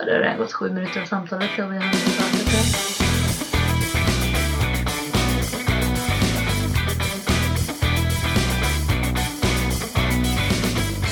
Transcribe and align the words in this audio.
Ja, 0.00 0.06
Det 0.06 0.12
har 0.12 0.20
redan 0.20 0.38
gått 0.38 0.52
sju 0.52 0.70
minuter 0.70 1.00
av 1.00 1.04
samtalet 1.04 1.50
så 1.56 1.62
vi 1.62 1.76
har 1.76 1.84
inte 1.84 2.10
pratat 2.18 2.54
än. 2.54 3.00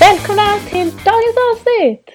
Välkomna 0.00 0.42
till 0.70 0.90
dagens 1.04 1.36
avsnitt! 1.52 2.10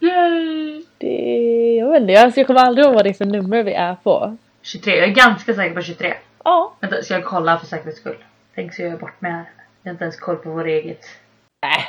Yay! 0.00 0.84
Det, 0.98 1.76
jag 1.78 1.90
vet 1.90 2.00
inte, 2.00 2.20
alltså 2.20 2.40
jag 2.40 2.46
kommer 2.46 2.60
aldrig 2.60 2.84
ihåg 2.86 2.94
vad 2.94 3.04
det 3.04 3.10
är 3.10 3.14
för 3.14 3.24
nummer 3.24 3.62
vi 3.62 3.72
är 3.72 3.94
på. 3.94 4.36
23, 4.62 4.96
jag 4.96 5.08
är 5.08 5.12
ganska 5.14 5.54
säker 5.54 5.74
på 5.74 5.82
23. 5.82 6.14
Ja. 6.44 6.72
Vänta, 6.80 7.02
ska 7.02 7.14
jag 7.14 7.24
kolla 7.24 7.58
för 7.58 7.66
säkerhets 7.66 7.98
skull? 7.98 8.24
Tänk 8.54 8.74
så 8.74 8.82
jag 8.82 8.92
är 8.92 8.96
bort 8.96 9.20
med 9.20 9.32
här. 9.32 9.46
Jag 9.82 9.90
har 9.90 9.92
inte 9.92 10.04
ens 10.04 10.16
koll 10.20 10.36
på 10.36 10.50
vår 10.50 10.66
eget. 10.66 11.04
Äh, 11.62 11.84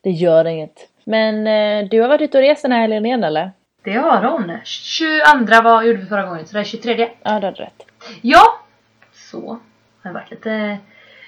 det 0.00 0.10
gör 0.10 0.44
inget. 0.44 0.88
Men 1.04 1.46
eh, 1.46 1.88
du 1.88 2.00
har 2.00 2.08
varit 2.08 2.20
ute 2.20 2.38
och 2.38 2.44
rest 2.44 2.62
den 2.62 2.72
här 2.72 2.80
helgen 2.80 3.06
igen 3.06 3.24
eller? 3.24 3.50
Det 3.82 3.92
har 3.92 4.22
hon. 4.22 4.52
22 4.64 5.62
vad 5.62 5.86
gjorde 5.86 5.98
vi 5.98 6.06
förra 6.06 6.26
gången? 6.26 6.46
Så 6.46 6.52
det 6.52 6.60
är 6.60 6.64
23. 6.64 7.10
Ja, 7.22 7.40
du 7.40 7.46
hade 7.46 7.62
rätt. 7.62 7.82
Ja! 8.22 8.42
Så. 9.12 9.58
Har 10.02 10.12
varit 10.12 10.30
lite 10.30 10.78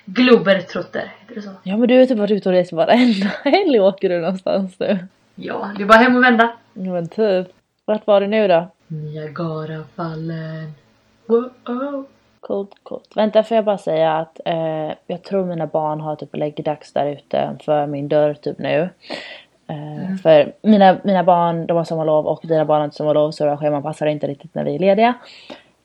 globertrotter, 0.04 1.12
heter 1.20 1.34
det 1.34 1.42
så? 1.42 1.50
Ja 1.62 1.76
men 1.76 1.88
du 1.88 1.98
har 1.98 2.06
typ 2.06 2.18
varit 2.18 2.30
ute 2.30 2.48
och 2.48 2.54
rest 2.54 2.72
varenda 2.72 3.26
helg 3.44 3.80
åker 3.80 4.08
du 4.08 4.20
någonstans 4.20 4.78
nu. 4.78 4.98
Ja, 5.34 5.70
det 5.76 5.82
är 5.82 5.86
bara 5.86 5.98
hem 5.98 6.16
och 6.16 6.24
vända. 6.24 6.52
Ja 6.72 6.92
men 6.92 7.08
typ. 7.08 7.48
Vart 7.84 8.06
var 8.06 8.20
du 8.20 8.26
nu 8.26 8.48
då? 8.48 8.68
Niagarafallen. 8.86 10.72
Wow. 11.26 12.06
Coolt, 12.40 12.74
coolt. 12.82 13.10
Vänta 13.14 13.42
får 13.42 13.54
jag 13.54 13.64
bara 13.64 13.78
säga 13.78 14.12
att 14.12 14.40
eh, 14.44 14.92
jag 15.06 15.22
tror 15.22 15.44
mina 15.44 15.66
barn 15.66 16.00
har 16.00 16.16
typ 16.16 16.36
läggdags 16.36 16.92
där 16.92 17.06
ute 17.06 17.56
för 17.64 17.86
min 17.86 18.08
dörr 18.08 18.34
typ 18.34 18.58
nu. 18.58 18.88
Eh, 19.70 20.16
För 20.22 20.52
mina, 20.62 20.96
mina 21.04 21.24
barn 21.24 21.66
de 21.66 21.76
har 21.76 21.84
sommarlov 21.84 22.26
och 22.26 22.40
dina 22.42 22.64
barn 22.64 22.78
har 22.78 22.84
inte 22.84 22.96
sommarlov 22.96 23.30
så 23.30 23.56
scheman 23.56 23.82
passar 23.82 24.06
inte 24.06 24.26
riktigt 24.26 24.54
när 24.54 24.64
vi 24.64 24.74
är 24.74 24.78
lediga. 24.78 25.14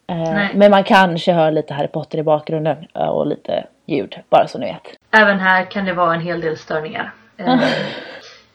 Eh, 0.07 0.15
Nej. 0.17 0.49
men 0.53 0.71
man 0.71 0.83
kanske 0.83 1.33
hör 1.33 1.51
lite 1.51 1.73
Harry 1.73 1.87
Potter 1.87 2.17
i 2.17 2.23
bakgrunden 2.23 2.77
eh, 2.95 3.07
och 3.07 3.27
lite 3.27 3.65
ljud 3.85 4.15
bara 4.29 4.47
så 4.47 4.57
ni 4.57 4.65
vet. 4.65 4.81
Även 5.11 5.39
här 5.39 5.65
kan 5.65 5.85
det 5.85 5.93
vara 5.93 6.13
en 6.13 6.21
hel 6.21 6.41
del 6.41 6.57
störningar. 6.57 7.11
Eh, 7.37 7.55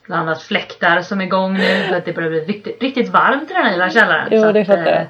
bland 0.06 0.22
annat 0.28 0.42
fläktar 0.42 1.02
som 1.02 1.20
är 1.20 1.24
igång 1.24 1.52
nu 1.54 1.82
för 1.88 1.96
att 1.96 2.04
det 2.04 2.12
börjar 2.12 2.30
bli 2.30 2.40
riktigt, 2.40 2.82
riktigt 2.82 3.08
varmt 3.08 3.50
i 3.50 3.54
den 3.54 3.62
här 3.64 3.72
lilla 3.72 3.90
källaren. 3.90 4.28
Jo, 4.30 4.52
det 4.52 4.60
att, 4.60 4.66
fattar 4.66 4.86
jag. 4.86 5.00
eh, 5.00 5.06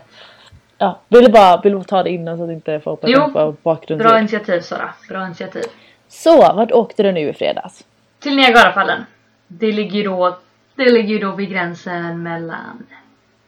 Ja, 0.79 0.99
vill 1.09 1.33
bara, 1.33 1.61
vill 1.61 1.85
ta 1.85 2.03
det 2.03 2.11
innan 2.11 2.39
så 2.39 2.45
att 2.45 2.51
inte 2.51 2.81
folk 2.81 3.01
på 3.01 3.55
bakgrunden? 3.63 4.09
Bra 4.09 4.19
initiativ 4.19 4.61
Sara, 4.61 4.91
bra 5.09 5.27
initiativ. 5.27 5.63
Så, 6.09 6.37
vart 6.55 6.73
åkte 6.73 7.03
du 7.03 7.13
nu 7.13 7.21
i 7.21 7.33
fredags? 7.33 7.85
Till 8.21 8.37
Niagarafallen. 8.37 9.07
Det 9.53 9.73
ligger 9.73 10.05
då, 10.05 10.39
det 10.75 10.91
ligger 10.93 11.21
då 11.21 11.33
vid 11.33 11.51
gränsen 11.51 12.23
mellan 12.23 12.87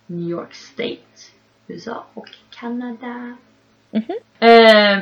New 0.06 0.28
York 0.30 0.54
State, 0.54 0.96
USA 1.66 2.04
och 2.14 2.26
Kanada. 2.50 3.36
Mhm. 3.90 4.04
Eh, 4.38 4.98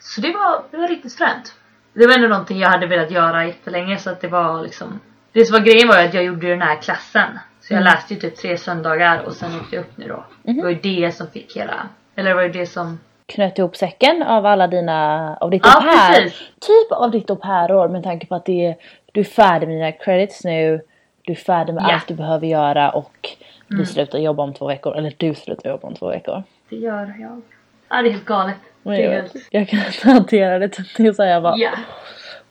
så 0.00 0.20
det 0.20 0.32
var, 0.32 0.62
det 0.70 0.76
var 0.76 0.88
riktigt 0.88 1.14
fränt. 1.14 1.54
Det 1.92 2.06
var 2.06 2.14
ändå 2.14 2.28
någonting 2.28 2.58
jag 2.58 2.68
hade 2.68 2.86
velat 2.86 3.10
göra 3.10 3.46
jättelänge 3.46 3.98
så 3.98 4.10
att 4.10 4.20
det 4.20 4.28
var 4.28 4.62
liksom 4.62 5.00
Det 5.32 5.44
som 5.44 5.52
var 5.58 5.60
grejen 5.64 5.88
var 5.88 5.98
att 6.04 6.14
jag 6.14 6.24
gjorde 6.24 6.48
den 6.48 6.62
här 6.62 6.76
klassen. 6.82 7.38
Så 7.60 7.72
jag 7.74 7.80
Mm. 7.80 7.92
läste 7.94 8.14
ju 8.14 8.20
typ 8.20 8.36
tre 8.36 8.58
söndagar 8.58 9.22
och 9.22 9.32
sen 9.32 9.60
åkte 9.60 9.76
jag 9.76 9.82
upp 9.82 9.96
nu 9.96 10.08
då. 10.08 10.24
Mhm. 10.42 10.56
Det 10.56 10.62
var 10.62 10.70
ju 10.70 10.78
det 10.82 11.12
som 11.14 11.26
fick 11.26 11.56
hela 11.56 11.88
Eller 12.14 12.28
det 12.30 12.34
var 12.34 12.42
ju 12.42 12.48
det 12.52 12.66
som 12.66 12.98
Knöt 13.26 13.58
ihop 13.58 13.76
säcken 13.76 14.22
av 14.22 14.46
alla 14.46 14.66
dina, 14.66 15.36
av 15.36 15.50
ditt 15.50 15.62
Ja, 15.66 15.74
au 15.76 15.80
pair. 15.82 16.28
Typ 16.60 16.92
av 16.92 17.10
ditt 17.10 17.30
au 17.30 17.36
pair-år 17.36 17.88
med 17.88 18.02
tanke 18.02 18.26
på 18.26 18.34
att 18.34 18.44
det 18.46 18.66
är, 18.66 18.76
du 19.14 19.20
är 19.20 19.24
färdig 19.24 19.68
med 19.68 19.76
dina 19.76 19.92
credits 19.92 20.44
nu. 20.44 20.80
Du 21.22 21.32
är 21.32 21.36
färdig 21.36 21.74
med. 21.74 21.82
Mm. 21.82 21.94
allt 21.94 22.08
du 22.08 22.14
behöver 22.14 22.46
göra 22.46 22.90
och 22.90 23.28
vi 23.68 23.86
slutar 23.86 24.18
jobba 24.18 24.42
om 24.42 24.54
två 24.54 24.66
veckor. 24.66 24.96
Eller 24.96 25.14
du 25.16 25.34
slutar 25.34 25.70
jobba 25.70 25.88
om 25.88 25.94
två 25.94 26.08
veckor. 26.08 26.42
Det 26.68 26.76
gör 26.76 27.14
jag. 27.20 27.42
Ja 27.88 28.02
det 28.02 28.08
är 28.08 28.12
helt 28.12 28.24
galet. 28.24 28.56
Det 28.82 29.04
är 29.04 29.12
helt... 29.12 29.34
jag 29.50 29.68
kan 29.68 29.78
inte 29.86 30.08
hantera 30.08 30.58
det. 30.58 30.66
Det 30.96 31.06
är 31.06 31.12
så 31.12 31.22
jag 31.22 31.42
bara 31.42 31.56
Ja. 31.56 31.70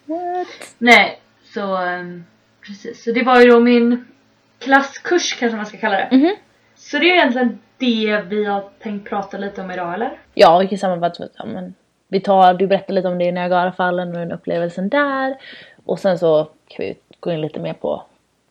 what? 0.05 0.47
Nej, 0.77 1.19
så 1.53 1.77
ehm, 1.77 2.25
precis. 2.67 3.03
Så 3.03 3.11
det 3.11 3.23
var 3.23 3.41
ju 3.41 3.51
då 3.51 3.59
min 3.59 4.05
klasskurs 4.59 5.39
kanske 5.39 5.55
man 5.55 5.65
ska 5.65 5.77
kalla 5.77 5.97
det. 5.97 6.09
Mhm. 6.11 6.35
Så 6.75 6.97
det 6.97 7.05
är 7.05 7.13
egentligen 7.13 7.59
det 7.77 8.21
vi 8.27 8.45
har 8.45 8.63
tänkt 8.79 9.09
prata 9.09 9.37
lite 9.37 9.61
om 9.61 9.71
idag 9.71 9.93
eller? 9.93 10.11
Ja, 10.33 10.59
vi 10.59 10.67
kan 10.67 10.77
sammanfatta. 10.77 11.23
Ja, 11.37 11.45
men 11.45 11.73
vi 12.07 12.19
tar, 12.19 12.53
du 12.53 12.67
berättar 12.67 12.93
lite 12.93 13.07
om 13.07 13.17
det 13.17 13.25
i 13.25 13.31
Niagarafallen 13.31 14.07
och 14.07 14.13
den 14.13 14.31
upplevelsen 14.31 14.89
där. 14.89 15.35
Och 15.85 15.99
sen 15.99 16.19
så 16.19 16.43
kan 16.67 16.85
vi 16.85 16.97
gå 17.19 17.31
in 17.31 17.41
lite 17.41 17.59
mer 17.59 17.73
på, 17.73 18.03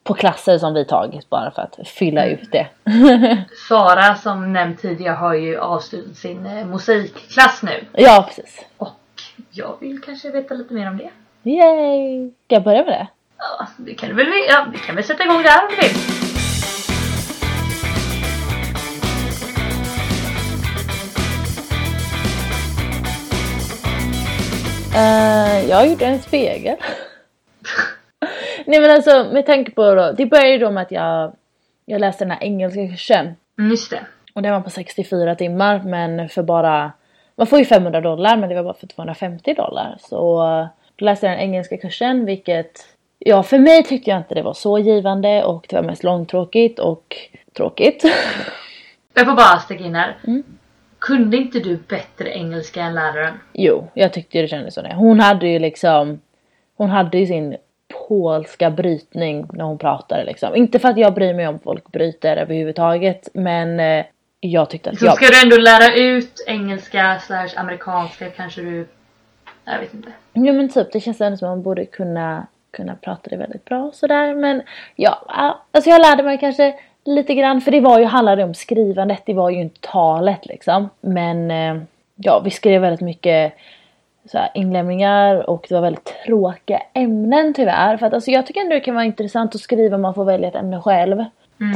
på 0.03 0.15
klasser 0.15 0.59
som 0.59 0.75
vi 0.75 0.84
tagit 0.84 1.31
bara 1.31 1.50
för 1.50 1.62
att 1.62 1.88
fylla 1.88 2.26
ut 2.26 2.53
det. 2.53 2.66
Sara 3.69 4.15
som 4.15 4.53
nämnt 4.53 4.82
tidigare 4.82 5.15
har 5.15 5.34
ju 5.34 5.59
avslutat 5.59 6.16
sin 6.16 6.47
eh, 6.47 6.66
musikklass 6.66 7.62
nu. 7.62 7.84
ja, 7.93 8.25
precis. 8.28 8.65
Och 8.78 8.88
jag 9.50 9.76
vill 9.81 10.00
kanske 10.00 10.31
veta 10.31 10.54
lite 10.54 10.75
mer 10.75 10.88
om 10.88 10.97
det. 10.97 11.10
Yay! 11.50 12.31
Ska 12.31 12.54
jag 12.54 12.62
börja 12.62 12.84
med 12.84 12.93
det? 12.93 13.06
Ja, 13.38 13.66
det 13.76 13.94
kan 13.94 14.09
du 14.09 14.14
väl, 14.14 14.26
ja, 14.49 14.66
vi 14.72 14.78
kan 14.78 14.94
väl 14.94 15.04
sätta 15.04 15.25
igång 15.25 15.43
där 15.43 15.62
om 15.62 15.69
du 15.70 15.76
vill. 15.76 15.97
Uh, 24.94 25.69
jag 25.70 25.88
gjorde 25.88 26.06
en 26.06 26.22
spegel. 26.22 26.76
Nej 28.65 28.81
men 28.81 28.91
alltså 28.91 29.25
med 29.33 29.47
tanke 29.47 29.71
på 29.71 29.95
då, 29.95 30.12
det 30.12 30.27
började 30.27 30.50
ju 30.50 30.59
då 30.59 30.71
med 30.71 30.83
att 30.83 30.91
jag, 30.91 31.33
jag 31.87 32.00
läste 32.00 32.25
den 32.25 32.31
här 32.31 32.43
engelska 32.43 32.89
kursen. 32.89 33.37
Mm, 33.59 33.71
just 33.71 33.91
det. 33.91 34.00
Och 34.34 34.43
den 34.43 34.53
var 34.53 34.61
på 34.61 34.71
64 34.71 35.34
timmar 35.34 35.83
men 35.84 36.28
för 36.28 36.43
bara, 36.43 36.93
man 37.37 37.47
får 37.47 37.59
ju 37.59 37.65
500 37.65 38.00
dollar 38.00 38.37
men 38.37 38.49
det 38.49 38.55
var 38.55 38.62
bara 38.62 38.75
för 38.75 38.87
250 38.87 39.55
dollar. 39.55 39.97
Så 40.00 40.39
då 40.97 41.05
läste 41.05 41.27
jag 41.27 41.37
den 41.37 41.45
engelska 41.45 41.77
kursen 41.77 42.25
vilket, 42.25 42.87
ja 43.19 43.43
för 43.43 43.59
mig 43.59 43.84
tyckte 43.84 44.11
jag 44.11 44.19
inte 44.19 44.34
det 44.34 44.43
var 44.43 44.55
så 44.55 44.79
givande 44.79 45.44
och 45.44 45.67
det 45.69 45.77
var 45.77 45.83
mest 45.83 46.05
långtråkigt 46.05 46.79
och 46.79 47.17
tråkigt. 47.56 48.05
Jag 49.15 49.27
får 49.27 49.34
bara 49.34 49.59
sticka 49.59 49.84
in 49.84 49.94
här. 49.94 50.17
Mm. 50.27 50.43
Kunde 50.99 51.37
inte 51.37 51.59
du 51.59 51.77
bättre 51.77 52.31
engelska 52.31 52.83
än 52.83 52.94
läraren? 52.94 53.34
Jo, 53.53 53.91
jag 53.94 54.12
tyckte 54.12 54.43
det 54.43 54.49
kändes 54.49 54.75
så. 54.75 54.83
Hon 54.94 55.21
hade 55.21 55.49
ju 55.49 55.59
liksom, 55.59 56.21
hon 56.77 56.91
hade 56.91 57.19
ju 57.19 57.27
sin 57.27 57.56
polska 58.09 58.71
brytning 58.71 59.47
när 59.53 59.65
hon 59.65 59.78
pratade 59.78 60.25
liksom. 60.25 60.56
Inte 60.56 60.78
för 60.78 60.88
att 60.88 60.99
jag 60.99 61.15
bryr 61.15 61.34
mig 61.34 61.49
om 61.49 61.59
folk 61.59 61.93
bryter 61.93 62.37
överhuvudtaget 62.37 63.28
men 63.34 63.81
eh, 63.81 64.05
jag 64.41 64.71
tyckte 64.71 64.91
att 64.91 64.99
Så 64.99 65.05
jag... 65.05 65.16
ska 65.16 65.27
du 65.27 65.43
ändå 65.43 65.56
lära 65.56 65.94
ut 65.94 66.44
engelska 66.47 67.19
slash 67.27 67.49
amerikanska 67.56 68.31
kanske 68.31 68.61
du... 68.61 68.88
Jag 69.65 69.78
vet 69.78 69.94
inte. 69.94 70.12
Ja 70.32 70.53
men 70.53 70.69
typ 70.69 70.93
det 70.93 71.00
känns 71.00 71.21
ändå 71.21 71.37
som 71.37 71.49
att 71.49 71.53
man 71.53 71.62
borde 71.62 71.84
kunna, 71.84 72.47
kunna 72.71 72.94
prata 72.94 73.31
det 73.31 73.37
väldigt 73.37 73.65
bra 73.65 73.91
sådär 73.94 74.34
men 74.34 74.62
ja, 74.97 75.27
alltså 75.72 75.91
jag 75.91 76.00
lärde 76.00 76.22
mig 76.22 76.38
kanske 76.38 76.75
lite 77.05 77.34
grann 77.34 77.61
för 77.61 77.71
det 77.71 77.81
var 77.81 77.99
ju, 77.99 78.05
handlade 78.05 78.44
om 78.44 78.55
skrivandet, 78.55 79.22
det 79.27 79.34
var 79.34 79.50
ju 79.50 79.61
inte 79.61 79.81
talet 79.81 80.47
liksom. 80.47 80.88
Men 81.00 81.50
eh, 81.50 81.82
ja, 82.16 82.41
vi 82.44 82.50
skrev 82.50 82.81
väldigt 82.81 83.00
mycket 83.00 83.53
så 84.25 84.38
här, 84.38 84.50
inlämningar 84.55 85.50
och 85.50 85.66
det 85.69 85.75
var 85.75 85.83
väldigt 85.83 86.15
tråkiga 86.27 86.83
ämnen 86.94 87.55
tyvärr. 87.55 87.97
För 87.97 88.06
att 88.06 88.15
alltså, 88.15 88.31
jag 88.31 88.47
tycker 88.47 88.60
ändå 88.60 88.75
det 88.75 88.81
kan 88.81 88.94
vara 88.94 89.05
intressant 89.05 89.55
att 89.55 89.60
skriva 89.60 89.94
om 89.94 90.03
man 90.03 90.15
får 90.15 90.25
välja 90.25 90.49
ett 90.49 90.55
ämne 90.55 90.81
själv. 90.81 91.25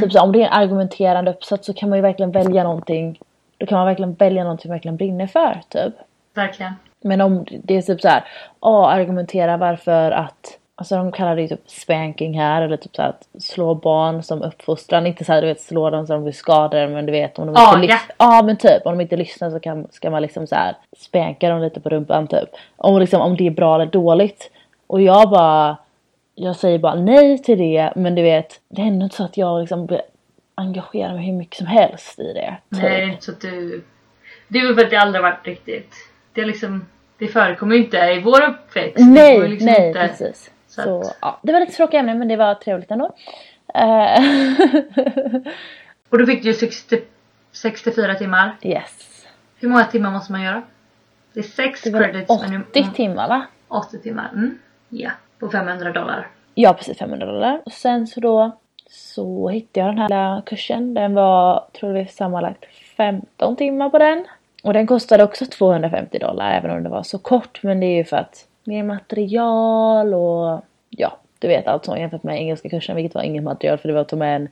Typ 0.00 0.12
så, 0.12 0.20
om 0.20 0.32
det 0.32 0.42
är 0.42 0.46
en 0.46 0.52
argumenterande 0.52 1.30
uppsats 1.30 1.66
så 1.66 1.74
kan 1.74 1.88
man 1.88 1.98
ju 1.98 2.02
verkligen 2.02 2.30
välja 2.30 2.62
någonting. 2.62 3.18
Då 3.58 3.66
kan 3.66 3.78
man 3.78 3.86
verkligen 3.86 4.14
välja 4.14 4.42
någonting 4.42 4.68
man 4.68 4.74
verkligen 4.74 4.96
brinner 4.96 5.26
för 5.26 5.60
typ. 5.68 5.94
Verkligen. 6.34 6.72
Men 7.02 7.20
om 7.20 7.44
det 7.64 7.76
är 7.76 7.82
typ 7.82 8.00
så 8.00 8.08
här, 8.08 8.24
ja 8.60 8.90
argumentera 8.90 9.56
varför 9.56 10.10
att 10.10 10.58
Alltså 10.78 10.96
de 10.96 11.12
kallar 11.12 11.36
det 11.36 11.42
ju 11.42 11.48
typ 11.48 11.70
spanking 11.70 12.38
här 12.40 12.62
eller 12.62 12.76
typ 12.76 12.96
så 12.96 13.02
att 13.02 13.28
slå 13.38 13.74
barn 13.74 14.22
som 14.22 14.42
uppfostran. 14.42 15.06
Inte 15.06 15.24
så 15.24 15.32
här 15.32 15.40
du 15.40 15.46
vet 15.46 15.60
slå 15.60 15.90
dem 15.90 16.06
så 16.06 16.12
de 16.12 16.22
blir 16.22 16.32
skadade 16.32 16.88
men 16.88 17.06
du 17.06 17.12
vet 17.12 17.38
om 17.38 17.46
de 17.46 17.54
Ja, 17.56 17.74
inte 17.74 17.86
ja. 17.86 17.94
lyssnar. 17.94 18.14
Ja 18.18 18.42
men 18.42 18.56
typ 18.56 18.86
om 18.86 18.92
de 18.98 19.00
inte 19.02 19.16
lyssnar 19.16 19.50
så 19.50 19.60
kan, 19.60 19.86
ska 19.90 20.10
man 20.10 20.22
liksom 20.22 20.46
så 20.46 20.54
här 20.54 20.76
spanka 20.98 21.48
dem 21.48 21.60
lite 21.60 21.80
på 21.80 21.88
rumpan 21.88 22.26
typ. 22.26 22.48
Om, 22.76 22.98
liksom, 23.00 23.20
om 23.20 23.36
det 23.36 23.46
är 23.46 23.50
bra 23.50 23.74
eller 23.74 23.86
dåligt. 23.86 24.50
Och 24.86 25.02
jag 25.02 25.30
bara 25.30 25.76
Jag 26.34 26.56
säger 26.56 26.78
bara 26.78 26.94
nej 26.94 27.38
till 27.42 27.58
det 27.58 27.92
men 27.96 28.14
du 28.14 28.22
vet 28.22 28.60
det 28.68 28.82
är 28.82 28.86
ändå 28.86 29.04
inte 29.04 29.16
så 29.16 29.24
att 29.24 29.36
jag 29.36 29.60
liksom 29.60 29.88
engagerar 30.54 31.14
mig 31.14 31.26
hur 31.26 31.32
mycket 31.32 31.56
som 31.56 31.66
helst 31.66 32.18
i 32.18 32.32
det. 32.32 32.56
Typ. 32.74 32.82
Nej, 32.82 33.16
så 33.20 33.30
att 33.30 33.40
du... 33.40 33.84
Det 34.48 34.58
är 34.58 34.66
väl 34.66 34.74
för 34.74 34.84
att 34.84 34.90
det 34.90 34.96
aldrig 34.96 35.22
varit 35.22 35.46
riktigt... 35.46 35.94
Det 36.32 36.40
är 36.40 36.46
liksom... 36.46 36.86
Det 37.18 37.26
förekommer 37.26 37.74
ju 37.76 37.84
inte 37.84 37.96
i 37.96 38.20
vår 38.20 38.42
uppväxt. 38.48 38.96
Nej, 38.98 39.48
liksom 39.48 39.66
nej 39.66 39.88
inte- 39.88 40.00
precis. 40.08 40.50
Så 40.84 41.00
att- 41.00 41.16
ja, 41.20 41.38
det 41.42 41.52
var 41.52 41.60
lite 41.60 41.72
tråkiga 41.72 42.00
ämnen 42.00 42.18
men 42.18 42.28
det 42.28 42.36
var 42.36 42.54
trevligt 42.54 42.90
ändå. 42.90 43.14
Eh, 43.74 44.20
Och 46.08 46.18
då 46.18 46.26
fick 46.26 46.42
du 46.42 46.48
ju 46.48 46.54
60, 46.54 47.00
64 47.52 48.14
timmar. 48.14 48.56
yes. 48.62 49.26
Hur 49.60 49.68
många 49.68 49.84
timmar 49.84 50.10
måste 50.10 50.32
man 50.32 50.42
göra? 50.42 50.62
Det 51.32 51.40
är 51.40 51.44
6 51.44 51.82
Det 51.82 51.90
var 51.90 52.00
credits. 52.02 52.40
men 52.42 52.50
du- 52.50 52.80
80 52.80 52.90
timmar 52.94 53.28
va? 53.28 53.46
80 53.68 53.98
timmar. 53.98 54.30
Mm. 54.32 54.58
Ja. 54.88 55.10
På 55.38 55.48
500 55.50 55.92
dollar. 55.92 56.28
Ja 56.54 56.72
precis 56.74 56.98
500 56.98 57.26
dollar. 57.26 57.62
Och 57.64 57.72
sen 57.72 58.06
så 58.06 58.20
då 58.20 58.50
så 58.90 59.48
hittade 59.48 59.86
jag 59.86 59.94
den 59.94 59.98
här 59.98 60.08
lilla 60.08 60.42
kursen. 60.46 60.94
Den 60.94 61.14
var, 61.14 61.64
tror 61.80 61.92
vi 61.92 62.06
sammanlagt 62.06 62.64
15 62.96 63.56
timmar 63.56 63.90
på 63.90 63.98
den. 63.98 64.24
Och 64.62 64.72
den 64.72 64.86
kostade 64.86 65.24
också 65.24 65.46
250 65.46 66.18
dollar 66.18 66.50
även 66.52 66.70
om 66.70 66.82
det 66.82 66.88
var 66.88 67.02
så 67.02 67.18
kort. 67.18 67.62
Men 67.62 67.80
det 67.80 67.86
är 67.86 67.96
ju 67.96 68.04
för 68.04 68.16
att 68.16 68.46
mer 68.66 68.82
material 68.82 70.14
och 70.14 70.62
ja, 70.90 71.18
du 71.38 71.48
vet 71.48 71.66
allt 71.66 71.84
sånt 71.84 71.98
jämfört 72.00 72.22
med 72.22 72.36
engelska 72.36 72.68
kursen 72.68 72.96
vilket 72.96 73.14
var 73.14 73.22
inget 73.22 73.42
material 73.44 73.78
för 73.78 73.88
det 73.88 73.94
var 73.94 74.00
att 74.00 74.08
ta 74.08 74.16
med 74.16 74.36
en 74.36 74.48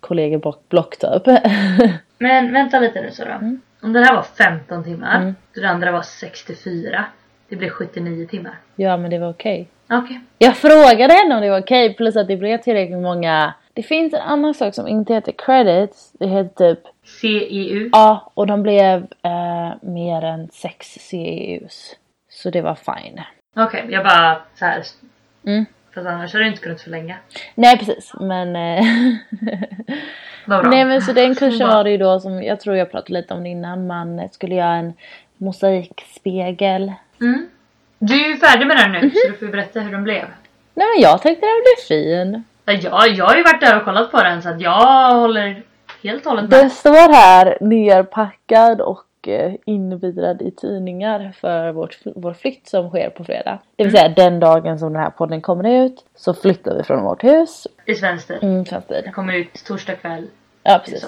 kollegieblock 0.00 0.96
typ. 0.98 1.26
Men 2.18 2.52
vänta 2.52 2.78
lite 2.80 3.00
nu 3.00 3.10
så 3.10 3.24
då. 3.24 3.30
Mm. 3.30 3.60
Om 3.82 3.92
den 3.92 4.04
här 4.04 4.14
var 4.14 4.22
15 4.22 4.84
timmar, 4.84 5.16
Mm. 5.16 5.28
och 5.28 5.54
den 5.60 5.64
andra 5.64 5.92
var 5.92 6.02
64. 6.02 7.04
Det 7.48 7.56
blir 7.56 7.70
79 7.70 8.26
timmar. 8.26 8.54
ja 8.76 8.96
men 8.96 9.10
det 9.10 9.18
var 9.18 9.30
okej. 9.30 9.68
Okej. 9.90 10.20
Jag 10.38 10.56
frågade 10.56 11.12
henne 11.14 11.34
om 11.34 11.40
det 11.40 11.50
var 11.50 11.60
okej 11.60 11.94
plus 11.94 12.16
att 12.16 12.28
det 12.28 12.36
blev 12.36 12.58
tillräckligt 12.58 12.98
många. 12.98 13.54
Det 13.72 13.82
finns 13.82 14.14
en 14.14 14.20
annan 14.20 14.54
sak 14.54 14.74
som 14.74 14.88
inte 14.88 15.14
heter 15.14 15.32
credits. 15.32 16.12
Det 16.12 16.26
heter 16.26 16.74
typ 16.74 16.84
CEU. 17.20 17.88
Ja, 17.92 18.32
och 18.34 18.46
de 18.46 18.62
blev 18.62 19.06
eh, 19.22 19.72
mer 19.82 20.24
än 20.24 20.48
6 20.52 20.86
CEUs. 20.86 21.96
Så 22.30 22.50
det 22.50 22.60
var 22.60 22.74
fine. 22.74 23.20
Okej, 23.56 23.86
jag 23.88 24.04
bara 24.04 24.38
så 24.54 24.64
här. 24.64 24.82
Mm. 25.46 25.64
Fast 25.94 26.06
annars 26.06 26.32
hade 26.32 26.44
du 26.44 26.48
inte 26.50 26.62
kunnat 26.62 26.80
förlänga. 26.80 27.16
Nej 27.54 27.78
precis, 27.78 28.12
men... 28.20 28.56
Eh, 28.56 28.84
nej 30.64 30.84
men 30.84 31.02
så 31.02 31.12
den 31.12 31.34
kursen 31.34 31.68
var 31.68 31.84
det 31.84 31.90
ju 31.90 31.98
då 31.98 32.20
som, 32.20 32.42
jag 32.42 32.60
tror 32.60 32.76
jag 32.76 32.90
pratade 32.90 33.12
lite 33.12 33.34
om 33.34 33.42
det 33.42 33.48
innan, 33.48 33.86
man 33.86 34.28
skulle 34.32 34.54
göra 34.54 34.74
en 34.74 34.92
mosaikspegel. 35.36 36.92
Mm. 37.20 37.48
Du 37.98 38.24
är 38.24 38.28
ju 38.28 38.36
färdig 38.36 38.66
med 38.66 38.76
den 38.76 38.92
nu 38.92 38.98
Mhm. 38.98 39.10
så 39.10 39.28
du 39.28 39.36
får 39.38 39.46
ju 39.48 39.52
berätta 39.52 39.80
hur 39.80 39.92
den 39.92 40.04
blev. 40.04 40.24
Nej 40.74 40.86
men 40.94 41.02
jag 41.02 41.22
tänkte 41.22 41.46
den 41.46 41.62
blev 41.64 41.86
fin. 41.88 42.44
Ja, 42.64 42.72
Jag, 42.72 43.08
jag 43.16 43.24
har 43.24 43.36
ju 43.36 43.42
varit 43.42 43.60
där 43.60 43.76
och 43.76 43.84
kollat 43.84 44.10
på 44.10 44.22
den 44.22 44.42
så 44.42 44.48
att 44.48 44.60
jag 44.60 45.14
håller 45.14 45.62
helt 46.02 46.26
och 46.26 46.32
hållet 46.32 46.50
Den 46.50 46.62
med. 46.62 46.72
står 46.72 47.12
här 47.14 47.58
nerpackad 47.60 48.80
och 48.80 49.04
eh, 49.26 49.52
invirad 49.64 50.42
i 50.42 50.50
tidningar 50.50 51.32
för 51.40 51.72
vårt, 51.72 51.98
vår 52.04 52.32
flytt 52.32 52.68
som 52.68 52.88
sker 52.88 53.10
på 53.10 53.24
fredag. 53.24 53.58
Det 53.76 53.84
vill 53.84 53.92
säga 53.92 54.08
den 54.08 54.40
dagen 54.40 54.78
som 54.78 54.92
den 54.92 55.02
här 55.02 55.10
podden 55.10 55.40
kommer 55.40 55.84
ut 55.84 56.04
så 56.14 56.34
flyttar 56.34 56.76
vi 56.76 56.82
från 56.82 57.02
vårt 57.02 57.24
hus. 57.24 57.66
I 57.84 57.94
svensk 57.94 58.26
tid. 58.26 58.38
Mm, 58.42 58.64
svensk 58.64 58.88
tid. 58.88 59.04
Den 59.04 59.12
kommer 59.12 59.34
ut 59.34 59.64
torsdag 59.66 59.94
kväll. 59.94 60.26
Ja 60.62 60.82
precis. 60.84 61.04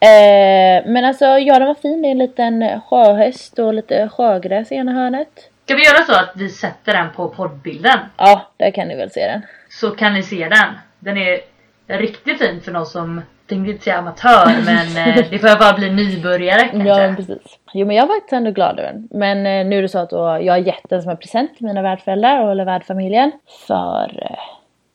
Eh, 0.00 0.90
men 0.92 1.04
alltså 1.04 1.24
ja 1.24 1.58
den 1.58 1.68
var 1.68 1.74
fin. 1.74 2.02
Det 2.02 2.08
är 2.08 2.12
en 2.12 2.18
liten 2.18 2.80
sjöhäst 2.80 3.58
och 3.58 3.74
lite 3.74 4.08
sjögräs 4.08 4.72
i 4.72 4.74
ena 4.74 4.92
hörnet. 4.92 5.50
Ska 5.64 5.74
vi 5.74 5.84
göra 5.84 6.04
så 6.04 6.12
att 6.12 6.32
vi 6.34 6.48
sätter 6.48 6.92
den 6.92 7.12
på 7.16 7.28
poddbilden? 7.28 7.98
Ja, 8.16 8.52
där 8.56 8.70
kan 8.70 8.88
ni 8.88 8.96
väl 8.96 9.10
se 9.10 9.26
den. 9.26 9.42
Så 9.68 9.90
kan 9.90 10.14
ni 10.14 10.22
se 10.22 10.48
den. 10.48 10.74
Den 10.98 11.16
är 11.16 11.40
riktigt 11.86 12.38
fin 12.38 12.60
för 12.60 12.72
någon 12.72 12.86
som, 12.86 13.22
tänkte 13.48 13.70
inte 13.70 13.84
säga 13.84 13.96
amatör 13.98 14.46
men 14.64 15.08
eh, 15.08 15.24
det 15.30 15.38
får 15.38 15.58
bara 15.58 15.72
bli 15.72 15.90
nybörjare 15.90 16.68
kanske. 16.68 16.88
Ja 16.88 17.14
precis. 17.16 17.58
Jo 17.72 17.86
men 17.86 17.96
jag 17.96 18.06
var 18.06 18.14
faktiskt 18.14 18.32
ändå 18.32 18.50
glad 18.50 18.78
över 18.78 18.92
den. 18.92 19.08
Men 19.10 19.38
eh, 19.38 19.66
nu 19.66 19.78
är 19.78 19.82
det 19.82 19.88
så 19.88 19.98
att 19.98 20.12
jag 20.12 20.52
har 20.52 20.58
gett 20.58 20.88
den 20.88 21.02
som 21.02 21.10
en 21.10 21.16
present 21.16 21.56
till 21.56 21.66
mina 21.66 21.82
värdföräldrar 21.82 22.50
eller 22.50 22.64
värdfamiljen. 22.64 23.32
För 23.66 24.22
eh, 24.22 24.38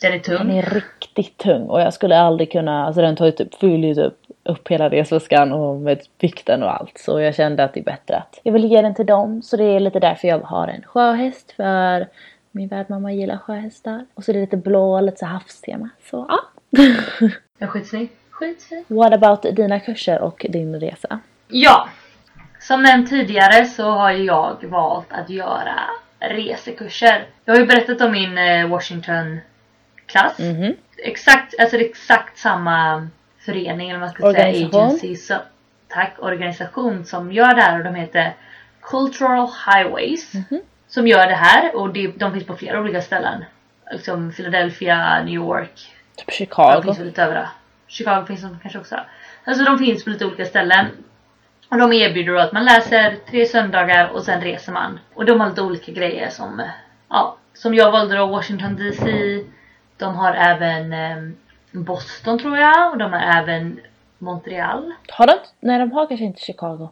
Den 0.02 0.14
är 0.14 0.20
tung. 0.20 0.38
den 0.38 0.52
är 0.52 0.62
riktigt 0.62 1.38
tung 1.38 1.62
och 1.62 1.82
jag 1.82 1.94
skulle 1.94 2.18
aldrig 2.18 2.52
kunna, 2.52 2.86
alltså 2.86 3.02
den 3.02 3.16
tar 3.16 3.26
ju 3.26 3.32
typ, 3.32 3.56
fyller 3.56 3.88
ju 3.88 3.96
typ 3.96 4.14
upp 4.46 4.68
hela 4.68 4.90
resväskan 4.90 5.52
och 5.52 5.76
med 5.76 6.00
vikten 6.20 6.64
och 6.64 6.74
allt. 6.80 6.98
Så 6.98 7.20
jag 7.20 7.36
kände 7.36 7.64
att 7.64 7.74
det 7.74 7.80
är 7.80 7.84
bättre 7.84 8.16
att 8.16 8.40
jag 8.44 8.54
vill 8.54 8.66
ge 8.66 8.82
den 8.82 8.96
till 8.96 9.06
dem. 9.06 9.42
Så 9.42 9.58
det 9.58 9.64
är 9.64 9.80
lite 9.80 10.00
därför 10.00 10.28
jag 10.28 10.40
har 10.40 10.68
en 10.68 10.82
sjöhäst 10.82 11.52
för 11.52 12.08
min 12.52 12.68
värdmamma 12.68 13.14
gillar 13.14 13.38
sjöhästar. 13.38 14.06
Och 14.14 14.24
så 14.24 14.32
är 14.32 14.34
det 14.34 14.42
lite 14.42 14.58
blå, 14.58 15.02
lite 15.02 15.18
så 15.18 15.26
havstema. 15.26 15.90
Så 16.10 16.26
ja. 16.30 16.40
Den 17.20 17.32
är 17.60 17.68
skitsnygg. 17.68 18.10
Skitfin. 18.34 18.86
What 18.88 19.14
about 19.14 19.42
dina 19.56 19.80
kurser 19.80 20.22
och 20.22 20.46
din 20.50 20.80
resa? 20.80 21.20
Ja. 21.48 21.90
Som 22.60 22.84
nämnt 22.84 23.10
tidigare 23.10 23.66
så 23.66 23.90
har 23.92 24.12
jag 24.12 24.64
valt 24.64 25.08
att 25.12 25.30
göra 25.30 25.80
resekurser. 26.20 27.26
Jag 27.46 27.54
har 27.54 27.60
ju 27.60 27.66
berättat 27.66 28.02
om 28.02 28.12
min 28.12 28.38
eh, 28.38 28.68
Washington 28.68 29.40
klass. 30.06 30.40
Mhm. 30.40 30.76
Exakt, 30.98 31.54
alltså 31.60 31.78
det 31.78 31.84
är 31.86 31.90
exakt 31.90 32.38
samma 32.38 33.08
förening 33.40 33.90
eller 33.90 34.00
vad 34.00 34.08
man 34.08 34.14
ska 34.14 34.34
säga, 34.34 34.48
Organisation. 34.48 34.86
agency, 34.88 35.16
så, 35.16 35.36
tack, 35.88 36.14
organisation 36.20 37.06
som 37.06 37.32
gör 37.32 37.56
det 37.56 37.62
här 37.62 37.78
och 37.78 37.84
de 37.84 37.96
heter 37.96 38.34
Cultural 38.82 39.50
Highways. 39.68 40.34
Mhm. 40.34 40.62
Som 40.88 41.08
gör 41.08 41.28
det 41.28 41.36
här 41.36 41.76
och 41.76 41.94
det, 41.94 42.08
de 42.08 42.34
finns 42.34 42.46
på 42.46 42.56
flera 42.56 42.80
olika 42.82 43.02
ställen. 43.02 43.46
Liksom 43.92 44.32
Philadelphia, 44.32 45.24
New 45.24 45.34
York, 45.34 45.94
Typ 46.16 46.28
de 46.28 46.32
Chicago. 46.34 46.82
finns 46.84 47.00
väl 47.00 47.06
lite 47.06 47.24
överallt. 47.24 47.50
Chicago 47.94 48.26
finns 48.26 48.42
de 48.42 48.60
kanske 48.62 48.80
också. 48.80 49.00
Alltså 49.44 49.64
de 49.64 49.80
finns 49.80 50.04
på 50.04 50.10
lite 50.10 50.26
olika 50.26 50.46
ställen. 50.46 50.86
Och 51.70 51.78
de 51.78 51.94
erbjuder 51.94 52.34
då 52.34 52.40
att 52.40 52.52
man 52.52 52.66
läser 52.66 53.16
tre 53.30 53.46
söndagar 53.46 54.10
och 54.10 54.24
sen 54.24 54.42
reser 54.42 54.72
man. 54.72 55.00
Och 55.14 55.26
de 55.26 55.40
har 55.40 55.50
lite 55.50 55.62
olika 55.62 55.92
grejer 55.92 56.30
som, 56.30 56.62
ja, 57.10 57.38
som 57.54 57.74
jag 57.74 57.92
valde 57.92 58.18
då 58.18 58.26
Washington 58.26 58.76
DC. 58.76 59.06
De 59.98 60.16
har 60.16 60.34
även 60.34 60.94
eh, 60.94 61.34
Boston 61.72 62.40
tror 62.40 62.58
jag 62.58 62.92
och 62.92 62.98
de 62.98 63.14
har 63.14 63.42
även 63.42 63.80
Montreal. 64.18 64.94
Har 65.10 65.28
de 65.28 65.34
Nej 65.60 65.80
de 65.80 65.92
har 65.92 66.08
kanske 66.08 66.26
inte 66.26 66.42
Chicago. 66.42 66.90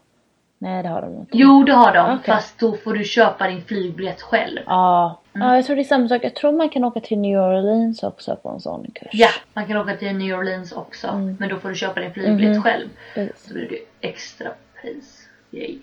Nej 0.64 0.84
det 0.84 0.90
har 0.90 1.02
de 1.02 1.16
inte. 1.18 1.38
Jo 1.38 1.64
det 1.64 1.72
har 1.74 1.94
de 1.94 2.06
Okej. 2.16 2.34
fast 2.36 2.60
då 2.60 2.76
får 2.76 2.94
du 2.94 3.04
köpa 3.04 3.48
din 3.48 3.62
flygbiljett 3.64 4.22
själv. 4.22 4.60
Ja. 4.66 5.20
Mm. 5.36 5.48
ja, 5.48 5.56
jag 5.56 5.66
tror 5.66 5.76
det 5.76 5.82
är 5.82 5.84
samma 5.84 6.08
sak. 6.08 6.24
Jag 6.24 6.36
tror 6.36 6.52
man 6.52 6.70
kan 6.70 6.84
åka 6.84 7.00
till 7.00 7.18
New 7.20 7.40
Orleans 7.40 8.04
också 8.04 8.36
på 8.36 8.50
en 8.50 8.60
sån 8.60 8.88
kurs. 8.96 9.10
Ja, 9.12 9.28
man 9.54 9.66
kan 9.68 9.78
åka 9.78 9.96
till 9.98 10.16
New 10.16 10.38
Orleans 10.40 10.72
också 10.72 11.08
Mm. 11.08 11.38
men 11.40 11.50
då 11.50 11.58
får 11.60 11.70
du 11.70 11.76
köpa 11.76 12.00
din 12.00 12.14
flygbiljett 12.14 12.54
Mhm. 12.54 12.64
själv. 12.64 12.88
Precis. 13.14 13.48
Så 13.48 13.54
blir 13.54 13.70
det 13.70 14.08
extra 14.08 14.50
pris. 14.82 15.28
Yay. 15.52 15.78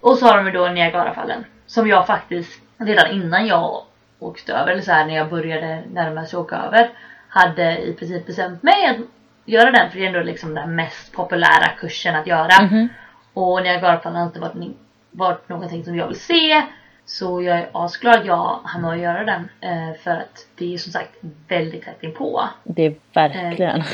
Och 0.00 0.18
så 0.18 0.26
har 0.26 0.44
de 0.44 0.50
då 0.58 0.66
Niagarafallen. 0.68 1.44
Som 1.66 1.88
jag 1.88 2.06
faktiskt 2.06 2.60
redan 2.78 3.10
innan 3.10 3.46
jag 3.46 3.82
åkte 4.18 4.52
över, 4.52 4.72
eller 4.72 4.82
så 4.82 4.92
här 4.92 5.06
när 5.06 5.14
jag 5.16 5.30
började 5.30 5.82
närma 5.92 6.24
sig 6.26 6.38
åka 6.38 6.56
över. 6.56 6.90
Hade 7.28 7.78
i 7.78 7.92
princip 7.92 8.26
bestämt 8.26 8.62
mig 8.62 8.86
att 8.86 8.96
göra 9.44 9.70
den 9.70 9.90
för 9.90 9.98
det 9.98 10.04
är 10.04 10.08
ändå 10.08 10.22
liksom 10.22 10.54
den 10.54 10.74
mest 10.74 11.12
populära 11.12 11.68
kursen 11.80 12.14
att 12.16 12.26
göra. 12.26 12.62
Mhm. 12.62 12.88
Och 13.34 13.62
Niagarafallen 13.62 14.18
har 14.18 14.26
inte 14.26 14.40
varit, 14.40 14.76
varit 15.10 15.48
någonting 15.48 15.84
som 15.84 15.96
jag 15.96 16.08
vill 16.08 16.20
se. 16.20 16.62
Så 17.04 17.42
jag 17.42 17.58
är 17.58 17.68
asglad 17.72 18.20
att 18.20 18.26
jag 18.26 18.60
hann 18.64 18.82
med 18.82 18.90
att 18.90 18.98
göra 18.98 19.24
den. 19.24 19.48
Eh, 19.60 19.96
för 20.02 20.10
att 20.10 20.46
det 20.54 20.74
är 20.74 20.78
som 20.78 20.92
sagt 20.92 21.10
väldigt 21.48 21.84
tätt 21.84 22.02
inpå. 22.02 22.48
Det 22.64 22.86
är 22.86 22.94
verkligen. 23.14 23.80
Eh. 23.80 23.86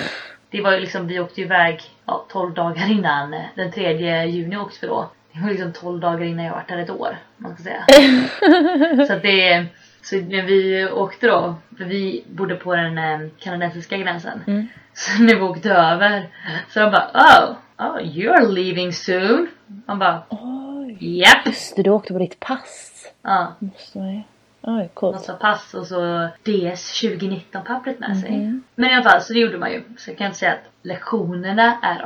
Det 0.50 0.61
var 0.61 0.73
ju 0.73 0.81
liksom, 0.81 1.06
vi 1.06 1.20
åkte 1.20 1.40
iväg 1.40 1.82
ja, 2.06 2.25
12 2.29 2.55
dagar 2.55 2.90
innan. 2.90 3.35
eh, 3.35 3.40
Den 3.55 3.73
3 3.73 4.25
juni 4.26 4.57
åkte 4.57 4.78
vi 4.80 4.87
då. 4.87 5.11
Det 5.33 5.40
var 5.40 5.50
liksom 5.50 5.73
12 5.73 6.00
dagar 6.00 6.25
innan 6.25 6.45
jag 6.45 6.52
varit 6.52 6.71
här 6.71 6.78
ett 6.78 6.90
år. 6.90 7.16
Man 7.37 7.54
ska 7.54 7.62
säga. 7.62 7.85
så 9.07 9.12
att 9.12 9.23
det 9.23 9.66
så 10.02 10.16
när 10.16 10.42
vi 10.42 10.88
åkte 10.90 11.26
då, 11.26 11.54
för 11.78 11.85
vi 11.85 12.25
bodde 12.28 12.54
på 12.54 12.76
den 12.76 13.30
kanadensiska 13.38 13.97
gränsen. 13.97 14.45
Mm. 14.47 14.68
Så 14.95 15.23
när 15.23 15.35
vi 15.35 15.40
åkte 15.40 15.71
över 15.73 16.28
så 16.68 16.80
de 16.80 16.90
bara 16.90 17.11
oh, 17.14 17.57
oh 17.78 17.99
you're 18.02 18.47
leaving 18.49 18.92
soon. 18.92 19.49
Man 19.87 19.99
bara 19.99 20.23
Oj. 20.30 20.97
japp. 21.00 21.47
Just 21.47 21.76
det, 21.76 21.82
du 21.82 21.90
åkte 21.90 22.12
på 22.12 22.18
ditt 22.18 22.40
pass. 22.40 22.92
Ja, 23.23 23.54
Måste 23.58 23.99
man 23.99 24.14
ju. 24.14 24.20
Oj, 24.62 24.90
coolt. 24.94 25.14
massa 25.16 25.32
pass 25.35 25.75
och 25.75 25.87
så 25.87 26.28
DS 26.44 27.00
2019 27.00 27.64
pappret 27.64 27.99
med 28.00 28.16
sig. 28.20 28.30
Mhm. 28.30 28.62
Men 28.75 28.90
i 28.90 28.94
alla 28.94 29.11
fall 29.11 29.20
så 29.23 29.32
det 29.32 29.38
gjorde 29.38 29.58
man 29.58 29.70
ju. 29.73 29.82
Så 29.99 30.11
jag 30.11 30.18
kan 30.18 30.26
inte 30.26 30.38
säga 30.38 30.52
att 30.52 30.58
lektionerna 30.82 31.78
är 31.82 32.02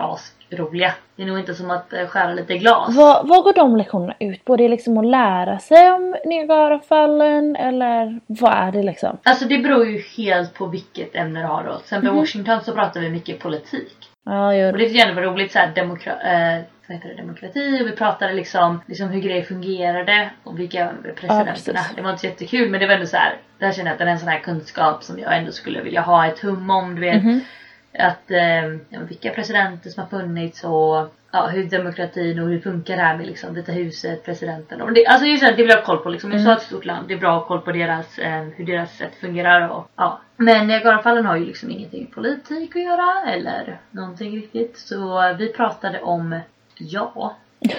asroliga. 0.53 0.95
Det 1.17 1.23
är 1.23 1.27
nog 1.27 1.39
inte 1.39 1.55
som 1.55 1.71
att 1.71 1.93
eh, 1.93 2.07
skära 2.07 2.33
lite 2.33 2.59
glas. 2.59 2.97
Vad, 2.97 3.29
vad 3.29 3.45
går 3.45 3.53
de 3.53 3.77
lektionerna 3.77 4.15
ut 4.21 4.45
på? 4.45 4.57
Det 4.57 4.65
är 4.65 4.69
liksom 4.69 4.99
att 4.99 5.07
lära 5.07 5.59
sig 5.59 5.91
om 5.93 6.17
Niagarafallen 6.25 7.57
eller 7.57 8.21
vad 8.27 8.53
är 8.53 8.73
det 8.73 8.83
liksom? 8.83 9.19
Alltså 9.23 9.45
det 9.45 9.59
beror 9.59 9.87
ju 9.87 10.03
helt 10.17 10.55
på 10.55 10.67
vilket 10.67 11.15
ämne 11.17 11.41
du 11.41 11.47
har 11.47 11.65
då. 11.65 11.73
Till 11.75 11.81
exempel 11.83 12.11
Mhm. 12.11 12.19
Washington 12.19 12.61
så 12.65 12.73
pratar 12.73 13.01
vi 13.01 13.09
mycket 13.11 13.39
politik. 13.41 13.97
Ja, 14.25 14.47
Och 14.47 14.57
gör 14.57 14.73
det 14.73 14.85
jag 14.87 15.09
ändå 15.09 15.21
var 15.23 15.29
roligt 15.29 15.53
såhär 15.53 15.73
demokra- 15.75 16.11
eh, 16.57 16.61
det, 16.87 17.15
demokrati 17.17 17.83
och 17.83 17.87
vi 17.87 17.93
pratade 17.97 18.33
liksom, 18.33 18.81
liksom 18.87 19.09
hur 19.09 19.21
grejer 19.21 19.43
fungerade 19.43 20.31
och 20.45 20.59
vilka 20.59 20.89
presidenterna. 21.17 21.53
precis. 21.53 21.93
det 21.97 22.03
var 22.03 22.11
inte 22.11 22.27
jättekul 22.27 22.71
men 22.71 22.81
det 22.81 22.87
var 22.87 22.95
ändå 22.95 23.07
så 23.07 23.17
här. 23.17 23.37
Där 23.59 23.73
känner 23.73 23.87
jag 23.91 23.93
att 23.93 23.99
det 23.99 24.05
är 24.05 24.09
en 24.09 24.19
sån 24.19 24.29
här 24.29 24.39
kunskap 24.39 25.03
som 25.05 25.19
jag 25.19 25.37
ändå 25.39 25.53
skulle 25.53 25.81
vilja 25.83 26.01
ha 26.01 26.27
ett 26.27 26.39
hum 26.41 26.71
om. 26.71 26.95
Du 26.95 27.01
vet. 27.01 27.23
Mhm. 27.23 27.41
Att 27.99 28.31
eh, 28.31 29.01
vilka 29.09 29.31
presidenter 29.31 29.91
som 29.91 30.03
har 30.03 30.19
funnits 30.21 30.65
och 30.65 31.15
ja, 31.33 31.47
hur 31.47 31.65
demokratin 31.65 32.39
och 32.39 32.49
hur 32.49 32.61
funkar 32.61 32.97
det 32.97 33.03
här 33.03 33.17
med 33.17 33.27
liksom 33.27 33.55
Vita 33.55 33.73
huset, 33.73 34.25
presidenten. 34.25 34.83
Och 34.83 34.93
det, 34.93 35.07
alltså 35.07 35.27
just 35.27 35.45
det, 35.45 35.51
det 35.51 35.57
vill 35.57 35.69
jag 35.69 35.77
ha 35.77 35.85
koll 35.85 35.99
på 35.99 36.09
liksom. 36.09 36.33
USA 36.33 36.51
är 36.51 36.57
ett 36.57 36.63
stort 36.63 36.85
land. 36.85 37.09
Det 37.09 37.15
är 37.15 37.19
bra 37.19 37.37
att 37.37 37.41
ha 37.41 37.49
koll 37.49 37.61
på 37.61 37.73
deras, 37.73 38.19
eh, 38.19 38.43
hur 38.43 38.67
deras 38.67 38.97
sätt 38.97 39.15
fungerar 39.15 39.69
och 39.69 39.89
ja. 39.97 40.21
Men 40.37 40.67
Niagarafallen 40.67 41.27
har 41.27 41.37
ju 41.37 41.45
liksom 41.45 41.71
ingenting 41.71 42.07
politik 42.07 42.77
att 42.77 42.83
göra 42.83 43.31
eller 43.31 43.81
någonting 43.91 44.37
riktigt. 44.37 44.79
Så 44.79 45.35
vi 45.39 45.53
pratade 45.53 46.01
om, 46.01 46.41
ja. 46.77 47.37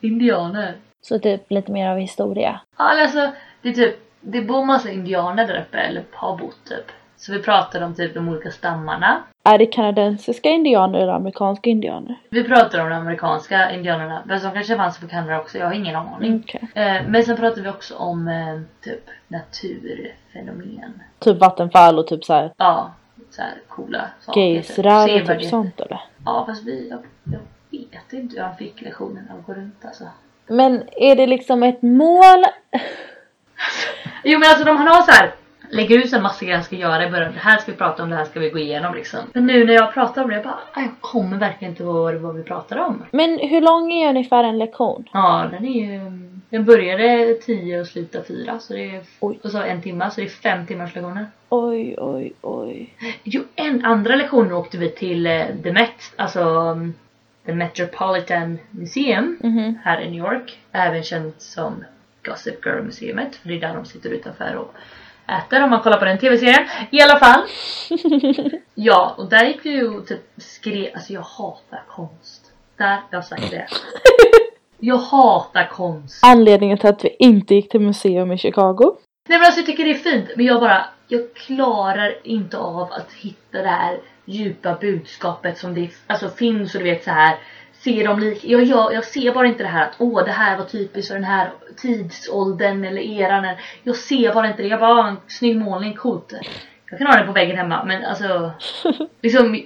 Indianer. 0.00 0.74
Så 1.02 1.18
typ 1.18 1.50
lite 1.50 1.72
mer 1.72 1.88
av 1.88 1.98
historia. 1.98 2.60
Ja, 2.78 3.02
alltså 3.02 3.30
det 3.62 3.68
är 3.68 3.72
typ, 3.72 3.96
det 4.20 4.40
bor 4.40 4.64
massa 4.64 4.90
indianer 4.90 5.46
där 5.46 5.60
uppe 5.60 5.78
eller 5.78 6.04
har 6.12 6.36
bott 6.36 6.64
typ 6.64 6.92
Så 7.20 7.32
vi 7.32 7.42
pratade 7.42 7.84
om 7.84 7.94
typ 7.94 8.14
de 8.14 8.28
olika 8.28 8.50
stammarna. 8.50 9.22
Är 9.44 9.58
det 9.58 9.66
kanadensiska 9.66 10.48
indianer 10.48 10.98
eller 10.98 11.12
amerikanska 11.12 11.70
indianer? 11.70 12.16
Vi 12.30 12.44
pratade 12.44 12.82
om 12.82 12.88
de 12.90 12.94
amerikanska 12.96 13.70
indianerna. 13.70 14.22
Men 14.26 14.40
som 14.40 14.50
kanske 14.52 14.76
fanns 14.76 14.98
på 15.00 15.08
Kanada 15.08 15.40
också, 15.40 15.58
jag 15.58 15.66
har 15.66 15.72
ingen 15.72 15.96
aning. 15.96 16.42
Okej. 16.44 16.68
Eh, 16.74 17.02
men 17.08 17.24
sen 17.24 17.36
pratade 17.36 17.62
vi 17.62 17.68
också 17.68 17.96
om 17.96 18.28
eh, 18.28 18.60
typ 18.84 19.04
naturfenomen. 19.28 21.02
Typ 21.18 21.38
vattenfall 21.38 21.98
och 21.98 22.06
typ 22.06 22.24
såhär 22.24 22.52
Ja, 22.56 22.92
så 23.30 23.42
här 23.42 23.54
coola 23.68 24.10
saker. 24.20 24.40
geysirar 24.40 25.22
och 25.22 25.26
typ 25.26 25.44
sånt 25.50 25.80
eller? 25.80 26.00
Ja 26.24 26.44
fast 26.46 26.64
vi, 26.64 26.88
jag, 26.88 27.00
jag 27.24 27.40
vet 27.80 28.12
inte 28.12 28.36
hur 28.36 28.42
han 28.42 28.56
fick 28.56 28.80
lektionen 28.80 29.28
att 29.38 29.46
gå 29.46 29.54
runt 29.54 29.84
alltså. 29.84 30.04
Men 30.46 30.82
är 30.96 31.16
det 31.16 31.26
liksom 31.26 31.62
ett 31.62 31.82
mål? 31.82 32.44
Jo 34.24 34.38
men 34.38 34.48
alltså 34.48 34.64
de 34.64 34.76
har 34.76 35.02
så 35.02 35.10
här 35.12 35.30
lägger 35.70 35.98
ut 35.98 36.12
en 36.12 36.22
massa 36.22 36.44
grejer 36.44 36.56
han 36.56 36.64
ska 36.64 36.76
göra 36.76 37.06
i 37.06 37.10
början. 37.10 37.32
Det 37.32 37.38
här 37.38 37.58
ska 37.58 37.72
vi 37.72 37.78
prata 37.78 38.02
om, 38.02 38.10
det 38.10 38.16
här 38.16 38.24
ska 38.24 38.40
vi 38.40 38.50
gå 38.50 38.58
igenom 38.58 38.94
liksom. 38.94 39.20
Men 39.32 39.46
nu 39.46 39.64
när 39.64 39.72
jag 39.74 39.94
pratar 39.94 40.22
om 40.22 40.28
det, 40.28 40.34
jag 40.34 40.44
bara, 40.44 40.58
"Aj, 40.72 40.82
jag 40.84 40.92
kommer 41.00 41.36
verkligen 41.38 41.72
inte 41.72 41.82
ihåg 41.82 42.14
vad 42.14 42.34
vi 42.36 42.42
pratar 42.42 42.78
om. 42.78 43.04
Men 43.10 43.38
hur 43.38 43.60
lång 43.60 43.92
är 43.92 44.08
ungefär 44.10 44.44
en 44.44 44.58
lektion? 44.58 45.04
Ja, 45.12 45.48
den 45.52 45.64
är 45.64 45.90
ju... 45.92 46.00
Den 46.50 46.64
började 46.64 47.34
10 47.34 47.80
och 47.80 47.86
slutade 47.86 48.24
4 48.24 48.58
så 48.58 48.72
det 48.72 48.90
är... 48.96 49.02
Oj. 49.20 49.38
Och 49.44 49.50
så 49.50 49.58
en 49.62 49.82
timme 49.82 50.10
så 50.10 50.20
det 50.20 50.26
är 50.26 50.30
fem 50.30 50.66
timmars 50.66 50.94
lektioner. 50.94 51.26
Oj, 51.48 51.94
oj, 51.98 52.32
oj. 52.40 52.94
Jo, 53.24 53.42
en 53.56 53.84
andra 53.84 54.16
lektion 54.16 54.52
åkte 54.52 54.78
vi 54.78 54.88
till 54.90 55.26
eh, 55.26 55.42
The 55.62 55.72
Met, 55.72 56.12
alltså 56.16 56.40
um, 56.44 56.94
The 57.46 57.52
Metropolitan 57.52 58.58
Museum 58.70 59.38
Mhm. 59.42 59.78
här 59.84 60.00
i 60.00 60.10
New 60.10 60.18
York. 60.18 60.58
Även 60.72 61.02
känt 61.02 61.42
som 61.42 61.84
Gossip 62.24 62.66
Girl 62.66 62.82
Museet 62.82 63.36
för 63.36 63.48
det 63.48 63.54
är 63.56 63.60
där 63.60 63.74
de 63.74 63.84
sitter 63.84 64.10
utanför 64.10 64.54
och 64.56 64.74
äter 65.38 65.62
om 65.62 65.70
man 65.70 65.80
kollar 65.80 65.98
på 65.98 66.04
den 66.04 66.18
tv-serien. 66.18 66.68
I 66.90 67.00
alla 67.02 67.18
fall. 67.18 67.40
ja, 68.74 69.14
och 69.18 69.28
där 69.28 69.44
gick 69.44 69.66
vi 69.66 69.70
ju 69.70 69.88
och 69.88 70.06
typ 70.06 70.20
skrev, 70.36 70.90
alltså 70.94 71.12
jag 71.12 71.20
hatar 71.20 71.82
konst. 71.88 72.52
Där, 72.76 73.00
jag 73.10 73.18
har 73.18 73.22
sagt 73.22 73.50
det. 73.50 73.66
Jag 74.82 74.96
hatar 74.96 75.68
konst. 75.72 76.24
Anledningen 76.24 76.78
till 76.78 76.88
att 76.88 77.04
vi 77.04 77.16
inte 77.18 77.54
gick 77.54 77.70
till 77.70 77.80
museum 77.80 78.32
i 78.32 78.38
Chicago. 78.38 78.96
Nej 79.28 79.38
men 79.38 79.46
alltså 79.46 79.60
jag 79.60 79.66
tycker 79.66 79.84
det 79.84 79.90
är 79.90 79.94
fint 79.94 80.28
men 80.36 80.46
jag 80.46 80.60
bara, 80.60 80.84
jag 81.08 81.34
klarar 81.34 82.26
inte 82.26 82.58
av 82.58 82.92
att 82.92 83.12
hitta 83.12 83.62
det 83.62 83.68
här 83.68 84.00
djupa 84.24 84.78
budskapet 84.80 85.58
som 85.58 85.74
det 85.74 85.90
alltså, 86.06 86.28
finns 86.28 86.74
och 86.74 86.80
du 86.80 86.90
vet 86.90 87.04
så 87.04 87.10
här 87.10 87.36
ser 87.84 88.04
dem 88.04 88.18
lika. 88.20 88.46
Jag, 88.48 88.64
jag, 88.64 88.94
jag 88.94 89.04
ser 89.04 89.32
bara 89.34 89.46
inte 89.46 89.62
det 89.62 89.68
här 89.68 89.84
att 89.84 89.94
åh 89.98 90.24
det 90.24 90.30
här 90.32 90.58
var 90.58 90.64
typiskt 90.64 91.08
för 91.08 91.14
den 91.14 91.24
här 91.24 91.50
tidsåldern 91.76 92.84
eller 92.84 93.00
eran. 93.02 93.44
eller- 93.44 93.60
Jag 93.82 93.96
ser 93.96 94.34
bara 94.34 94.48
inte 94.48 94.62
det. 94.62 94.68
Jag 94.68 94.80
bara, 94.80 94.94
"Ah, 95.04 95.08
en 95.08 95.16
snygg 95.28 95.56
målning, 95.56 95.94
coolt. 95.94 96.32
Jag 96.90 96.98
kan 96.98 97.06
ha 97.06 97.16
den 97.16 97.26
på 97.26 97.32
väggen 97.32 97.56
hemma 97.56 97.84
men 97.84 98.04
alltså 98.04 98.52
liksom 99.22 99.62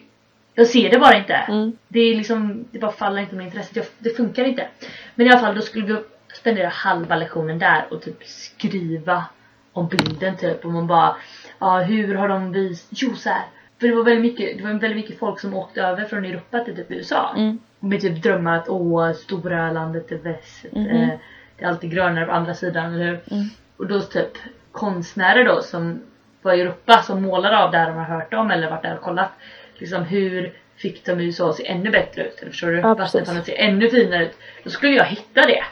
jag 0.55 0.67
ser 0.67 0.91
det 0.91 0.99
bara 0.99 1.17
inte. 1.17 1.35
Mm. 1.35 1.73
Det 1.89 2.01
är 2.01 2.15
liksom, 2.17 2.65
det 2.71 2.79
bara 2.79 2.93
faller 2.93 3.21
inte 3.21 3.35
med 3.35 3.47
intresset. 3.47 3.77
Jag, 3.77 3.85
det 3.99 4.11
funkar 4.17 4.45
inte. 4.45 4.69
Men 5.15 5.27
i 5.27 5.31
alla 5.31 5.41
fall 5.41 5.55
då 5.55 5.61
skulle 5.61 5.87
vi 5.87 5.97
spendera 6.35 6.69
halva 6.69 7.17
lektionen 7.17 7.59
där 7.59 7.85
och 7.91 8.03
typ 8.03 8.25
skriva 8.25 9.25
om 9.73 9.89
bilden 9.89 10.37
typ. 10.37 10.65
Och 10.65 10.71
man 10.73 10.87
bara, 10.87 11.17
ja 11.59 11.79
hur 11.81 12.15
har 12.15 12.29
de 12.29 12.53
visat, 12.53 12.89
jo 12.91 13.15
så 13.17 13.29
här. 13.31 13.43
För 13.81 13.89
det 13.89 13.95
var 13.95 14.05
väldigt 14.05 14.23
mycket, 14.33 14.59
det 14.59 14.65
var 14.65 14.71
väldigt 14.71 14.97
mycket 14.97 15.19
folk 15.19 15.41
som 15.41 15.55
åkte 15.55 15.83
över 15.83 16.05
från 16.05 16.25
Europa 16.25 16.61
till 16.65 16.77
typ 16.77 16.91
USA. 16.91 17.35
Mm. 17.37 17.59
Med 17.85 18.01
typ 18.01 18.23
drömmar 18.23 18.57
att 18.57 18.69
åh, 18.69 19.13
stora 19.13 19.71
landet 19.71 20.13
i 20.13 20.15
väst. 20.15 20.65
Mhm. 20.73 20.87
Eh, 20.87 21.09
det 21.57 21.65
är 21.65 21.69
alltid 21.69 21.91
grönare 21.91 22.27
på 22.27 22.33
andra 22.33 22.55
sidan, 22.55 22.95
eller 22.95 23.05
hur? 23.05 23.21
Mm. 23.31 23.45
Och 23.77 23.87
då 23.87 24.01
typ 24.01 24.39
konstnärer 24.73 25.45
då 25.45 25.63
som 25.63 26.01
var 26.43 26.53
i 26.53 26.61
Europa 26.61 27.03
som 27.03 27.23
målade 27.23 27.59
av 27.59 27.71
det 27.71 27.79
här 27.79 27.87
de 27.87 27.97
har 27.97 28.05
hört 28.05 28.35
om 28.35 28.51
eller 28.51 28.71
varit 28.71 28.83
där 28.83 28.95
och 28.95 29.03
kollat. 29.03 29.31
Liksom 29.75 30.05
hur 30.05 30.53
fick 30.77 31.07
de 31.07 31.21
USA 31.21 31.51
att 31.51 31.57
se 31.57 31.67
ännu 31.67 31.91
bättre 31.91 32.25
ut? 32.25 32.39
Eller 32.41 32.51
förstår 32.51 32.69
du? 32.69 32.79
Ja, 32.79 32.95
precis. 32.95 33.15
Vattenfallen 33.15 33.45
ser 33.45 33.55
ännu 33.55 33.91
finare 33.91 34.25
ut. 34.25 34.39
Då 34.65 34.71
skulle 34.71 34.93
jag 34.93 35.05
hitta 35.05 35.47
det. 35.47 35.65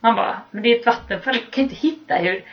Man 0.00 0.14
bara, 0.14 0.40
men 0.50 0.62
det 0.62 0.68
är 0.68 0.80
ett 0.80 0.86
vattenfall, 0.86 1.34
jag 1.34 1.50
kan 1.50 1.64
inte 1.64 1.76
hitta 1.76 2.14
hur... 2.14 2.44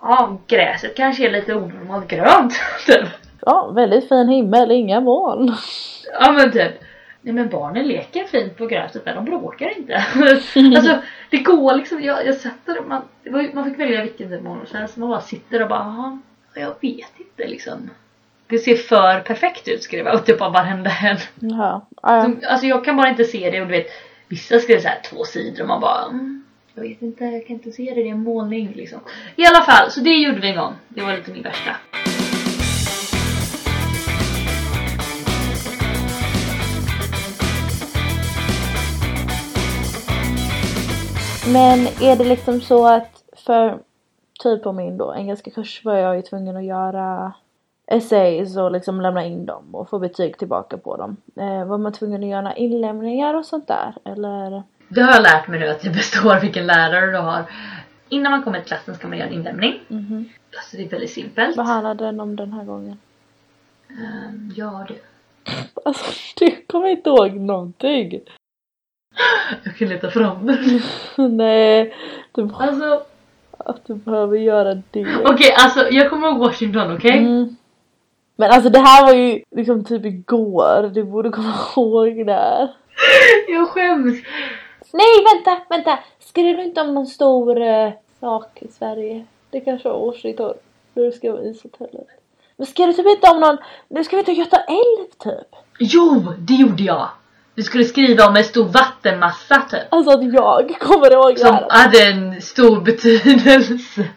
Ja, 0.00 0.38
gräset 0.46 0.96
kanske 0.96 1.28
är 1.28 1.32
lite 1.32 1.54
onormalt 1.54 2.08
grönt. 2.08 2.52
typ. 2.86 3.08
Ja, 3.40 3.72
väldigt 3.74 4.08
fin 4.08 4.28
himmel, 4.28 4.70
inga 4.70 5.00
moln. 5.00 5.54
Ja 6.20 6.32
men 6.32 6.52
typ. 6.52 6.72
Nej 7.22 7.34
men 7.34 7.48
barnen 7.48 7.86
leker 7.88 8.24
fint 8.24 8.56
på 8.56 8.66
gräset 8.66 9.04
där, 9.04 9.14
de 9.14 9.24
bråkar 9.24 9.78
inte. 9.78 9.94
alltså 10.76 10.98
det 11.30 11.38
går 11.38 11.74
liksom, 11.74 12.02
jag, 12.02 12.26
jag 12.26 12.34
sätter 12.34 12.80
man, 12.80 13.02
man 13.54 13.64
fick 13.70 13.78
välja 13.78 14.02
vilken 14.02 14.44
morgontjänst, 14.44 14.96
man 14.96 15.08
bara 15.08 15.20
sitter 15.20 15.62
och 15.62 15.68
bara 15.68 15.78
"Jaha, 15.80 16.18
jag 16.54 16.74
vet 16.80 17.12
inte 17.20 17.46
liksom. 17.48 17.90
Det 18.46 18.58
ser 18.58 18.76
för 18.76 19.20
perfekt 19.20 19.68
ut 19.68 19.82
skrev 19.82 20.06
jag 20.06 20.26
typ 20.26 20.40
av 20.40 20.52
varenda 20.52 20.90
en. 20.90 21.16
Ja. 21.50 21.86
Som- 22.02 22.40
Alltså 22.48 22.66
jag 22.66 22.84
kan 22.84 22.96
bara 22.96 23.08
inte 23.08 23.24
se 23.24 23.50
det 23.50 23.60
och 23.60 23.66
du 23.66 23.72
vet 23.72 23.86
vissa 24.28 24.58
skrev 24.58 24.80
så 24.80 24.88
här 24.88 25.00
två 25.10 25.24
sidor 25.24 25.62
och 25.62 25.68
man 25.68 25.80
bara 25.80 26.04
mm, 26.04 26.44
jag 26.74 26.82
vet 26.82 27.02
inte, 27.02 27.24
jag 27.24 27.46
kan 27.46 27.56
inte 27.56 27.72
se 27.72 27.82
det, 27.94 28.02
det 28.02 28.08
är 28.08 28.12
en 28.12 28.22
målning 28.22 28.72
liksom. 28.76 29.00
I 29.36 29.46
alla 29.46 29.64
fall, 29.64 29.90
så 29.90 30.00
det 30.00 30.10
gjorde 30.10 30.40
vi 30.40 30.48
en 30.48 30.56
gång. 30.56 30.74
Det 30.88 31.00
var 31.02 31.16
lite 31.16 31.30
min 31.30 31.42
värsta. 31.42 31.70
Men 41.46 41.86
är 41.86 42.16
det 42.16 42.24
liksom 42.24 42.60
så 42.60 42.86
att 42.86 43.24
för 43.36 43.78
typ 44.42 44.62
på 44.62 44.72
min 44.72 44.98
då 44.98 45.14
engelska 45.14 45.50
kurs 45.50 45.84
var 45.84 45.96
jag 45.96 46.16
ju 46.16 46.22
tvungen 46.22 46.56
att 46.56 46.64
göra 46.64 47.32
essays 47.86 48.56
och 48.56 48.72
liksom 48.72 49.00
lämna 49.00 49.24
in 49.24 49.46
dem 49.46 49.74
och 49.74 49.88
få 49.88 49.98
betyg 49.98 50.38
tillbaka 50.38 50.76
på 50.78 50.96
dem. 50.96 51.16
Eh, 51.36 51.64
var 51.64 51.78
man 51.78 51.92
tvungen 51.92 52.22
att 52.22 52.28
göra 52.28 52.54
inlämningar 52.54 53.34
och 53.34 53.46
sånt 53.46 53.68
där 53.68 53.94
eller? 54.04 54.62
Det 54.88 55.00
har 55.00 55.12
jag 55.12 55.22
lärt 55.22 55.48
mig 55.48 55.60
nu 55.60 55.68
att 55.68 55.80
det 55.80 55.90
består 55.90 56.40
vilken 56.40 56.66
lärare 56.66 57.10
du 57.10 57.18
har. 57.18 57.44
Innan 58.08 58.32
man 58.32 58.42
kommer 58.42 58.58
till 58.58 58.68
klassen 58.68 58.94
ska 58.94 59.08
man 59.08 59.18
göra 59.18 59.28
en 59.28 59.34
inlämning. 59.34 59.80
Mhm. 59.88 60.28
Alltså 60.56 60.76
det 60.76 60.84
är 60.84 60.88
väldigt 60.88 61.10
simpelt. 61.10 61.56
Vad 61.56 61.66
handlade 61.66 62.04
den 62.04 62.20
om 62.20 62.36
den 62.36 62.52
här 62.52 62.64
gången? 62.64 62.98
Um, 63.88 64.52
ja 64.56 64.86
det. 64.88 64.94
Alltså 65.84 66.04
du 66.36 66.64
kommer 66.66 66.88
inte 66.88 67.10
ihåg 67.10 67.32
någonting. 67.32 68.20
Jag 69.72 69.78
kan 69.78 69.88
leta 69.88 70.10
fram 70.10 70.46
den. 70.46 70.80
Nej, 71.36 71.94
du, 72.32 72.50
Alltså 72.54 73.02
att 73.58 73.86
du 73.86 73.94
behöver 73.94 74.38
göra 74.38 74.74
det. 74.74 75.06
okej 75.24 75.54
alltså 75.58 75.88
jag 75.90 76.10
kommer 76.10 76.28
ihåg 76.28 76.38
Washington 76.38 76.96
okej? 76.96 77.18
Mm. 77.18 77.56
Men 78.36 78.50
alltså 78.50 78.70
det 78.70 78.78
här 78.78 79.06
var 79.06 79.12
ju 79.12 79.42
liksom 79.50 79.84
typ 79.84 80.04
igår. 80.04 80.90
Du 80.94 81.04
borde 81.04 81.30
komma 81.30 81.54
ihåg 81.76 82.26
det 82.26 82.32
här. 82.32 82.68
Jag 83.48 83.68
skäms. 83.68 84.22
Nej 84.92 85.24
vänta, 85.34 85.62
vänta! 85.68 85.98
Skrev 86.20 86.56
du 86.56 86.64
inte 86.64 86.80
om 86.80 86.94
någon 86.94 87.06
stor 87.06 87.60
eh, 87.62 87.90
sak 88.20 88.62
i 88.62 88.68
Sverige? 88.68 89.24
Det 89.50 89.60
kanske 89.60 89.88
var 89.88 90.06
Washington. 90.06 90.54
När 90.94 91.04
du 91.04 91.12
skrev 91.12 91.34
om 91.34 91.44
ishotellet. 91.46 92.08
Men 92.56 92.66
skrev 92.66 92.86
du 92.88 92.92
typ 92.92 93.06
inte 93.06 93.30
om 93.30 93.40
någon, 93.40 93.56
nu 93.88 94.04
ska 94.04 94.16
vi 94.16 94.24
till 94.24 94.38
Göta 94.38 94.56
älv 94.56 95.06
typ? 95.18 95.48
Jo 95.78 96.24
det 96.38 96.54
gjorde 96.54 96.82
jag. 96.82 97.08
Du 97.54 97.62
skulle 97.62 97.84
skriva 97.84 98.26
om 98.26 98.36
en 98.36 98.44
stor 98.44 98.64
vattenmassa 98.64 99.60
typ. 99.70 99.80
Alltså 99.90 100.10
att 100.18 100.32
jag 100.34 100.76
kommer 100.80 101.12
ihåg 101.12 101.34
det 101.34 101.40
Som 101.40 101.54
här. 101.54 101.66
hade 101.70 101.98
en 102.04 102.40
stor 102.42 102.80
betydelse. 102.80 103.74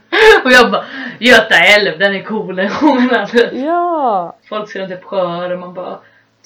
Och 0.46 0.52
jag 0.52 0.72
bara 0.72 0.86
Göta 1.20 1.56
älv 1.80 2.00
den 2.00 2.16
är 2.16 2.24
cool. 2.24 2.60
Ja! 3.66 4.36
Folk 4.50 4.70
skrev 4.70 4.88
typ 4.88 5.04
sjöar 5.04 5.50
och 5.50 5.60
man 5.60 5.74
bara 5.74 6.00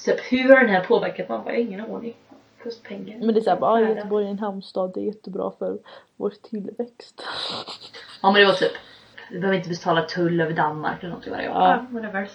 typ 0.04 0.20
hur 0.32 0.48
har 0.48 0.60
den 0.60 0.68
här 0.68 0.80
påverkat? 0.84 1.28
Man 1.28 1.44
bara 1.44 1.54
ingen 1.56 1.80
aning. 1.80 2.14
Plus 2.62 2.82
pengar. 2.82 3.16
Men 3.18 3.34
det 3.34 3.40
är 3.40 3.42
såhär 3.42 3.56
bara, 3.60 3.72
ah. 3.72 3.80
Göteborg 3.80 4.26
är 4.26 4.30
en 4.30 4.38
hamnstad, 4.38 4.90
det 4.94 5.00
är 5.00 5.04
jättebra 5.04 5.52
för 5.58 5.78
vår 6.16 6.32
tillväxt. 6.50 7.22
Ja 8.22 8.30
men 8.32 8.40
det 8.40 8.46
var 8.46 8.54
typ 8.54 8.72
vi 9.30 9.38
behöver 9.38 9.56
inte 9.58 9.68
betala 9.68 10.02
tull 10.02 10.40
över 10.40 10.52
Danmark 10.52 11.02
eller 11.02 11.12
något. 11.14 11.26
Jag 11.26 11.34
bara, 11.34 11.42
ja, 11.44 11.50
Ja. 11.52 11.86
whatever. 12.00 12.28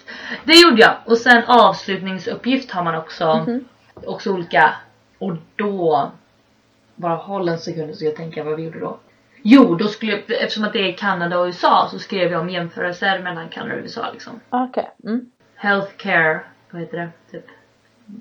Det 0.46 0.54
gjorde 0.54 0.82
jag. 0.82 0.94
Och 1.06 1.18
sen 1.18 1.44
avslutningsuppgift 1.48 2.72
har 2.72 2.84
man 2.84 2.96
också. 2.96 3.44
Mhm. 3.48 3.66
Också 3.96 4.32
olika. 4.34 4.74
Och 5.18 5.36
då. 5.56 6.12
Bara 6.96 7.16
håll 7.16 7.50
en 7.50 7.60
sekund 7.60 7.96
så 7.96 8.06
jag 8.06 8.16
tänker 8.16 8.44
vad 8.44 8.56
vi 8.56 8.64
gjorde 8.64 8.80
då. 8.80 8.98
Jo, 9.42 9.76
då 9.76 9.88
skulle 9.88 10.12
jag, 10.12 10.22
eftersom 10.42 10.64
att 10.64 10.74
det 10.74 10.90
är 10.90 10.98
Kanada 10.98 11.40
och 11.40 11.46
USA 11.46 11.88
så 11.92 12.00
skrev 12.00 12.32
jag 12.32 12.42
om 12.42 12.50
jämförelser 12.50 13.20
mellan 13.20 13.50
Kanada 13.50 13.76
och 13.76 13.82
USA 13.82 14.12
liksom. 14.12 14.40
Okej. 14.50 14.92
Mm. 15.04 15.32
Healthcare, 15.56 16.40
vad 16.70 16.82
heter 16.82 16.98
det? 16.98 17.10
Typ 17.32 17.46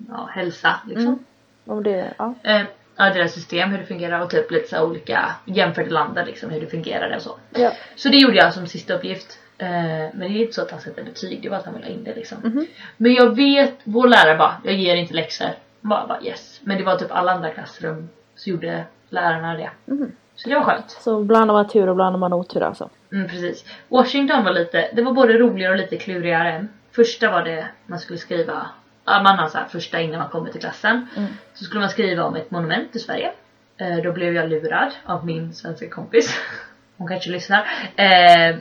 ja, 0.09 0.29
hälsa 0.33 0.81
liksom. 0.87 1.07
Mm. 1.07 1.25
Om 1.67 1.83
det, 1.83 2.15
ja. 2.19 2.35
Eh, 2.43 2.63
ja, 2.97 3.05
deras 3.05 3.33
system, 3.33 3.71
hur 3.71 3.79
det 3.79 3.87
fungerar 3.87 4.21
och 4.21 4.31
typ 4.31 4.51
lite 4.51 4.69
så 4.69 4.87
olika 4.87 5.35
jämförda 5.45 5.91
länder 5.91 6.27
liksom 6.27 6.51
hur 6.51 6.61
det 6.61 6.67
fungerar 6.67 7.17
och 7.17 7.23
så. 7.23 7.39
ja. 7.51 7.73
Så 7.97 8.09
det 8.09 8.17
gjorde 8.17 8.37
jag 8.37 8.55
som 8.55 8.67
sista 8.67 8.95
uppgift. 8.95 9.39
Eh, 9.59 9.69
men 10.15 10.21
det 10.21 10.27
är 10.27 10.41
inte 10.41 10.53
så 10.53 10.63
att 10.63 10.71
han 10.71 10.81
sätter 10.81 11.05
betyg, 11.05 11.43
det 11.43 11.49
var 11.49 11.57
att 11.57 11.65
han 11.65 11.75
ville 11.75 11.87
ha 11.87 11.93
in 11.93 12.05
det 12.05 12.15
liksom. 12.15 12.39
Mhm. 12.45 12.67
Men 12.97 13.15
jag 13.15 13.37
vet, 13.37 13.75
vår 13.85 14.09
lärare 14.09 14.39
bara, 14.39 14.57
jag 14.65 14.75
ger 14.75 14.97
inte 14.97 15.15
läxor. 15.15 15.49
Bara, 15.85 16.07
bara 16.07 16.23
yes. 16.23 16.61
Men 16.63 16.79
det 16.79 16.85
var 16.85 16.97
typ 16.97 17.13
alla 17.13 17.33
andra 17.33 17.51
klassrum 17.51 18.09
så 18.35 18.51
gjorde 18.51 18.85
lärarna 19.09 19.55
det. 19.55 19.71
Mhm. 19.85 20.13
Så 20.37 20.49
det 20.49 20.55
var 20.55 20.63
skönt. 20.63 20.91
Så 20.91 21.21
ibland 21.21 21.51
har 21.51 21.59
man 21.59 21.69
tur 21.69 21.87
och 21.89 21.93
ibland 21.95 22.13
har 22.13 22.21
man 22.21 22.33
otur 22.33 22.63
alltså. 22.63 22.91
Mm, 23.13 23.29
precis. 23.29 23.65
Washington 23.89 24.45
var 24.45 24.53
lite, 24.53 24.91
det 24.93 25.03
var 25.03 25.13
både 25.13 25.33
roligare 25.33 25.73
och 25.73 25.79
lite 25.79 25.97
klurigare. 25.97 26.67
Första 26.93 27.31
var 27.31 27.43
det 27.43 27.69
man 27.87 27.99
skulle 27.99 28.19
skriva, 28.19 28.67
man 29.05 29.39
har 29.39 29.49
så 29.49 29.59
här 29.59 29.69
första 29.69 30.01
innan 30.01 30.19
man 30.19 30.29
kommer 30.29 30.51
till 30.51 30.61
klassen. 30.61 31.07
Mm. 31.17 31.31
Så 31.55 31.65
skulle 31.65 31.81
man 31.81 31.91
skriva 31.91 32.25
om 32.25 32.37
ett 32.37 32.51
monument 32.51 32.97
i 32.97 32.99
Sverige. 32.99 33.33
Eh, 33.77 33.97
då 33.97 34.13
blev 34.13 34.35
jag 34.35 34.49
lurad 34.49 34.93
av 35.05 35.27
min 35.27 35.55
svenska 35.55 35.89
kompis. 35.91 36.41
Hon 36.97 37.09
kanske 37.09 37.31
lyssnar. 37.31 37.69
Eh, 37.97 38.57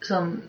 som 0.00 0.42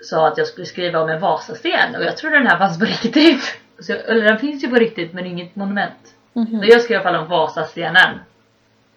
sa 0.00 0.28
att 0.28 0.38
jag 0.38 0.46
skulle 0.46 0.66
skriva 0.66 1.00
om 1.00 1.08
en 1.08 1.20
Vasasten 1.20 1.96
och 1.96 2.04
jag 2.04 2.16
trodde 2.16 2.38
den 2.38 2.46
här 2.46 2.58
fanns 2.58 2.78
på 2.78 2.84
riktigt. 2.84 3.60
Så, 3.80 3.92
eller 3.92 4.24
den 4.24 4.38
finns 4.38 4.64
ju 4.64 4.68
på 4.68 4.76
riktigt 4.76 5.12
men 5.12 5.26
inget 5.26 5.56
monument. 5.56 6.14
Mhm. 6.32 6.58
Men 6.58 6.68
jag 6.68 6.82
skrev 6.82 6.94
i 6.94 7.04
alla 7.04 7.12
fall 7.12 7.22
om 7.22 7.28
Vasastenen. 7.28 8.18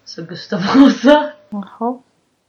Så 0.06 0.24
Gustav 0.24 0.60
Vasa. 0.76 1.32
Jaha. 1.50 2.00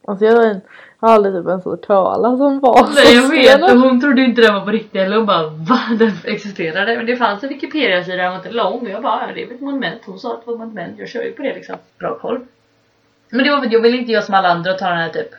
Alltså 0.05 0.25
jag 0.25 0.37
har 0.37 0.45
jag 0.45 1.09
har 1.09 1.15
aldrig 1.15 1.35
typ 1.35 1.49
ens 1.49 1.65
hört 1.65 1.87
talas 1.87 2.41
om 2.41 2.61
Nej 2.95 3.15
jag 3.15 3.29
vet 3.31 3.55
och 3.55 3.61
Vasastenen. 3.61 3.83
hon 3.83 4.01
trodde 4.01 4.23
inte 4.23 4.43
den 4.43 4.55
var 4.55 4.61
på 4.61 4.71
riktigt 4.71 4.95
eller 5.03 5.17
hon 5.17 5.27
bara 5.27 5.47
va? 5.49 5.81
Den 5.99 6.12
existerade? 6.25 6.97
Men 6.97 7.07
det 7.07 7.17
fanns 7.17 7.43
en 7.43 7.49
Wikipedia-sida, 7.49 8.17
den 8.17 8.31
var 8.31 8.37
inte 8.37 8.51
lång 8.51 8.89
jag 8.89 9.03
bara 9.03 9.27
ja, 9.29 9.35
det 9.35 9.43
är 9.43 9.47
väl 9.47 9.55
ett 9.55 9.61
monument. 9.61 10.01
Hon 10.07 10.19
sa 10.19 10.35
att 10.35 10.41
det 10.41 10.47
var 10.47 10.55
ett 10.55 10.59
monument, 10.59 10.99
jag 10.99 11.09
kör 11.09 11.23
ju 11.23 11.33
på 11.33 11.43
det 11.43 11.55
liksom. 11.55 11.77
Bra 11.99 12.19
koll. 12.19 12.41
Men 13.31 13.45
det 13.45 13.51
var 13.51 13.59
för 13.59 13.67
att 13.67 13.73
jag 13.73 13.81
ville 13.83 13.97
inte 13.97 14.12
göra 14.12 14.23
som 14.23 14.35
alla 14.35 14.49
andra 14.49 14.73
och 14.73 14.79
ta 14.79 14.89
den 14.89 14.99
här 14.99 15.09
typ 15.09 15.31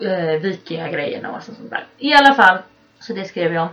eh, 0.00 0.42
vikingagrejen 0.42 1.26
och 1.26 1.42
sånt 1.42 1.70
där. 1.70 1.84
I 1.98 2.14
alla 2.14 2.34
fall, 2.34 2.58
så 3.00 3.12
det 3.12 3.24
skrev 3.24 3.52
jag 3.54 3.62
om. 3.62 3.68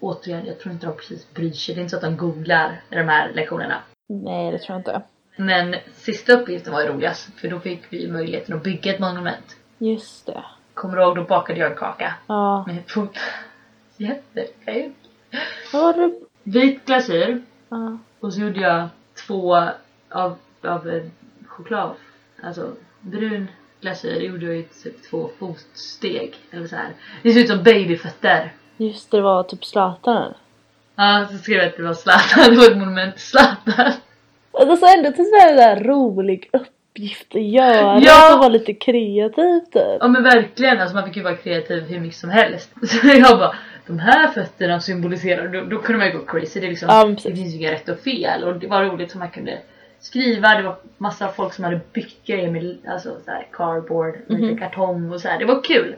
Återigen, 0.00 0.46
jag 0.46 0.58
tror 0.58 0.72
inte 0.74 0.86
de 0.86 0.96
precis 0.96 1.34
bryr 1.34 1.52
sig. 1.52 1.74
Det 1.74 1.80
är 1.80 1.82
inte 1.82 1.90
så 1.90 1.96
att 1.96 2.02
de 2.02 2.16
googlar 2.16 2.80
i 2.90 2.94
de 2.94 3.02
här 3.08 3.32
lektionerna. 3.32 3.82
Nej 4.08 4.52
det 4.52 4.58
tror 4.58 4.74
jag 4.74 4.80
inte. 4.80 5.02
Men 5.36 5.76
sista 5.94 6.32
uppgiften 6.32 6.72
var 6.72 6.82
ju 6.82 6.88
roligast 6.88 7.30
för 7.40 7.48
då 7.48 7.60
fick 7.60 7.82
vi 7.90 8.08
möjligheten 8.10 8.56
att 8.56 8.62
bygga 8.62 8.94
ett 8.94 9.00
monument. 9.00 9.56
Just 9.78 10.26
det. 10.26 10.44
Kommer 10.74 10.96
du 10.96 11.02
ihåg? 11.02 11.16
Då 11.16 11.24
bakade 11.24 11.60
jag 11.60 11.70
en 11.72 11.76
kaka 11.78 12.14
Ja. 12.26 12.64
med 12.66 12.76
fot. 12.88 13.18
Jättekul. 13.96 14.92
Vad 15.72 15.82
var 15.82 15.92
det? 16.02 16.14
Vit 16.42 16.84
glasyr 16.86 17.42
Ja. 17.68 17.98
och 18.20 18.34
så 18.34 18.40
gjorde 18.40 18.60
jag 18.60 18.88
två 19.26 19.56
av, 20.10 20.36
av 20.62 20.88
eh, 20.88 21.02
choklad. 21.46 21.94
Alltså 22.42 22.72
brun 23.00 23.48
glasyr 23.80 24.20
gjorde 24.20 24.46
jag 24.46 24.56
ju 24.56 24.62
typ 24.62 25.10
två 25.10 25.30
fotsteg 25.38 26.34
eller 26.50 26.66
så 26.66 26.76
här. 26.76 26.92
Det 27.22 27.32
ser 27.32 27.40
ut 27.40 27.48
som 27.48 27.62
babyfötter. 27.62 28.52
Just 28.76 29.10
det, 29.10 29.20
var 29.20 29.42
typ 29.42 29.64
Zlatan? 29.64 30.34
Ja, 30.96 31.26
så 31.30 31.38
skrev 31.38 31.58
jag 31.58 31.66
att 31.66 31.76
det 31.76 31.82
var 31.82 31.94
Zlatan. 31.94 32.50
Det 32.50 32.56
var 32.56 32.70
ett 32.70 32.78
monument 32.78 33.14
till 33.14 33.24
Zlatan. 33.24 33.92
Alltså 34.52 34.86
ändå 34.86 35.12
till 35.12 35.24
en 35.48 35.56
där 35.56 35.84
rolig 35.84 36.50
uppgift 36.52 37.34
att 37.34 37.42
göra. 37.42 37.98
Ja! 38.00 38.28
Som 38.30 38.40
var 38.40 38.50
lite 38.50 38.74
kreativt 38.74 39.72
typ. 39.72 39.96
Ja 40.00 40.08
men 40.08 40.22
verkligen, 40.22 40.80
alltså 40.80 40.96
man 40.96 41.04
fick 41.04 41.16
ju 41.16 41.22
vara 41.22 41.36
kreativ 41.36 41.82
hur 41.82 42.00
mycket 42.00 42.18
som 42.18 42.30
helst. 42.30 42.70
Så 42.88 43.06
jag 43.06 43.38
bara, 43.38 43.54
de 43.86 43.98
här 43.98 44.28
fötterna 44.28 44.80
symboliserar, 44.80 45.48
då, 45.48 45.60
då 45.60 45.78
kunde 45.78 45.98
man 45.98 46.08
ju 46.08 46.18
gå 46.18 46.24
crazy. 46.24 46.60
Det, 46.60 46.66
är 46.66 46.70
liksom, 46.70 46.88
Ja, 46.88 47.04
det 47.04 47.36
finns 47.36 47.54
ju 47.54 47.58
inga 47.58 47.72
rätt 47.72 47.88
och 47.88 47.98
fel 47.98 48.44
och 48.44 48.56
det 48.56 48.66
var 48.66 48.84
roligt 48.84 49.10
som 49.10 49.18
man 49.18 49.30
kunde 49.30 49.58
skriva. 50.00 50.48
Det 50.56 50.62
var 50.62 50.76
massa 50.98 51.28
folk 51.28 51.52
som 51.54 51.64
hade 51.64 51.80
byggt 51.92 52.26
grejer 52.26 52.50
med 52.50 52.76
alltså, 52.88 53.08
så 53.24 53.30
här, 53.30 53.46
cardboard, 53.52 54.14
Mhm. 54.26 54.40
lite 54.42 54.60
kartong 54.60 55.12
och 55.12 55.20
så 55.20 55.28
här. 55.28 55.38
Det 55.38 55.44
var 55.44 55.62
kul. 55.62 55.96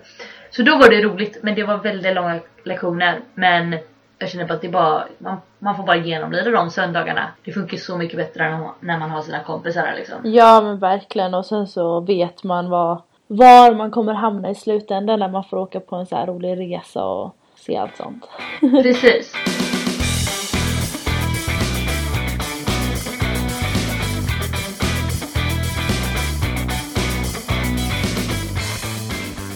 Så 0.51 0.63
då 0.63 0.77
var 0.79 0.91
det 0.91 1.03
roligt 1.03 1.39
men 1.43 1.55
det 1.55 1.65
var 1.65 1.77
väldigt 1.77 2.15
långa 2.15 2.41
lektioner. 2.65 3.21
Men 3.35 3.79
jag 4.19 4.31
känner 4.31 4.53
att 4.53 4.61
det 4.61 4.69
bara, 4.69 5.05
man, 5.19 5.37
man 5.59 5.77
får 5.77 5.83
bara 5.85 5.97
genomlida 5.97 6.51
de 6.51 6.71
söndagarna. 6.71 7.29
Det 7.45 7.53
funkar 7.53 7.77
så 7.77 7.97
mycket 7.97 8.17
bättre 8.17 8.45
än 8.45 8.67
när 8.81 8.99
man 8.99 9.11
har 9.11 9.23
sina 9.23 9.43
kompisar 9.43 9.95
liksom. 9.97 10.17
Ja 10.25 10.61
men 10.61 10.79
verkligen 10.79 11.35
och 11.35 11.47
sen 11.47 11.67
så 11.67 12.01
vet 12.01 12.45
man 12.45 12.71
vad, 12.71 13.03
var 13.27 13.75
man 13.75 13.91
kommer 13.91 14.13
hamna 14.15 14.51
i 14.51 14.55
slutändan 14.55 15.19
när 15.19 15.29
man 15.29 15.45
får 15.45 15.57
åka 15.57 15.81
på 15.81 15.97
en 15.97 16.07
så 16.07 16.17
rolig 16.27 16.59
resa 16.61 17.05
och 17.05 17.35
se 17.57 17.77
allt 17.77 17.97
sånt. 17.97 18.29
Precis. 18.83 19.35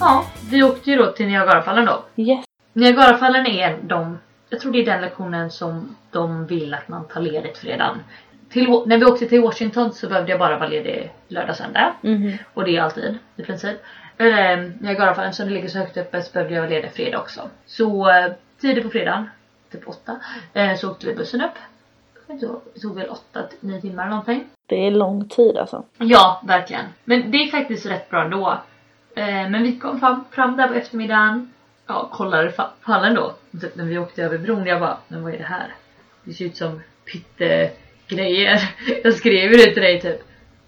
Ja, 0.02 0.24
vi 0.50 0.62
åkte 0.62 0.90
ju 0.90 0.96
då 0.96 1.06
till 1.06 1.26
Niagarafallen 1.26 1.84
då. 1.84 2.02
Yes. 2.16 2.44
Niagarafallen 2.72 3.46
är 3.46 3.78
de, 3.82 4.18
jag 4.48 4.60
tror 4.60 4.72
det 4.72 4.78
är 4.82 4.86
den 4.86 5.00
lektionen 5.00 5.50
som 5.50 5.96
de 6.10 6.46
vill 6.46 6.74
att 6.74 6.88
man 6.88 7.08
tar 7.08 7.20
ledigt 7.20 7.58
fredagen. 7.58 7.98
Till, 8.50 8.82
när 8.86 8.98
vi 8.98 9.04
åkte 9.04 9.26
till 9.26 9.42
Washington 9.42 9.92
så 9.92 10.08
behövde 10.08 10.30
jag 10.30 10.38
bara 10.38 10.58
vara 10.58 10.68
ledig 10.68 11.12
lördag 11.28 11.56
söndag. 11.56 11.92
Mhm. 12.00 12.32
Och 12.54 12.64
det 12.64 12.76
är 12.76 12.82
alltid 12.82 13.18
i 13.36 13.42
princip. 13.42 13.76
Eller 14.18 14.72
Niagarafallen 14.80 15.32
som 15.32 15.46
det 15.46 15.54
ligger 15.54 15.68
så 15.68 15.78
högt 15.78 15.96
uppe 15.96 16.22
så 16.22 16.32
behövde 16.32 16.54
jag 16.54 16.62
vara 16.62 16.70
ledig 16.70 16.92
fredag 16.92 17.18
också. 17.18 17.40
Så 17.66 18.10
eh, 18.10 18.32
tidigt 18.60 18.84
på 18.84 18.90
fredagen, 18.90 19.30
typ 19.72 19.88
åtta, 19.88 20.16
eh, 20.52 20.76
så 20.76 20.90
åkte 20.90 21.06
vi 21.06 21.14
bussen 21.14 21.40
upp. 21.40 21.54
Det 22.26 22.80
tog 22.80 22.94
väl 22.96 23.08
åtta, 23.08 23.42
nio 23.60 23.80
timmar 23.80 24.02
eller 24.02 24.10
någonting. 24.10 24.44
Det 24.66 24.86
är 24.86 24.90
lång 24.90 25.28
tid 25.28 25.56
alltså. 25.56 25.84
Ja, 25.98 26.42
verkligen. 26.46 26.84
Men 27.04 27.30
det 27.30 27.38
är 27.38 27.46
faktiskt 27.50 27.86
rätt 27.86 28.10
bra 28.10 28.24
ändå. 28.24 28.58
Eh, 29.16 29.50
men 29.50 29.62
vi 29.62 29.78
kom 29.78 30.00
fram, 30.00 30.24
fram 30.30 30.56
där 30.56 30.68
på 30.68 30.74
eftermiddagen. 30.74 31.52
Ja, 31.86 32.08
kollade 32.12 32.50
fa- 32.50 32.68
fallen 32.86 33.14
då. 33.14 33.34
Typ 33.60 33.76
när 33.76 33.84
vi 33.84 33.98
åkte 33.98 34.22
över 34.22 34.38
bron, 34.38 34.66
jag 34.66 34.80
bara, 34.80 34.96
men 35.08 35.22
vad 35.22 35.34
är 35.34 35.38
det 35.38 35.44
här? 35.44 35.74
Det 36.24 36.32
ser 36.32 36.44
ut 36.44 36.56
som 36.56 36.80
pyttegrejer. 37.12 38.60
Jag 39.04 39.14
skrev 39.14 39.52
ju 39.52 39.56
det 39.56 39.72
till 39.72 39.82
dig 39.82 40.00
typ. 40.00 40.20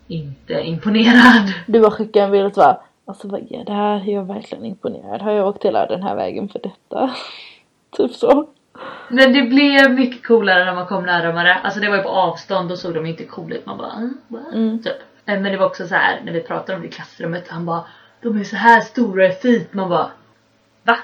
Inte 0.06 0.52
imponerad. 0.60 1.52
Du 1.66 1.80
har 1.80 1.90
skickat 1.90 2.22
en 2.22 2.30
bild 2.30 2.44
och 2.46 2.52
bara 2.52 2.80
Alltså 3.06 3.28
vad 3.28 3.52
är 3.52 3.64
det 3.64 3.72
här? 3.72 3.96
Jag 4.06 4.22
är 4.22 4.34
verkligen 4.34 4.64
imponerad. 4.64 5.22
Har 5.22 5.32
jag 5.32 5.48
åkt 5.48 5.64
hela 5.64 5.86
den 5.86 6.02
här 6.02 6.16
vägen 6.16 6.48
för 6.48 6.60
detta? 6.62 7.14
typ 7.96 8.12
så. 8.12 8.48
Men 9.08 9.32
det 9.32 9.42
blev 9.42 9.90
mycket 9.94 10.26
coolare 10.26 10.64
när 10.64 10.74
man 10.74 10.86
kom 10.86 11.04
närmare. 11.04 11.54
Alltså 11.54 11.80
det 11.80 11.88
var 11.88 11.96
ju 11.96 12.02
på 12.02 12.08
avstånd 12.08 12.72
och 12.72 12.78
såg 12.78 12.94
de 12.94 13.06
inte 13.06 13.24
cool 13.24 13.52
ut. 13.52 13.66
Man 13.66 13.78
bara 13.78 13.92
mm? 13.92 14.18
Mm. 14.54 14.82
typ. 14.82 14.96
Eh, 15.26 15.40
Men 15.40 15.52
det 15.52 15.56
var 15.56 15.66
också 15.66 15.86
så 15.86 15.94
här 15.94 16.20
när 16.24 16.32
vi 16.32 16.40
pratade 16.40 16.76
om 16.76 16.82
det 16.82 16.88
i 16.88 16.90
klassrummet. 16.90 17.48
Han 17.48 17.66
bara 17.66 17.84
de 18.24 18.40
är 18.40 18.44
så 18.44 18.56
här 18.56 18.80
stora 18.80 19.26
i 19.26 19.32
feet. 19.32 19.74
Man 19.74 19.88
bara 19.88 20.10
va? 20.82 20.96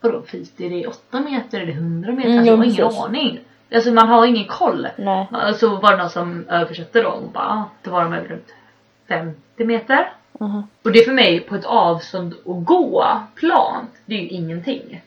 Vadå 0.00 0.22
feet? 0.22 0.60
Är 0.60 0.70
det 0.70 0.86
8 0.86 1.20
meter? 1.20 1.66
Det 1.66 1.72
100 1.72 2.12
meter? 2.12 2.28
Mm, 2.28 2.38
alltså, 2.38 2.52
jag 2.52 2.56
har 2.56 2.64
ingen 2.64 3.04
aning. 3.04 3.40
Alltså 3.74 3.92
man 3.92 4.08
har 4.08 4.26
ingen 4.26 4.48
koll. 4.48 4.88
Nej. 4.96 5.26
Så 5.56 5.76
var 5.76 5.90
det 5.90 5.96
någon 5.96 6.10
som 6.10 6.48
översatte 6.48 7.02
då 7.02 7.08
och 7.08 7.28
bara 7.28 7.44
ah, 7.44 7.64
då 7.82 7.90
var 7.90 8.02
de 8.02 8.12
över 8.12 8.28
runt 8.28 8.54
50 9.08 9.64
meter. 9.64 10.12
Mhm. 10.40 10.62
Och 10.82 10.92
det 10.92 10.98
är 10.98 11.04
för 11.04 11.12
mig 11.12 11.40
på 11.40 11.54
ett 11.54 11.64
avstånd 11.64 12.34
att 12.46 12.64
gå 12.64 13.22
plant. 13.34 13.90
Det 14.06 14.14
är 14.14 14.20
ju 14.20 14.28
ingenting. 14.28 15.02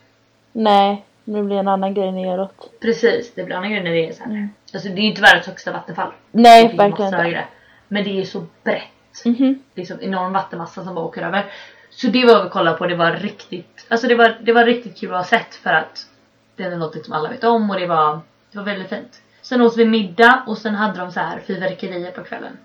Nej. 0.52 1.06
Det 1.24 1.44
blir 1.44 1.58
en 1.58 1.68
annan 1.68 1.94
grej 1.94 2.12
neråt. 2.12 2.72
Precis, 2.82 3.34
det 3.36 3.44
blir 3.44 3.56
annan 3.56 3.72
grej 3.72 3.84
när 3.84 3.92
det 3.92 4.10
är 4.10 4.14
så 4.14 4.24
här. 4.24 4.32
Mm. 4.32 4.50
Alltså 4.74 4.90
det 4.90 4.96
är 4.96 5.02
ju 5.02 5.10
inte 5.10 5.22
världens 5.22 5.48
högsta 5.48 5.72
vattenfall. 5.72 6.12
Nej, 6.32 6.76
verkligen 6.78 7.26
inte. 7.26 7.46
Men 7.88 8.04
det 8.04 8.22
är 8.22 8.26
så 8.26 8.46
brett. 8.64 8.84
Mhm. 9.26 9.60
Liksom 9.76 9.98
enorm 10.02 10.34
vattenmassa 10.34 10.84
som 10.84 10.96
bara 10.96 11.06
åker 11.06 11.22
över. 11.22 11.46
Så 11.90 12.08
det 12.08 12.26
var 12.26 12.44
vi 12.44 12.50
kollade 12.50 12.78
på, 12.78 12.88
det 12.88 12.96
var 12.96 13.12
riktigt, 13.12 13.86
alltså 13.90 14.08
det 14.08 14.16
var, 14.16 14.38
det 14.42 14.54
var 14.54 14.66
riktigt 14.66 15.00
kul 15.00 15.12
att 15.12 15.18
ha 15.18 15.24
sett 15.24 15.56
för 15.56 15.70
att 15.74 16.08
det 16.56 16.64
är 16.64 16.78
något 16.78 17.06
som 17.06 17.14
alla 17.14 17.30
vet 17.30 17.44
om 17.44 17.70
och 17.70 17.80
det 17.80 17.88
var, 17.88 18.20
det 18.52 18.58
var 18.58 18.66
väldigt 18.66 18.90
fint. 18.90 19.22
Sen 19.42 19.62
åt 19.62 19.78
vi 19.78 19.86
middag 19.86 20.44
och 20.48 20.58
sen 20.58 20.76
hade 20.76 21.00
de 21.00 21.12
så 21.12 21.20
här 21.20 21.40
fyrverkerier 21.40 22.12
på 22.12 22.24
kvällen. 22.24 22.58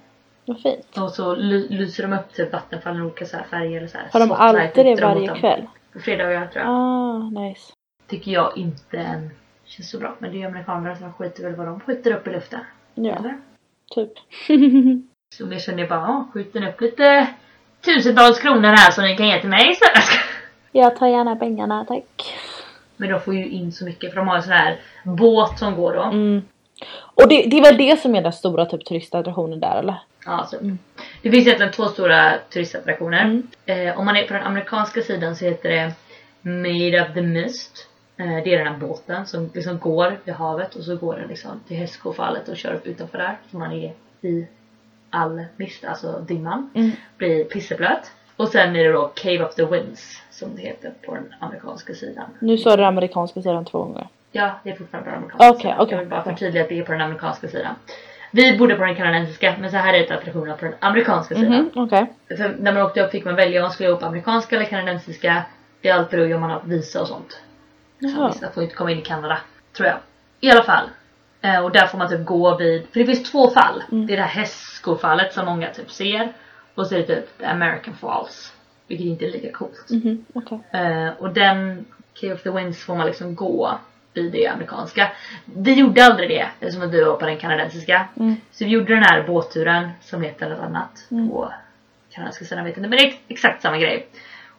Vad 0.44 0.60
fint. 0.60 0.98
Och 0.98 1.10
så 1.10 1.34
ly- 1.34 1.68
lyser 1.68 2.02
de 2.02 2.12
upp 2.12 2.32
typ 2.34 2.52
vattenfallen 2.52 3.02
i 3.02 3.04
olika 3.04 3.26
så 3.26 3.36
här 3.36 3.44
färger 3.44 3.84
och 3.84 3.90
så 3.90 3.98
här. 3.98 4.08
Har 4.12 4.20
de 4.20 4.32
alltid 4.32 4.86
det 4.86 5.04
varje 5.04 5.28
dem. 5.28 5.38
kväll? 5.38 5.66
På 5.92 5.98
fredagar 6.00 6.46
tror 6.46 6.64
jag. 6.64 6.72
Ah, 6.74 7.18
nice. 7.18 7.72
Tycker 8.06 8.30
jag 8.32 8.56
inte 8.56 9.30
känns 9.64 9.90
så 9.90 9.98
bra. 9.98 10.16
Men 10.18 10.32
det 10.32 10.42
är 10.42 10.46
amerikaner 10.46 10.94
som 10.94 11.12
skiter 11.12 11.42
väl 11.42 11.54
vad 11.54 11.66
de 11.66 11.80
skjuter 11.80 12.12
upp 12.16 12.26
i 12.26 12.30
luften. 12.30 12.60
Ja, 12.94 13.16
Eller? 13.16 13.38
typ. 13.94 14.12
Så 15.34 15.48
jag 15.50 15.62
känner 15.62 15.88
bara, 15.88 16.00
ja, 16.00 16.28
skjuter 16.32 16.68
upp 16.68 16.80
lite 16.80 17.26
tusentals 17.84 18.38
kronor 18.38 18.68
här 18.68 18.90
som 18.90 19.04
ni 19.04 19.16
kan 19.16 19.28
ge 19.28 19.40
till 19.40 19.48
mig 19.48 19.74
så 19.74 19.84
Jag 20.72 20.96
tar 20.96 21.06
gärna 21.06 21.36
pengarna, 21.36 21.84
tack. 21.84 22.34
Men 22.96 23.10
de 23.10 23.20
får 23.20 23.34
ju 23.34 23.48
in 23.48 23.72
så 23.72 23.84
mycket 23.84 24.10
för 24.10 24.16
de 24.16 24.28
har 24.28 24.36
en 24.36 24.42
sån 24.42 24.52
här 24.52 24.80
båt 25.04 25.58
som 25.58 25.76
går 25.76 25.94
då. 25.94 26.02
Mm. 26.02 26.42
Och 26.98 27.28
det, 27.28 27.42
det 27.42 27.58
är 27.58 27.62
väl 27.62 27.76
det 27.76 28.00
som 28.00 28.14
är 28.14 28.22
den 28.22 28.32
stora 28.32 28.66
typ 28.66 28.84
turistattraktionen 28.84 29.60
där 29.60 29.78
eller? 29.78 29.96
Ja, 30.26 30.46
så. 30.50 30.56
Mm. 30.56 30.78
Det 31.22 31.30
finns 31.30 31.46
egentligen 31.46 31.72
två 31.72 31.84
stora 31.84 32.32
turistattraktioner. 32.52 33.24
Mm. 33.24 33.48
Eh, 33.66 33.98
om 33.98 34.04
man 34.04 34.16
är 34.16 34.26
på 34.26 34.34
den 34.34 34.42
amerikanska 34.42 35.02
sidan 35.02 35.36
så 35.36 35.44
heter 35.44 35.68
det 35.68 35.92
Made 36.50 37.02
of 37.02 37.14
the 37.14 37.22
Mist. 37.22 37.88
Eh, 38.16 38.26
det 38.26 38.54
är 38.54 38.58
den 38.58 38.66
här 38.66 38.78
båten 38.78 39.26
som 39.26 39.50
liksom 39.54 39.78
går 39.78 40.18
vid 40.24 40.34
havet 40.34 40.74
och 40.74 40.84
så 40.84 40.96
går 40.96 41.16
den 41.16 41.28
liksom 41.28 41.60
till 41.68 41.76
Hästskofallet 41.76 42.48
och 42.48 42.56
kör 42.56 42.74
upp 42.74 42.86
utanför 42.86 43.18
där. 43.18 43.36
Så 43.50 43.58
man 43.58 43.72
är 43.72 43.92
i 44.20 44.46
all 45.16 45.44
mist, 45.56 45.84
alltså 45.84 46.20
dimman. 46.20 46.70
Mm. 46.74 46.90
Blir 47.18 47.44
pisseblöt. 47.44 48.12
Och 48.36 48.48
sen 48.48 48.76
är 48.76 48.84
det 48.84 48.92
då 48.92 49.10
Cave 49.14 49.44
of 49.44 49.54
the 49.54 49.64
Winds 49.64 50.22
som 50.30 50.56
det 50.56 50.62
heter 50.62 50.92
på 51.06 51.14
den 51.14 51.34
amerikanska 51.40 51.94
sidan. 51.94 52.24
Nu 52.38 52.58
sa 52.58 52.70
du 52.70 52.76
den 52.76 52.86
amerikanska 52.86 53.42
sidan 53.42 53.64
två 53.64 53.78
gånger. 53.78 54.08
Ja, 54.32 54.50
det 54.64 54.70
är 54.70 54.76
fortfarande 54.76 55.10
på 55.10 55.14
den 55.14 55.22
amerikanska 55.24 55.50
Okej, 55.50 55.60
sidan. 55.62 55.80
okej. 55.80 55.92
Jag 55.94 55.98
vill 55.98 56.08
bara 56.08 56.22
förtydliga 56.22 56.62
att 56.62 56.68
det 56.68 56.78
är 56.78 56.84
på 56.84 56.92
den 56.92 57.00
amerikanska 57.00 57.48
sidan. 57.48 57.74
Vi 58.30 58.58
bodde 58.58 58.74
på 58.74 58.84
den 58.84 58.94
kanadensiska 58.94 59.54
men 59.60 59.70
så 59.70 59.76
här 59.76 59.94
är 59.94 59.98
det 59.98 60.14
attraktionerna 60.14 60.56
på 60.56 60.64
den 60.64 60.74
amerikanska 60.80 61.34
sidan. 61.34 61.52
Mhm, 61.52 61.70
okej. 61.74 62.06
För 62.28 62.56
när 62.58 62.72
man 62.72 62.82
åkte 62.82 63.00
upp 63.04 63.10
fick 63.10 63.24
man 63.24 63.34
välja 63.34 63.60
om 63.60 63.62
man 63.62 63.72
skulle 63.72 63.92
åka 63.92 64.06
amerikanska 64.06 64.56
eller 64.56 64.66
kanadensiska. 64.66 65.42
Det 65.80 65.88
är 65.88 65.94
allt 65.94 66.10
beror 66.10 66.26
ju 66.26 66.34
om 66.34 66.40
man 66.40 66.50
har 66.50 66.62
visa 66.64 67.00
och 67.00 67.08
sånt. 67.08 67.40
Så 68.00 68.26
vissa 68.26 68.50
får 68.50 68.62
inte 68.62 68.74
komma 68.74 68.90
in 68.90 68.98
i 68.98 69.02
Kanada. 69.02 69.38
Tror 69.76 69.88
jag. 69.88 69.98
I 70.40 70.50
alla 70.50 70.62
fall. 70.62 70.84
Eh, 71.46 71.64
och 71.64 71.72
där 71.72 71.86
får 71.86 71.98
man 71.98 72.08
typ 72.08 72.24
gå 72.24 72.56
vid, 72.56 72.86
för 72.92 73.00
det 73.00 73.06
finns 73.06 73.30
två 73.32 73.50
fall. 73.50 73.82
Mm. 73.92 74.06
Det 74.06 74.12
är 74.12 74.16
det 74.16 74.22
här 74.22 74.40
hästskofallet 74.40 75.32
som 75.34 75.46
många 75.46 75.70
typ 75.70 75.90
ser. 75.90 76.32
Och 76.74 76.86
så 76.86 76.94
är 76.94 76.98
det 76.98 77.06
typ 77.06 77.28
American 77.46 77.94
Falls. 77.94 78.52
Vilket 78.86 79.06
inte 79.06 79.24
är 79.26 79.30
lika 79.32 79.52
coolt. 79.52 79.86
Mhm, 79.90 80.24
okej. 80.32 80.58
Eh, 80.72 81.08
och 81.18 81.30
den 81.32 81.84
Cave 82.20 82.34
of 82.34 82.42
the 82.42 82.50
Winds 82.50 82.84
får 82.84 82.94
man 82.96 83.06
liksom 83.06 83.34
gå 83.34 83.78
vid 84.12 84.32
det 84.32 84.46
amerikanska. 84.46 85.12
Vi 85.44 85.72
gjorde 85.74 86.04
aldrig 86.04 86.28
det 86.28 86.48
eftersom 86.60 86.82
att 86.82 86.94
vi 86.94 87.02
var 87.04 87.16
på 87.16 87.26
den 87.26 87.38
kanadensiska. 87.38 88.08
Mm. 88.16 88.36
Så 88.52 88.64
vi 88.64 88.70
gjorde 88.70 88.94
den 88.94 89.02
här 89.02 89.22
båtturen 89.26 89.90
som 90.02 90.22
heter 90.22 90.48
något 90.48 90.60
annat 90.60 91.06
Mm. 91.10 91.28
på 91.28 91.52
kanadensiska 92.10 92.44
sidan 92.44 92.64
vet 92.64 92.76
inte 92.76 92.88
men 92.88 92.98
det 92.98 93.04
är 93.04 93.08
ex- 93.08 93.22
exakt 93.28 93.62
samma 93.62 93.78
grej. 93.78 94.06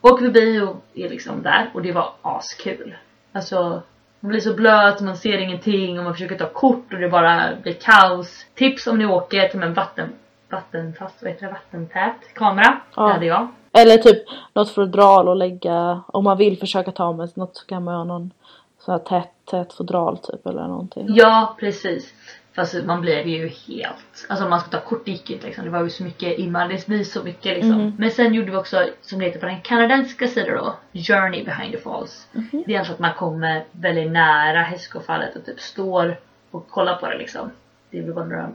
Åker 0.02 0.26
förbi 0.26 0.60
och 0.60 0.86
är 0.94 1.10
liksom 1.10 1.44
där 1.44 1.70
och 1.74 1.82
det 1.82 1.92
var 1.92 2.12
askul. 2.22 2.96
Alltså 3.32 3.82
man 4.20 4.30
blir 4.30 4.42
så 4.42 4.54
blöt, 4.54 5.02
man 5.02 5.18
ser 5.18 5.38
ingenting 5.38 5.98
och 6.00 6.04
man 6.04 6.14
försöker 6.14 6.38
ta 6.38 6.50
kort 6.50 6.94
och 6.94 7.00
det 7.00 7.10
bara 7.10 7.56
blir 7.62 7.74
kaos. 7.74 8.46
Tips 8.56 8.88
om 8.88 8.98
ni 8.98 9.06
åker 9.06 9.48
till 9.48 9.64
en 9.64 9.74
vatten, 9.74 10.10
vattenfast, 10.50 11.22
vad 11.22 11.32
heter 11.32 11.46
det, 11.46 11.52
vattentät 11.52 12.34
kamera. 12.34 12.78
Ja. 12.96 13.08
Det 13.08 13.14
hade 13.14 13.26
jag. 13.26 13.48
Eller 13.72 13.98
typ 13.98 14.24
något 14.54 14.70
fodral 14.70 15.28
och 15.28 15.36
lägga, 15.36 16.02
om 16.08 16.24
man 16.24 16.38
vill 16.38 16.58
försöka 16.58 16.92
ta 16.92 17.14
med 17.14 17.38
något 17.38 17.58
så 17.58 17.66
kan 17.66 17.84
man 17.84 17.96
ha 17.96 18.04
någon 18.04 18.32
sån 18.80 18.92
här 18.92 19.00
tät, 19.00 19.32
tät 19.46 19.74
fodral 19.74 20.18
typ 20.18 20.48
eller 20.48 20.68
någonting. 20.68 21.06
Ja 21.10 21.56
precis. 21.60 22.14
Fast 22.58 22.84
man 22.86 23.02
blir 23.02 23.24
ju 23.28 23.48
helt, 23.48 24.26
alltså 24.30 24.44
om 24.44 24.50
man 24.50 24.60
ska 24.60 24.70
ta 24.70 24.80
kort 24.80 25.06
det 25.06 25.12
gick 25.12 25.30
inte 25.30 25.46
liksom. 25.46 25.66
Det 25.66 25.72
var 25.72 25.84
ju 25.84 25.90
så 25.90 26.04
mycket 26.04 26.40
immar, 26.40 26.68
det 26.68 26.88
blir 26.88 27.04
så 27.04 27.24
mycket 27.24 27.54
liksom. 27.54 27.72
Mhm. 27.82 27.96
Men 27.98 28.12
sen 28.12 28.34
gjorde 28.34 28.52
vi 28.52 28.58
också, 28.58 28.86
som 29.02 29.20
det 29.20 29.26
heter 29.26 29.40
på 29.40 29.46
den 29.46 29.62
kanadensiska 29.62 30.28
sidan 30.28 30.56
då, 30.58 30.76
Journey 31.00 31.44
behind 31.46 31.74
the 31.74 31.80
falls. 31.80 32.28
Mhm. 32.32 32.64
Det 32.68 32.76
är 32.76 32.80
alltså 32.80 32.94
att 32.94 33.00
man 33.00 33.14
kommer 33.14 33.64
väldigt 33.72 34.12
nära 34.12 34.62
hästskofallet 34.62 35.36
och 35.36 35.46
typ 35.46 35.60
står 35.60 36.20
och 36.52 36.70
kollar 36.70 36.96
på 36.96 37.08
det 37.08 37.18
liksom. 37.18 37.52
Det 37.92 38.02
blir 38.02 38.14
bara 38.14 38.26
några 38.26 38.50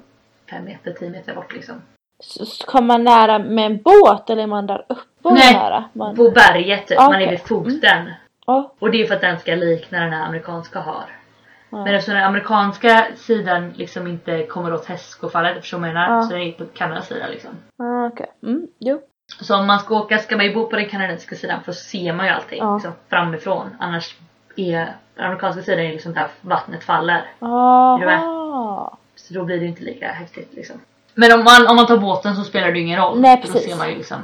fem 0.51 0.65
meter, 0.65 0.93
tio 0.93 1.11
meter 1.11 1.35
bort 1.35 1.55
liksom. 1.55 1.75
Så, 2.25 2.67
kommer 2.67 2.87
man 2.87 3.05
nära 3.05 3.39
med 3.39 3.67
en 3.67 3.83
båt 3.83 4.31
eller 4.31 4.43
är 4.43 4.47
man 4.47 4.67
där 4.67 4.85
uppe 4.89 5.03
och 5.29 5.33
Nej, 5.33 5.55
nära? 5.55 5.85
Man, 5.93 6.17
På 6.17 6.31
berget 6.31 6.87
typ, 6.87 6.99
man 6.99 7.09
Okej. 7.09 7.25
är 7.25 7.31
vid 7.31 7.41
foten. 7.41 8.11
ja, 8.47 8.73
Och 8.79 8.91
det 8.91 9.03
är 9.03 9.07
för 9.07 9.15
att 9.15 9.21
den 9.21 9.39
ska 9.39 9.55
likna 9.55 10.01
den 10.01 10.13
här 10.13 10.27
amerikanska 10.27 10.81
har. 10.81 11.05
Ja. 11.73 11.85
Men 11.85 11.95
eftersom 11.95 12.15
den 12.15 12.25
amerikanska 12.25 13.07
sidan 13.17 13.73
liksom 13.77 14.07
inte 14.07 14.47
kommer 14.47 14.75
åt 14.75 14.85
hästskofallet, 14.87 15.61
förstår 15.61 15.79
du 15.79 15.81
vad 15.81 15.89
jag 15.89 15.95
menar? 15.95 16.17
Ja. 16.17 16.23
Så 16.23 16.33
den 16.33 16.43
är 16.43 16.53
på 16.53 16.65
Kanadas 16.75 17.07
sida 17.09 17.27
liksom. 17.31 17.51
Ah, 17.79 18.07
okej. 18.07 18.27
Mm, 18.43 18.67
jo. 18.79 19.01
Så 19.41 19.57
om 19.59 19.67
man 19.67 19.79
ska 19.79 19.95
åka 19.99 20.19
ska 20.19 20.37
man 20.37 20.45
ju 20.47 20.55
bo 20.55 20.67
på 20.67 20.77
den 20.77 20.89
kanadensiska 20.89 21.37
sidan 21.37 21.61
för 21.61 21.67
då 21.73 21.77
ser 21.77 22.13
man 22.13 22.27
ju 22.27 22.33
allting 22.33 22.59
Ja. 22.59 22.75
liksom, 22.75 22.93
framifrån. 23.09 23.77
Annars 23.81 24.17
är 24.57 24.95
den 25.15 25.25
amerikanska 25.25 25.63
sidan 25.63 25.85
är 25.85 25.93
liksom 25.93 26.13
där 26.13 26.27
vattnet 26.41 26.85
faller. 26.85 27.25
Aha. 27.39 28.99
Så 29.17 29.35
då 29.35 29.45
blir 29.45 29.61
det 29.61 29.67
inte 29.67 29.83
lika 29.83 30.09
häftigt 30.13 30.53
liksom. 30.55 30.77
Men 31.15 31.33
om 31.39 31.45
man, 31.45 31.67
om 31.71 31.77
man 31.77 31.87
tar 31.87 31.97
båten 31.97 32.37
så 32.37 32.45
spelar 32.45 32.73
det 32.73 32.79
ju 32.79 32.85
ingen 32.85 33.01
roll. 33.01 33.21
Nej, 33.21 33.41
För 33.41 33.47
Då 33.49 33.53
precis. 33.53 33.71
ser 33.71 33.79
man 33.79 33.89
ju 33.91 33.97
liksom. 33.97 34.17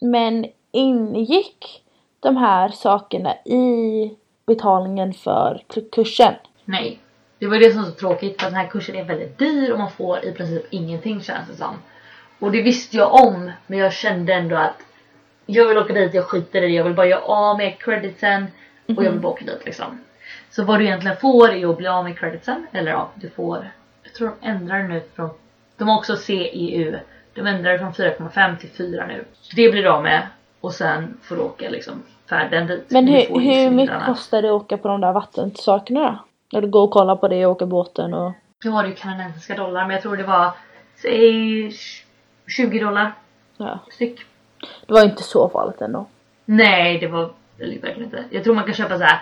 Men 0.00 0.46
ingick 0.72 1.82
de 2.20 2.36
här 2.36 2.68
sakerna 2.68 3.34
i 3.34 4.10
betalningen 4.46 5.12
för 5.12 5.62
kursen? 5.92 6.34
Nej. 6.66 6.98
Det 7.38 7.46
var 7.46 7.58
det 7.58 7.72
som 7.72 7.82
var 7.82 7.90
så 7.90 7.94
tråkigt 7.94 8.42
för 8.42 8.50
den 8.50 8.58
här 8.58 8.66
kursen 8.66 8.96
är 8.96 9.04
väldigt 9.04 9.38
dyr 9.38 9.72
och 9.72 9.78
man 9.78 9.90
får 9.90 10.24
i 10.24 10.32
princip 10.32 10.64
ingenting 10.70 11.20
känns 11.20 11.48
det 11.48 11.56
som. 11.56 11.74
Och 12.38 12.52
det 12.52 12.62
visste 12.62 12.96
jag 12.96 13.14
om 13.14 13.50
men 13.66 13.78
jag 13.78 13.92
kände 13.92 14.34
ändå 14.34 14.56
att 14.56 14.82
jag 15.46 15.68
vill 15.68 15.78
åka 15.78 15.92
dit, 15.92 16.14
jag 16.14 16.24
skiter 16.24 16.62
i 16.62 16.66
det, 16.66 16.72
jag 16.72 16.84
vill 16.84 16.94
bara 16.94 17.06
göra 17.06 17.20
av 17.20 17.56
med 17.56 17.78
creditsen 17.78 18.46
och 18.86 19.04
jag 19.04 19.10
vill 19.10 19.20
bara 19.20 19.32
åka 19.32 19.44
dit 19.44 19.64
liksom. 19.64 20.04
Så 20.50 20.64
vad 20.64 20.78
du 20.78 20.84
egentligen 20.84 21.16
får 21.16 21.52
är 21.52 21.70
att 21.70 21.76
bli 21.76 21.86
av 21.86 22.04
med 22.04 22.18
creditsen, 22.18 22.66
eller 22.72 22.90
ja, 22.90 23.10
du 23.14 23.30
får, 23.30 23.70
jag 24.02 24.12
tror 24.12 24.32
de 24.40 24.48
ändrar 24.48 24.82
nu 24.82 25.02
från, 25.14 25.30
de 25.76 25.88
har 25.88 25.98
också 25.98 26.16
CEU, 26.16 26.98
de 27.34 27.46
ändrar 27.46 27.72
det 27.72 27.78
från 27.78 27.92
4,5 27.92 28.56
till 28.56 28.70
4 28.70 29.06
nu. 29.06 29.24
Så 29.32 29.56
det 29.56 29.70
blir 29.70 29.82
du 29.82 29.88
av 29.88 30.02
med 30.02 30.22
och 30.60 30.72
sen 30.72 31.18
får 31.22 31.36
du 31.36 31.42
åka 31.42 31.70
liksom 31.70 32.02
färden 32.28 32.66
dit. 32.66 32.84
Men 32.88 33.08
hur, 33.08 33.40
hur 33.40 33.70
mycket 33.70 34.06
kostar 34.06 34.42
det 34.42 34.48
att 34.48 34.62
åka 34.62 34.78
på 34.78 34.88
de 34.88 35.00
där 35.00 35.12
vattensakerna 35.12 36.00
då? 36.00 36.18
När 36.56 36.62
du 36.62 36.68
går 36.68 36.82
och 36.82 36.90
kollar 36.90 37.16
på 37.16 37.28
det 37.28 37.46
och 37.46 37.52
åker 37.52 37.66
båten 37.66 38.14
och... 38.14 38.32
Nu 38.64 38.70
var 38.70 38.82
det 38.82 38.88
ju 38.88 38.94
kanadensiska 38.94 39.54
dollar 39.54 39.82
men 39.86 39.90
jag 39.90 40.02
tror 40.02 40.16
det 40.16 40.22
var 40.24 40.50
säg 40.94 41.72
20 42.46 42.78
dollar 42.78 43.12
Ja. 43.56 43.78
styck. 43.90 44.20
Det 44.86 44.92
var 44.92 45.04
inte 45.04 45.22
så 45.22 45.48
farligt 45.48 45.80
ändå. 45.80 46.06
Nej 46.44 46.98
det 46.98 47.06
var 47.06 47.30
verkligen 47.58 48.02
inte. 48.02 48.24
Jag 48.30 48.44
tror 48.44 48.54
man 48.54 48.64
kan 48.64 48.74
köpa 48.74 48.98
så 48.98 49.04
här. 49.04 49.20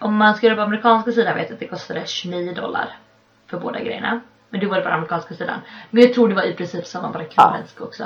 Om 0.00 0.16
man 0.16 0.34
ska 0.34 0.46
göra 0.46 0.56
på 0.56 0.62
amerikanska 0.62 1.12
sidan 1.12 1.36
vet 1.36 1.48
jag 1.48 1.54
att 1.54 1.60
det 1.60 1.66
kostade 1.66 2.06
29 2.06 2.52
dollar 2.54 2.96
för 3.46 3.58
båda 3.58 3.80
grejerna. 3.80 4.20
Men 4.50 4.60
det 4.60 4.66
var 4.66 4.76
det 4.76 4.82
på 4.82 4.88
amerikanska 4.88 5.34
sidan. 5.34 5.60
Men 5.90 6.02
jag 6.02 6.14
tror 6.14 6.28
det 6.28 6.34
var 6.34 6.42
i 6.42 6.54
princip 6.54 6.86
samma 6.86 7.12
på 7.12 7.18
den 7.18 7.28
kanadensiska 7.28 7.84
också. 7.84 8.04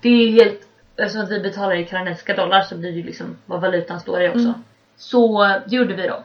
Det 0.00 0.08
är 0.08 0.32
helt, 0.32 0.60
eftersom 0.96 1.22
att 1.22 1.30
vi 1.30 1.40
betalar 1.40 1.74
i 1.74 1.84
kanadensiska 1.84 2.34
dollar 2.34 2.60
så 2.62 2.76
blir 2.76 2.90
det 2.90 2.98
ju 2.98 3.04
liksom 3.04 3.36
vad 3.46 3.60
valutan 3.60 4.00
står 4.00 4.22
i 4.22 4.28
också. 4.28 4.38
Mm. 4.38 4.64
Så 4.96 5.46
det 5.66 5.76
gjorde 5.76 5.94
vi 5.94 6.06
då. 6.06 6.16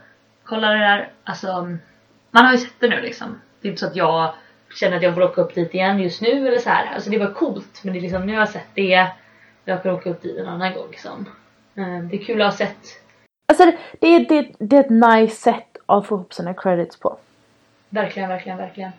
Kollade 0.45 0.77
där, 0.77 1.09
alltså 1.23 1.47
man 2.31 2.45
har 2.45 2.51
ju 2.51 2.57
sett 2.57 2.79
det 2.79 2.87
nu 2.87 3.01
liksom. 3.01 3.41
Det 3.61 3.67
är 3.67 3.69
inte 3.69 3.79
så 3.79 3.87
att 3.87 3.95
jag 3.95 4.33
känner 4.79 4.97
att 4.97 5.03
jag 5.03 5.13
får 5.13 5.21
åka 5.21 5.41
upp 5.41 5.55
dit 5.55 5.73
igen 5.73 5.99
just 5.99 6.21
nu 6.21 6.47
eller 6.47 6.57
så 6.59 6.69
här. 6.69 6.93
Alltså 6.95 7.09
det 7.09 7.17
var 7.17 7.33
coolt 7.33 7.81
men 7.83 7.93
det 7.93 7.99
är 7.99 8.01
liksom 8.01 8.25
nu 8.25 8.33
har 8.33 8.39
jag 8.39 8.49
sett 8.49 8.67
det. 8.73 9.07
Jag 9.65 9.83
kan 9.83 9.95
åka 9.95 10.09
upp 10.09 10.21
dit 10.21 10.37
en 10.37 10.47
annan 10.47 10.73
gång 10.73 10.87
liksom. 10.91 11.25
Eh, 11.75 11.99
Det 12.09 12.15
är 12.17 12.23
kul 12.23 12.41
att 12.41 12.47
ha 12.47 12.57
sett. 12.57 12.77
Alltså 13.47 13.65
det, 13.65 13.77
det, 13.99 14.19
det, 14.29 14.51
det 14.59 14.75
är 14.75 14.79
ett 14.79 14.89
nice 15.21 15.35
sätt 15.35 15.77
att 15.85 16.07
få 16.07 16.15
ihop 16.15 16.33
sina 16.33 16.53
credits 16.53 16.99
på. 16.99 17.17
Verkligen, 17.89 18.29
verkligen, 18.29 18.57
verkligen. 18.57 18.91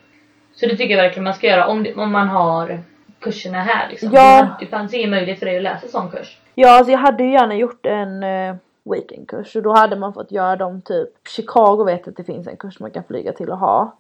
Så 0.55 0.67
det 0.67 0.77
tycker 0.77 0.97
jag 0.97 1.03
verkligen 1.03 1.25
man 1.25 1.35
ska 1.35 1.47
göra 1.47 1.67
om, 1.67 1.83
det, 1.83 1.95
om 1.95 2.13
man 2.13 2.29
har 2.29 2.81
kurserna 3.21 3.63
här 3.63 3.89
liksom. 3.91 4.11
Ja. 4.13 4.43
Det, 4.43 4.65
det 4.65 4.71
fanns 4.71 4.95
ingen 4.95 5.11
möjlighet 5.11 5.39
för 5.39 5.47
dig 5.47 5.57
att 5.57 5.63
läsa 5.63 5.89
sån 5.89 6.11
kurs. 6.11 6.39
Ja, 6.55 6.79
alltså 6.79 6.93
jag 6.93 6.99
hade 6.99 7.25
ju 7.25 7.33
gärna 7.33 7.55
gjort 7.55 7.87
en 7.87 8.23
eh, 8.23 8.57
weekendkurs 8.85 9.57
och 9.57 9.63
då 9.63 9.73
hade 9.73 9.97
man 9.97 10.15
fått 10.15 10.33
göra 10.33 10.57
dem 10.57 10.81
typ 10.81 11.09
Chicago 11.29 11.85
vet 11.85 12.09
att 12.09 12.17
det 12.17 12.25
finns 12.25 12.47
en 12.47 12.57
kurs 12.57 12.81
man 12.81 12.91
kan 12.91 13.05
flyga 13.05 13.33
till 13.33 13.51
och 13.51 13.59
ha. 13.59 13.93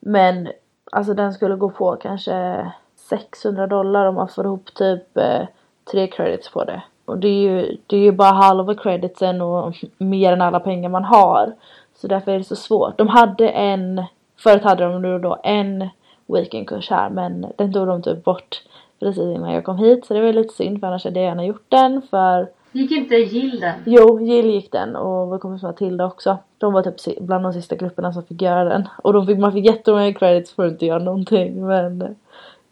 Men 0.00 0.48
alltså 0.92 1.14
den 1.14 1.32
skulle 1.32 1.56
gå 1.56 1.70
på 1.70 1.96
kanske 1.96 2.66
600 2.96 3.66
dollar 3.66 4.06
om 4.06 4.14
man 4.14 4.28
får 4.28 4.44
ihop 4.44 4.74
typ 4.74 5.16
eh, 5.16 5.46
tre 5.90 6.06
credits 6.06 6.50
på 6.50 6.64
det. 6.64 6.82
Och 7.04 7.18
det 7.18 7.28
är 7.28 7.40
ju, 7.40 7.76
det 7.86 7.96
är 7.96 8.00
ju 8.00 8.12
bara 8.12 8.32
halva 8.32 8.74
creditsen 8.74 9.40
och 9.40 9.74
mer 9.98 10.32
än 10.32 10.42
alla 10.42 10.60
pengar 10.60 10.88
man 10.88 11.04
har. 11.04 11.52
Så 11.94 12.08
därför 12.08 12.32
är 12.32 12.38
det 12.38 12.44
så 12.44 12.56
svårt. 12.56 12.98
De 12.98 13.08
hade 13.08 13.48
en, 13.48 14.04
förut 14.36 14.62
hade 14.62 14.84
de 14.84 15.02
nu 15.02 15.18
då 15.18 15.38
en 15.42 15.88
weekendkurs 16.26 16.90
här 16.90 17.10
men 17.10 17.46
den 17.56 17.72
tog 17.72 17.86
de 17.86 18.02
typ 18.02 18.24
bort 18.24 18.62
precis 19.00 19.22
innan 19.22 19.52
jag 19.52 19.64
kom 19.64 19.78
hit 19.78 20.06
så 20.06 20.14
det 20.14 20.20
var 20.20 20.32
lite 20.32 20.54
synd 20.54 20.80
för 20.80 20.86
annars 20.86 21.04
hade 21.04 21.20
jag 21.20 21.26
gärna 21.26 21.44
gjort 21.44 21.64
den 21.68 22.02
för 22.02 22.48
Gick 22.74 22.90
inte 22.90 23.14
Gilden? 23.14 23.74
Jo, 23.84 24.20
Jill 24.20 24.50
gick 24.50 24.72
den 24.72 24.96
och 24.96 25.28
vår 25.28 25.38
kompis 25.38 25.62
Matilda 25.62 26.06
också. 26.06 26.38
De 26.58 26.72
var 26.72 26.82
typ 26.82 27.20
bland 27.20 27.44
de 27.44 27.52
sista 27.52 27.76
grupperna 27.76 28.12
som 28.12 28.22
fick 28.24 28.42
göra 28.42 28.64
den. 28.64 28.88
Och 29.02 29.12
de 29.12 29.26
fick, 29.26 29.38
man 29.38 29.52
fick 29.52 29.66
jättemånga 29.66 30.14
credits 30.14 30.54
för 30.54 30.66
att 30.66 30.72
inte 30.72 30.86
göra 30.86 30.98
någonting 30.98 31.66
men 31.66 32.16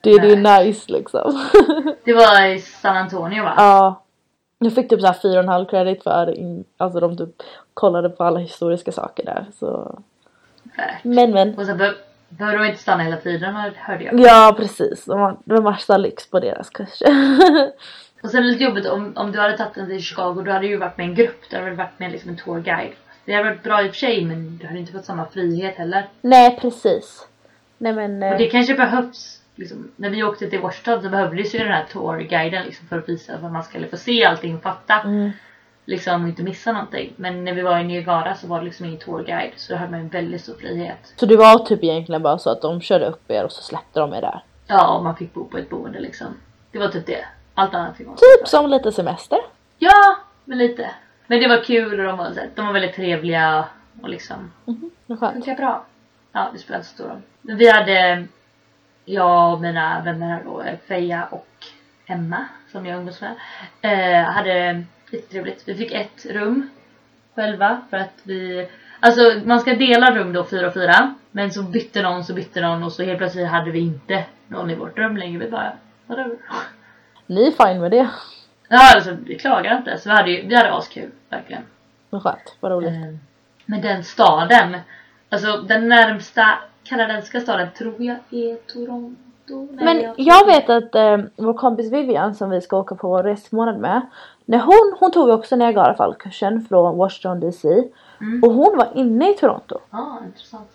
det, 0.01 0.11
är 0.11 0.65
nice 0.65 0.93
liksom. 0.93 1.41
Det 2.05 2.13
var 2.15 2.47
i 2.47 2.61
San 2.61 2.97
Antonio 2.97 3.43
va? 3.43 3.55
ja. 3.57 4.03
Jag 4.59 4.73
fick 4.73 4.89
typ 4.89 5.01
såhär 5.01 5.17
fyra 5.23 5.39
och 5.39 5.43
en 5.43 5.49
halv 5.49 5.67
credit 5.67 6.03
för 6.03 6.39
in, 6.39 6.65
alltså 6.77 7.01
de 7.01 7.17
typ 7.17 7.43
kollade 7.75 8.09
på 8.09 8.25
alla 8.25 8.39
historiska 8.39 8.93
saker 8.93 9.25
där 9.25 9.47
så. 9.59 9.99
Värt. 10.77 11.05
Men 11.05 11.31
men. 11.31 11.59
Och 11.59 11.67
så 11.67 11.75
be- 11.75 11.95
behöver 12.29 12.59
de 12.59 12.67
inte 12.67 12.83
stanna 12.83 13.03
hela 13.03 13.17
tiden 13.17 13.55
hörde 13.55 14.05
jag. 14.05 14.21
Ja 14.21 14.55
precis, 14.57 15.05
de 15.05 15.21
har, 15.21 15.37
det 15.45 15.55
var 15.55 15.63
massa 15.63 15.97
lyx 15.97 16.31
på 16.31 16.41
deras 16.41 16.71
kurser. 16.71 17.09
Och 18.23 18.31
sen 18.31 18.41
är 18.41 18.45
det 18.45 18.51
lite 18.51 18.65
jobbigt 18.65 18.87
om, 18.87 19.13
om 19.17 19.33
du 19.33 19.41
hade 19.41 19.57
tagit 19.57 19.75
den 19.75 19.89
till 19.89 20.03
Chicago, 20.03 20.43
då 20.45 20.53
hade 20.53 20.65
du 20.65 20.69
ju 20.69 20.77
varit 20.77 20.99
med 20.99 21.07
en 21.07 21.15
grupp. 21.15 21.41
Du 21.51 21.57
hade 21.57 21.69
väl 21.69 21.79
varit 21.79 21.99
med 21.99 22.13
liksom 22.13 22.31
en 22.31 22.37
tourguide. 22.37 22.93
Det 23.25 23.33
hade 23.33 23.49
varit 23.51 23.63
bra 23.63 23.83
i 23.83 23.89
och 23.89 23.91
för 23.91 23.99
sig 23.99 24.25
men 24.25 24.59
du 24.59 24.67
hade 24.67 24.79
inte 24.79 24.93
fått 24.93 25.05
samma 25.05 25.25
frihet 25.25 25.77
heller. 25.77 26.09
Nej 26.21 26.59
precis. 26.61 27.29
Nej 27.79 27.93
men. 27.93 28.23
Och 28.23 28.29
eh, 28.29 28.39
det 28.39 28.47
kanske 28.47 28.75
behövs. 28.75 29.39
Liksom, 29.55 29.91
när 29.97 30.11
vi 30.11 30.23
åkte 30.23 30.51
till 30.51 30.61
Washington 30.61 31.03
så 31.03 31.09
behövdes 31.09 31.55
ju 31.55 31.59
den 31.59 31.69
här 31.69 31.87
tourguiden 31.93 32.65
liksom, 32.65 32.87
för 32.89 32.99
att 32.99 33.09
visa 33.09 33.35
att 33.35 33.53
man 33.53 33.63
skulle 33.63 33.89
få 33.89 33.97
se 33.97 34.25
allting 34.25 34.57
och 34.57 34.63
fatta. 34.63 35.01
Mm. 35.01 35.31
Liksom 35.85 36.27
inte 36.27 36.43
missa 36.43 36.73
någonting. 36.73 37.13
Men 37.17 37.45
när 37.45 37.53
vi 37.53 37.63
var 37.63 37.79
i 37.79 37.85
Niagara 37.85 38.35
så 38.35 38.47
var 38.47 38.59
det 38.59 38.65
liksom 38.65 38.87
ingen 38.87 38.99
tourguide. 38.99 39.53
Så 39.57 39.73
då 39.73 39.79
hade 39.79 39.91
man 39.91 40.01
en 40.01 40.09
väldigt 40.09 40.41
stor 40.41 40.55
frihet. 40.55 41.13
Så 41.17 41.27
det 41.27 41.37
var 41.37 41.59
typ 41.59 41.85
egentligen 41.85 42.23
bara 42.23 42.39
så 42.39 42.51
att 42.51 42.63
de 42.63 42.81
körde 42.81 43.07
upp 43.07 43.31
er 43.31 43.45
och 43.45 43.53
så 43.53 43.63
släppte 43.63 44.01
de 44.01 44.13
er 44.13 44.21
där. 44.21 44.45
Ja, 44.67 44.97
och 44.97 45.05
man 45.05 45.17
fick 45.17 45.35
bo 45.35 45.45
på 45.45 45.59
ett 45.59 45.71
boende 45.71 46.01
liksom. 46.01 46.27
Det 46.73 46.79
var 46.79 46.89
typ 46.89 47.07
det. 47.07 47.25
Allt 47.55 47.75
annat 47.75 47.97
fick 47.97 48.07
man 48.07 48.17
Typ 48.17 48.49
som 48.49 48.71
lite 48.71 48.93
semester. 48.93 49.39
Ja, 49.79 50.17
men 50.45 50.59
lite. 50.59 50.91
Men 51.27 51.41
det 51.41 51.49
var 51.49 51.65
kul 51.65 52.01
och 52.01 52.07
de 52.07 52.19
var, 52.19 52.33
de 52.55 52.67
var 52.67 52.73
väldigt 52.73 52.95
trevliga 52.97 53.65
och 54.03 54.09
liksom 54.09 54.53
det 54.65 54.73
är 54.73 54.77
Det 55.07 55.17
skönt. 55.17 55.33
funkar 55.33 55.57
bra. 55.57 55.85
Ja, 56.33 56.51
det 56.53 56.59
spelar 56.59 56.79
inte 56.79 56.89
så 56.89 56.95
stor 56.95 57.09
roll. 57.09 57.21
Men 57.41 57.57
vi 57.57 57.71
hade, 57.71 58.25
jag 59.05 59.53
och 59.55 59.61
mina 59.61 60.01
vänner 60.05 60.43
då, 60.45 60.63
eh, 60.63 60.79
Feja 60.89 61.25
och 61.25 61.49
Emma, 62.07 62.45
som 62.73 62.87
jag 62.87 62.99
umgås 62.99 63.21
med, 63.21 63.35
eh, 63.83 64.31
hade 64.31 64.85
jättetrevligt. 65.11 65.63
Vi 65.69 65.75
fick 65.75 65.93
ett 65.93 66.27
rum 66.31 66.71
själva 67.35 67.81
för 67.91 67.97
att 67.97 68.13
vi 68.23 68.69
Alltså 69.05 69.41
man 69.45 69.61
ska 69.61 69.75
dela 69.75 70.15
rum 70.15 70.33
då 70.33 70.45
fyra 70.45 70.67
och 70.67 70.75
fyra. 70.75 71.15
Men 71.31 71.51
så 71.53 71.63
bytte 71.63 72.03
någon 72.03 72.25
så 72.25 72.35
bytte 72.35 72.61
någon 72.61 72.83
och 72.83 72.93
så 72.93 73.03
helt 73.03 73.19
plötsligt 73.19 73.49
hade 73.49 73.71
vi 73.71 73.79
inte 73.81 74.25
någon 74.49 74.71
i 74.71 74.75
vårt 74.75 74.99
rum 74.99 75.17
längre. 75.17 75.45
Vi 75.45 75.51
bara 75.51 75.73
whatever. 76.07 76.37
Ni 77.35 77.47
är 77.47 77.67
fine 77.67 77.81
med 77.81 77.91
det. 77.91 78.11
Ja 78.69 78.95
alltså 78.95 79.17
vi 79.27 79.39
klagar 79.39 79.77
inte. 79.77 79.99
Så 79.99 80.09
vi 80.09 80.15
hade 80.15 80.31
ju, 80.31 80.47
vi 80.47 80.55
hade 80.55 80.73
askul 80.75 81.11
verkligen. 81.29 81.63
Men 82.11 82.21
skönt, 82.21 82.57
vad 82.61 82.73
roligt. 82.73 82.89
Eh, 82.91 83.15
Men 83.67 83.81
den 83.81 84.05
staden. 84.05 84.77
Alltså 85.29 85.57
den 85.57 85.89
närmsta 85.89 86.59
kanadensiska 86.85 87.41
staden 87.41 87.69
tror 87.79 87.95
jag 87.99 88.17
är 88.31 88.57
Toronto. 88.57 89.69
Nej, 89.73 89.85
Men 89.85 90.01
jag- 90.03 90.15
jag 90.17 90.47
vet 90.47 90.71
att 90.71 90.95
eh, 90.95 91.19
vår 91.37 91.55
kompis 91.55 91.93
Vivian 91.93 92.35
som 92.35 92.51
vi 92.51 92.61
ska 92.61 92.77
åka 92.79 92.95
på 92.95 93.23
resmånad 93.23 93.79
med. 93.79 94.01
När 94.45 94.59
hon, 94.59 94.97
hon 95.01 95.11
tog 95.11 95.29
också 95.29 95.57
Niagarafallkursen 95.57 96.61
från 96.69 96.97
Washington 96.97 97.41
DC. 97.41 97.69
Mm. 98.21 98.43
Och 98.45 98.53
hon 98.53 98.77
var 98.77 98.89
inne 98.95 99.31
i 99.31 99.35
Toronto. 99.35 99.79
Ja, 99.91 100.19
intressant. 100.27 100.69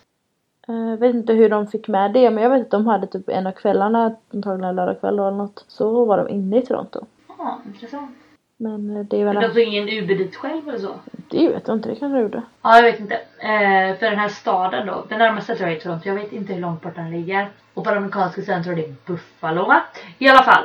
Jag 0.68 0.98
vet 0.98 1.16
inte 1.16 1.34
hur 1.34 1.50
de 1.50 1.68
fick 1.68 1.88
med 1.88 2.14
det 2.14 2.30
men 2.32 2.44
jag 2.44 2.50
vet 2.50 2.62
att 2.62 2.72
de 2.72 2.88
hade 2.88 3.08
typ 3.08 3.30
en 3.30 3.48
av 3.48 3.52
kvällarna, 3.52 4.16
antagligen 4.34 4.76
lördag 4.76 5.00
kväll 5.00 5.20
eller 5.20 5.32
något. 5.32 5.66
Så 5.68 6.06
var 6.06 6.18
de 6.18 6.30
inne 6.30 6.58
i 6.58 6.62
Toronto. 6.62 7.06
Ja, 7.38 7.62
intressant. 7.66 8.12
Men 8.58 8.98
eh, 8.98 9.04
det 9.04 9.22
är 9.22 9.26
Men 9.26 9.36
väl... 9.36 9.44
de 9.44 9.54
tog 9.54 9.64
ingen 9.64 9.90
Uber 9.90 10.16
dit 10.16 10.36
själv 10.36 10.70
eller 10.70 10.80
så? 10.80 10.96
Det 11.30 11.50
vet 11.50 11.68
jag 11.68 11.78
inte, 11.78 11.90
det 11.90 11.96
kanske 11.96 12.18
de 12.18 12.22
gjorde. 12.24 12.42
Ja, 12.62 12.76
jag 12.76 12.84
vet 12.84 13.00
inte. 13.00 13.16
Eh, 13.40 13.98
för 13.98 14.10
den 14.10 14.20
här 14.20 14.30
staden 14.30 14.88
då. 14.88 15.06
Den 15.10 15.20
närmaste 15.20 15.56
tror 15.56 15.70
jag 15.70 15.78
är 15.78 15.82
Toronto. 15.82 16.08
Jag 16.08 16.16
vet 16.16 16.34
inte 16.34 16.54
hur 16.54 16.62
långt 16.62 16.82
bort 16.82 16.96
den 16.96 17.12
ligger. 17.12 17.50
Och 17.74 17.84
på 17.84 17.90
den 17.90 17.98
amerikanska 17.98 18.42
sidan 18.42 18.64
tror 18.64 18.78
jag 18.78 18.86
det 18.86 18.92
är 18.92 18.96
Buffalo. 19.06 19.74
I 20.18 20.30
alla 20.30 20.44
fall. 20.44 20.64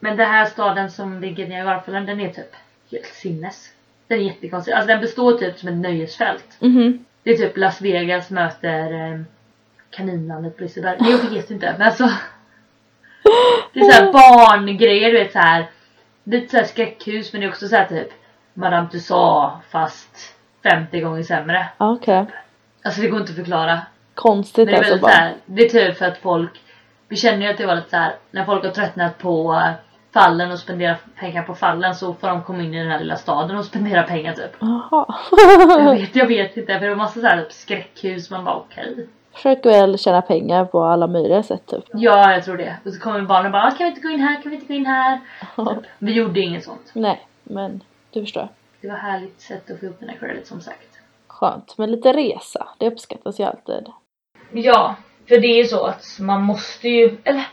Men 0.00 0.16
den 0.16 0.26
här 0.26 0.44
staden 0.44 0.90
som 0.90 1.20
ligger 1.20 1.44
i 1.44 1.48
Niagarafallen 1.48 2.06
den 2.06 2.20
är 2.20 2.28
typ 2.28 2.54
helt 2.90 3.06
sinnes. 3.06 3.68
Den 4.06 4.18
är 4.18 4.22
jättekonstig. 4.22 4.72
Alltså 4.72 4.88
den 4.88 5.00
består 5.00 5.32
typ 5.32 5.58
som 5.58 5.68
ett 5.68 5.74
nöjesfält. 5.74 6.56
Mhm. 6.60 7.04
Det 7.24 7.30
är 7.30 7.36
typ 7.36 7.56
Las 7.56 7.80
Vegas 7.80 8.30
möter 8.30 9.12
eh, 9.12 9.20
kaninlandet 9.90 10.56
på 10.56 10.62
Liseberg. 10.62 10.96
Nej 11.00 11.10
jag 11.10 11.30
vet 11.30 11.50
inte 11.50 11.74
men 11.78 11.86
alltså. 11.86 12.10
Det 13.72 13.80
är 13.80 13.90
såhär 13.90 14.12
barngrejer 14.12 15.12
du 15.12 15.18
vet 15.18 15.32
såhär. 15.32 15.70
Lite 16.24 16.48
såhär 16.48 16.64
skräckhus 16.64 17.32
men 17.32 17.40
det 17.40 17.46
är 17.46 17.50
också 17.50 17.68
såhär 17.68 17.86
typ 17.86 18.08
Madame 18.54 18.88
Tussauds 18.88 19.66
fast 19.70 20.34
50 20.62 21.00
gånger 21.00 21.22
sämre. 21.22 21.66
Okej. 21.78 22.26
Alltså 22.84 23.00
det 23.00 23.08
går 23.08 23.20
inte 23.20 23.32
att 23.32 23.36
förklara. 23.36 23.80
Konstigt 24.14 24.66
Men 24.66 24.66
det 24.66 24.88
är 24.88 24.92
alltså 24.92 24.98
bara. 24.98 25.30
det 25.46 25.62
är 25.64 25.68
typ 25.68 25.98
för 25.98 26.06
att 26.06 26.18
folk 26.18 26.60
Vi 27.08 27.16
känner 27.16 27.46
ju 27.46 27.52
att 27.52 27.58
det 27.58 27.66
var 27.66 27.76
lite 27.76 27.90
såhär 27.90 28.14
när 28.30 28.44
folk 28.44 28.64
har 28.64 28.70
tröttnat 28.70 29.18
på 29.18 29.64
fallen 30.14 30.52
och 30.52 30.58
spenderar 30.58 30.96
pengar 31.20 31.42
på 31.42 31.54
fallen 31.54 31.94
så 31.94 32.14
får 32.14 32.28
de 32.28 32.42
komma 32.42 32.62
in 32.62 32.74
i 32.74 32.78
den 32.78 32.90
här 32.90 32.98
lilla 32.98 33.16
staden 33.16 33.56
och 33.56 33.64
spendera 33.64 34.02
pengar 34.02 34.32
typ. 34.34 34.50
Jaha. 34.60 35.06
Jag 35.78 35.94
vet, 35.94 36.16
jag 36.16 36.26
vet 36.26 36.56
inte 36.56 36.72
för 36.78 36.86
det 36.86 36.92
är 36.92 36.96
massa 36.96 37.20
såhär 37.20 37.42
typ 37.42 37.52
skräckhus 37.52 38.30
man 38.30 38.44
bara 38.44 38.56
okej. 38.56 39.08
Försöker 39.32 39.70
väl 39.70 39.98
tjäna 39.98 40.22
pengar 40.22 40.64
på 40.64 40.84
alla 40.84 41.06
möjliga 41.06 41.42
sätt 41.42 41.66
typ. 41.66 41.84
Ja 41.92 42.32
jag 42.32 42.44
tror 42.44 42.56
det. 42.56 42.76
Och 42.84 42.92
så 42.92 43.00
kommer 43.00 43.20
barnen 43.22 43.52
bara 43.52 43.62
"Ah, 43.62 43.70
kan 43.70 43.78
vi 43.78 43.86
inte 43.88 44.00
gå 44.00 44.08
in 44.10 44.20
här, 44.20 44.42
kan 44.42 44.50
vi 44.50 44.56
inte 44.56 44.66
gå 44.68 44.74
in 44.74 44.86
här? 44.86 45.20
Typ. 45.56 45.84
Vi 45.98 46.12
gjorde 46.12 46.40
inget 46.40 46.64
sånt. 46.64 46.90
Nej, 46.92 47.26
men 47.42 47.80
du 48.10 48.20
förstår. 48.20 48.48
Det 48.80 48.88
var 48.88 48.96
härligt 48.96 49.40
sätt 49.40 49.70
att 49.70 49.78
få 49.80 49.84
ihop 49.86 49.96
den 50.00 50.08
här 50.08 50.16
credit 50.16 50.46
som 50.46 50.60
sagt. 50.60 50.88
Skönt. 51.26 51.74
Men 51.78 51.90
lite 51.90 52.12
resa, 52.12 52.68
det 52.78 52.86
uppskattas 52.86 53.40
ju 53.40 53.44
alltid. 53.44 53.86
Ja, 54.52 54.94
för 55.28 55.40
det 55.40 55.46
är 55.46 55.56
ju 55.56 55.64
så 55.64 55.84
att 55.86 56.04
man 56.20 56.42
måste 56.42 56.88
ju, 56.88 57.16
eller 57.24 57.46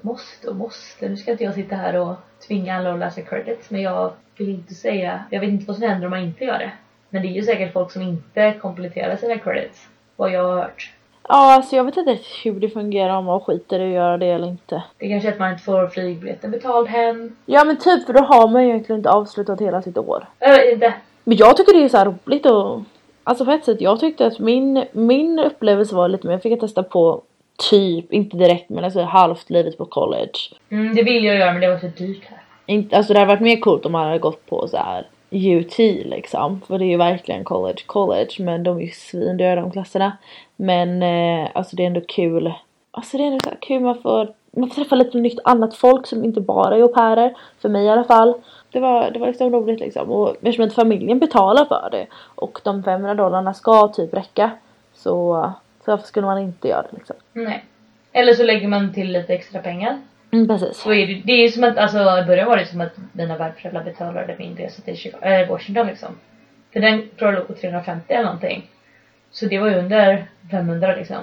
måste 0.00 0.48
och 0.48 0.56
måste, 0.56 1.08
nu 1.08 1.16
ska 1.16 1.30
inte 1.30 1.44
jag 1.44 1.54
sitta 1.54 1.76
här 1.76 1.96
och 1.96 2.14
tvinga 2.46 2.76
alla 2.76 2.92
att 2.92 2.98
läsa 2.98 3.20
credits 3.20 3.70
men 3.70 3.82
jag 3.82 4.12
vill 4.36 4.48
inte 4.48 4.74
säga, 4.74 5.24
jag 5.30 5.40
vet 5.40 5.50
inte 5.50 5.64
vad 5.66 5.76
som 5.76 5.88
händer 5.88 6.06
om 6.06 6.10
man 6.10 6.20
inte 6.20 6.44
gör 6.44 6.58
det. 6.58 6.72
Men 7.10 7.22
det 7.22 7.28
är 7.28 7.32
ju 7.32 7.42
säkert 7.42 7.72
folk 7.72 7.90
som 7.90 8.02
inte 8.02 8.54
kompletterar 8.60 9.16
sina 9.16 9.38
credits, 9.38 9.88
vad 10.16 10.30
jag 10.30 10.44
har 10.44 10.54
hört. 10.54 10.92
Ja, 11.28 11.54
alltså 11.54 11.76
jag 11.76 11.84
vet 11.84 11.96
inte 11.96 12.18
hur 12.44 12.60
det 12.60 12.68
fungerar 12.68 13.16
om 13.16 13.24
man 13.24 13.40
skiter 13.40 13.80
i 13.80 13.86
att 13.86 13.94
göra 13.94 14.18
det 14.18 14.26
eller 14.26 14.48
inte. 14.48 14.82
Det 14.98 15.08
kanske 15.08 15.28
är 15.28 15.32
att 15.32 15.38
man 15.38 15.50
inte 15.50 15.62
får 15.62 15.86
flygbiljetten 15.86 16.50
betald 16.50 16.88
hem. 16.88 17.36
Ja 17.46 17.64
men 17.64 17.76
typ 17.76 18.06
för 18.06 18.12
då 18.12 18.20
har 18.20 18.48
man 18.48 18.62
ju 18.62 18.68
egentligen 18.68 18.98
inte 18.98 19.10
avslutat 19.10 19.60
hela 19.60 19.82
sitt 19.82 19.98
år. 19.98 20.26
Jag 20.38 20.50
vet 20.50 20.72
inte. 20.72 20.94
Men 21.24 21.36
jag 21.36 21.56
tycker 21.56 21.78
det 21.78 21.84
är 21.84 21.88
så 21.88 22.04
roligt 22.04 22.46
och 22.46 22.80
Alltså 23.24 23.44
på 23.44 23.50
ett 23.50 23.64
sätt, 23.64 23.80
jag 23.80 24.00
tyckte 24.00 24.26
att 24.26 24.38
min, 24.38 24.84
min 24.92 25.38
upplevelse 25.38 25.94
var 25.94 26.08
lite 26.08 26.26
mer, 26.26 26.34
jag 26.34 26.42
fick 26.42 26.60
testa 26.60 26.82
på 26.82 27.22
typ, 27.70 28.12
inte 28.12 28.36
direkt 28.36 28.70
men 28.70 28.84
alltså 28.84 29.02
halvt 29.02 29.50
livet 29.50 29.78
på 29.78 29.84
college. 29.84 30.32
Mm, 30.70 30.94
det 30.94 31.02
vill 31.02 31.24
jag 31.24 31.36
göra 31.36 31.52
men 31.52 31.60
det 31.60 31.68
var 31.68 31.78
för 31.78 31.88
dyrt 31.88 32.22
här. 32.30 32.42
Inte, 32.66 32.96
alltså 32.96 33.12
det 33.12 33.18
hade 33.18 33.34
varit 33.34 33.42
mer 33.42 33.56
coolt 33.56 33.86
om 33.86 33.92
man 33.92 34.06
hade 34.06 34.18
gått 34.18 34.46
på 34.46 34.68
så 34.68 34.76
här 34.76 35.06
UT 35.32 35.78
liksom. 36.04 36.60
För 36.66 36.78
det 36.78 36.84
är 36.84 36.90
ju 36.90 36.96
verkligen 36.96 37.44
college, 37.44 37.82
college. 37.86 38.30
Men 38.38 38.62
de 38.62 38.76
är 38.76 38.82
ju 38.82 38.90
svindyra 38.90 39.60
de 39.60 39.70
klasserna. 39.70 40.16
Men 40.56 41.02
eh, 41.02 41.50
alltså 41.54 41.76
det 41.76 41.82
är 41.82 41.86
ändå 41.86 42.00
kul. 42.00 42.52
Alltså 42.90 43.16
det 43.16 43.22
är 43.22 43.26
ändå 43.26 43.38
så 43.44 43.50
kul, 43.60 43.80
man 43.80 44.02
får, 44.02 44.32
man 44.56 44.68
får 44.68 44.74
träffa 44.74 44.96
lite 44.96 45.18
nytt 45.18 45.38
annat 45.44 45.74
folk 45.74 46.06
som 46.06 46.24
inte 46.24 46.40
bara 46.40 46.76
är 46.76 46.82
au 46.82 46.88
pairer. 46.88 47.36
För 47.58 47.68
mig 47.68 47.84
i 47.84 47.88
alla 47.88 48.04
fall. 48.04 48.34
Det 48.72 48.80
var, 48.80 49.10
det 49.10 49.18
var 49.18 49.26
liksom 49.26 49.52
roligt 49.52 49.80
liksom. 49.80 50.10
Och 50.10 50.30
eftersom 50.30 50.64
att 50.64 50.74
familjen 50.74 51.18
betalar 51.18 51.64
för 51.64 51.88
det. 51.90 52.06
Och 52.34 52.60
de 52.64 52.82
500 52.82 53.14
dollarna 53.14 53.54
ska 53.54 53.88
typ 53.88 54.14
räcka. 54.14 54.50
Så, 54.94 55.52
så 55.84 55.90
varför 55.90 56.06
skulle 56.06 56.26
man 56.26 56.38
inte 56.38 56.68
göra 56.68 56.82
det 56.82 56.96
liksom? 56.96 57.16
Nej. 57.32 57.64
Eller 58.12 58.34
så 58.34 58.42
lägger 58.42 58.68
man 58.68 58.94
till 58.94 59.12
lite 59.12 59.34
extra 59.34 59.60
pengar. 59.60 60.00
Mm, 60.32 60.48
precis. 60.48 60.76
Så 60.76 60.92
är 60.92 61.06
det, 61.06 61.22
det 61.24 61.32
är 61.32 61.48
som 61.48 61.64
att, 61.64 61.78
alltså 61.78 61.98
i 61.98 62.24
början 62.26 62.48
var 62.48 62.56
det 62.56 62.66
som 62.66 62.80
att 62.80 62.92
mina 63.12 63.36
värdföräldrar 63.36 63.84
betalade 63.84 64.36
min 64.38 64.56
resa 64.56 64.82
till 64.82 64.96
Chicago, 64.96 65.26
äh, 65.26 65.48
Washington 65.48 65.86
liksom. 65.86 66.08
För 66.72 66.80
den 66.80 67.08
tror 67.18 67.30
jag 67.30 67.38
låg 67.38 67.46
på 67.46 67.54
350 67.54 68.12
eller 68.12 68.24
någonting. 68.24 68.70
Så 69.30 69.46
det 69.46 69.58
var 69.58 69.68
ju 69.68 69.74
under 69.74 70.26
500 70.50 70.96
liksom. 70.96 71.16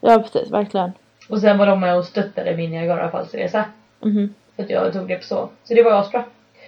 Ja 0.00 0.18
precis, 0.22 0.50
verkligen. 0.50 0.92
Och 1.28 1.40
sen 1.40 1.58
var 1.58 1.66
de 1.66 1.80
med 1.80 1.96
och 1.96 2.04
stöttade 2.04 2.56
min 2.56 2.70
Niagarafallsresa. 2.70 3.64
Mhm. 4.00 4.34
För 4.56 4.62
att 4.62 4.70
jag 4.70 4.92
tog 4.92 5.08
det 5.08 5.16
på 5.16 5.24
så. 5.24 5.48
Så 5.64 5.74
det 5.74 5.82
var 5.82 5.92
asbra. 5.92 6.24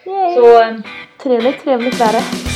Yay. 0.07 0.35
Så 0.35 0.63
eh, 0.63 0.77
Trevligt, 1.23 1.65
trevligt 1.65 2.01
var 2.01 2.52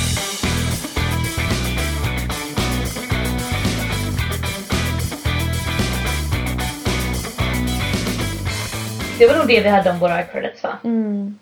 det. 9.18 9.26
var 9.26 9.38
nog 9.38 9.46
det 9.46 9.61
vi 9.61 9.68
hade 9.68 9.90
om 9.90 9.98
våra 9.98 10.22
credits 10.22 10.62
va? 10.62 10.79
Mm. 10.85 11.38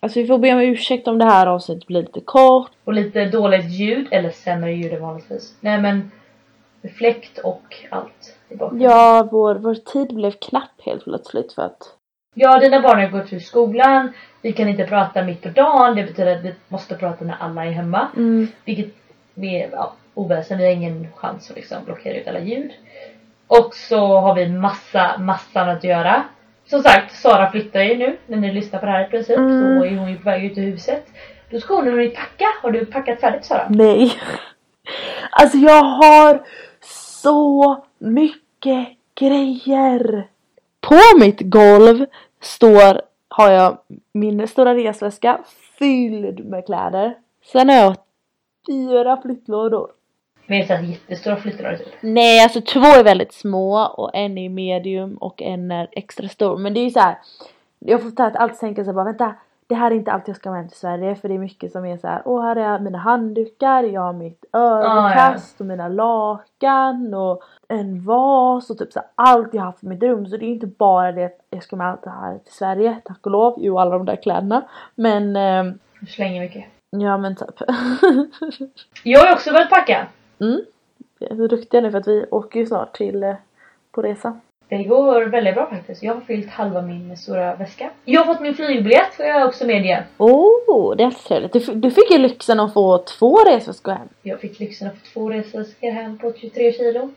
Alltså 0.00 0.20
vi 0.20 0.26
får 0.26 0.38
be 0.38 0.52
om 0.52 0.60
ursäkt 0.60 1.08
om 1.08 1.18
det 1.18 1.24
här 1.24 1.46
avsnittet 1.46 1.86
blir 1.86 2.02
lite 2.02 2.20
kort. 2.20 2.70
Och 2.84 2.92
lite 2.92 3.24
dåligt 3.24 3.70
ljud, 3.70 4.08
eller 4.10 4.30
sämre 4.30 4.72
ljud 4.72 4.92
än 4.92 5.02
vanligtvis. 5.02 5.54
Nej 5.60 5.80
men 5.80 6.10
fläkt 6.98 7.38
och 7.38 7.86
allt 7.90 8.36
i 8.48 8.56
bakgrunden. 8.56 8.90
Ja, 8.90 9.28
vår, 9.32 9.54
vår 9.54 9.74
tid 9.74 10.14
blev 10.14 10.30
knapp 10.30 10.80
helt 10.86 11.04
plötsligt 11.04 11.52
för 11.52 11.62
att... 11.62 11.94
Ja, 12.34 12.60
dina 12.60 12.80
barn 12.80 13.00
har 13.00 13.08
gått 13.08 13.32
ur 13.32 13.40
skolan. 13.40 14.12
Vi 14.42 14.52
kan 14.52 14.68
inte 14.68 14.84
prata 14.84 15.24
mitt 15.24 15.42
på 15.42 15.48
dagen. 15.48 15.96
Det 15.96 16.02
betyder 16.02 16.36
att 16.36 16.44
vi 16.44 16.54
måste 16.68 16.94
prata 16.94 17.24
när 17.24 17.36
alla 17.40 17.66
är 17.66 17.70
hemma. 17.70 18.08
Mm. 18.16 18.48
Vilket 18.64 18.94
vi 19.34 19.62
är 19.62 19.70
ja, 19.72 19.92
oväsen. 20.14 20.58
Vi 20.58 20.64
har 20.64 20.72
ingen 20.72 21.08
chans 21.16 21.50
att 21.50 21.56
liksom 21.56 21.84
blockera 21.84 22.14
ut 22.14 22.28
alla 22.28 22.40
ljud. 22.40 22.70
Och 23.46 23.74
så 23.74 24.20
har 24.20 24.34
vi 24.34 24.48
massa, 24.48 25.18
massa 25.18 25.60
att 25.60 25.84
göra. 25.84 26.24
Som 26.70 26.82
sagt, 26.82 27.16
Sara 27.16 27.50
flyttar 27.50 27.80
ju 27.80 27.96
nu 27.96 28.16
när 28.26 28.36
ni 28.36 28.52
lyssnar 28.52 28.80
på 28.80 28.86
det 28.86 28.92
här 28.92 29.06
i 29.06 29.10
princip. 29.10 29.36
Mm. 29.38 29.78
Så 29.78 29.84
är 29.84 29.96
hon 29.96 30.10
ju 30.10 30.18
på 30.18 30.24
väg 30.24 30.44
ut 30.44 30.58
ur 30.58 30.62
huset. 30.62 31.06
Då 31.50 31.60
ska 31.60 31.74
hon 31.74 31.88
hunnit 31.88 32.14
packa. 32.14 32.46
Har 32.62 32.70
du 32.70 32.86
packat 32.86 33.20
färdigt 33.20 33.44
Sara? 33.44 33.66
Nej. 33.70 34.12
Alltså 35.30 35.58
jag 35.58 35.82
har 35.82 36.46
så 37.02 37.84
mycket 37.98 38.88
grejer. 39.14 40.28
På 40.80 41.18
mitt 41.20 41.40
golv 41.40 42.06
står, 42.40 43.00
har 43.28 43.50
jag 43.50 43.78
min 44.12 44.48
stora 44.48 44.74
resväska 44.74 45.40
fylld 45.78 46.44
med 46.44 46.66
kläder. 46.66 47.14
Sen 47.52 47.68
har 47.68 47.76
jag 47.76 47.96
fyra 48.66 49.20
flyttlådor. 49.22 49.90
Med 50.50 50.66
så 50.66 50.74
här 50.74 50.82
jättestora 50.82 51.36
flyttlådor 51.36 51.76
typ. 51.76 51.94
Nej, 52.00 52.42
alltså 52.42 52.60
två 52.60 52.80
är 52.80 53.04
väldigt 53.04 53.32
små 53.32 53.78
och 53.78 54.10
en 54.14 54.38
är 54.38 54.48
medium 54.48 55.16
och 55.16 55.42
en 55.42 55.70
är 55.70 55.88
extra 55.92 56.28
stor. 56.28 56.56
Men 56.58 56.74
det 56.74 56.80
är 56.80 56.84
ju 56.84 56.90
så 56.90 57.00
här. 57.00 57.18
Jag 57.78 58.02
får 58.02 58.20
alltid 58.20 58.58
tänka 58.58 58.84
så 58.84 58.90
här, 58.90 58.94
bara 58.94 59.04
vänta. 59.04 59.34
Det 59.66 59.74
här 59.74 59.90
är 59.90 59.94
inte 59.94 60.12
allt 60.12 60.28
jag 60.28 60.36
ska 60.36 60.50
med 60.50 60.58
hem 60.58 60.68
till 60.68 60.78
Sverige 60.78 61.14
för 61.14 61.28
det 61.28 61.34
är 61.34 61.38
mycket 61.38 61.72
som 61.72 61.84
är 61.84 61.96
så 61.96 62.06
här. 62.06 62.22
Åh 62.24 62.42
här 62.42 62.56
är 62.56 62.78
mina 62.78 62.98
handdukar, 62.98 63.82
jag 63.82 64.00
har 64.00 64.12
mitt 64.12 64.44
överkast 64.52 65.60
och 65.60 65.66
mina 65.66 65.88
lakan 65.88 67.14
och 67.14 67.42
en 67.68 68.04
vas 68.04 68.70
och 68.70 68.78
typ 68.78 68.92
så 68.92 68.98
här, 68.98 69.08
allt 69.14 69.54
jag 69.54 69.60
har 69.60 69.66
haft 69.66 69.82
i 69.82 69.86
mitt 69.86 70.02
rum. 70.02 70.26
Så 70.26 70.36
det 70.36 70.44
är 70.44 70.48
inte 70.48 70.66
bara 70.66 71.12
det 71.12 71.24
att 71.24 71.38
jag 71.50 71.62
ska 71.62 71.76
med 71.76 71.86
allt 71.86 72.02
det 72.04 72.10
här 72.10 72.38
till 72.38 72.52
Sverige, 72.52 73.00
tack 73.04 73.26
och 73.26 73.32
lov. 73.32 73.54
Jo 73.58 73.78
alla 73.78 73.90
de 73.90 74.06
där 74.06 74.16
kläderna. 74.16 74.62
Men 74.94 75.36
eh, 75.36 75.74
Du 76.00 76.06
slänger 76.06 76.40
mycket. 76.40 76.64
ja 76.90 77.18
men 77.18 77.36
typ. 77.36 77.54
Jag 79.02 79.20
har 79.20 79.32
också 79.32 79.52
börjat 79.52 79.70
packa. 79.70 80.06
Mm. 80.40 80.60
Så 81.18 81.46
duktiga 81.46 81.80
nu 81.80 81.90
för 81.90 81.98
att 81.98 82.08
vi 82.08 82.26
åker 82.30 82.60
ju 82.60 82.66
snart 82.66 82.96
till 82.96 83.22
eh, 83.22 83.34
på 83.90 84.02
resa. 84.02 84.40
Det 84.68 84.84
går 84.84 85.22
väldigt 85.22 85.54
bra 85.54 85.70
faktiskt. 85.70 86.02
Jag 86.02 86.14
har 86.14 86.20
fyllt 86.20 86.50
halva 86.50 86.82
min 86.82 87.16
stora 87.16 87.54
väska. 87.54 87.90
Jag 88.04 88.20
har 88.20 88.34
fått 88.34 88.42
min 88.42 88.54
flygbiljett 88.54 89.14
för 89.14 89.24
jag 89.24 89.40
är 89.40 89.46
också 89.46 89.66
med 89.66 89.84
igen. 89.84 90.02
Oh, 90.18 90.96
det 90.96 91.02
är 91.02 91.06
alltid 91.06 91.24
trevligt. 91.24 91.52
Du, 91.52 91.74
du 91.74 91.90
fick 91.90 92.10
ju 92.10 92.18
lyxen 92.18 92.60
att 92.60 92.72
få 92.72 92.98
två 92.98 93.36
resväskor 93.44 93.92
hem. 93.92 94.08
Jag 94.22 94.40
fick 94.40 94.60
lyxen 94.60 94.88
att 94.88 94.94
få 94.94 95.06
två 95.12 95.30
resväskor 95.30 95.90
hem 95.90 96.18
på 96.18 96.32
23 96.32 96.72
kilo. 96.72 97.10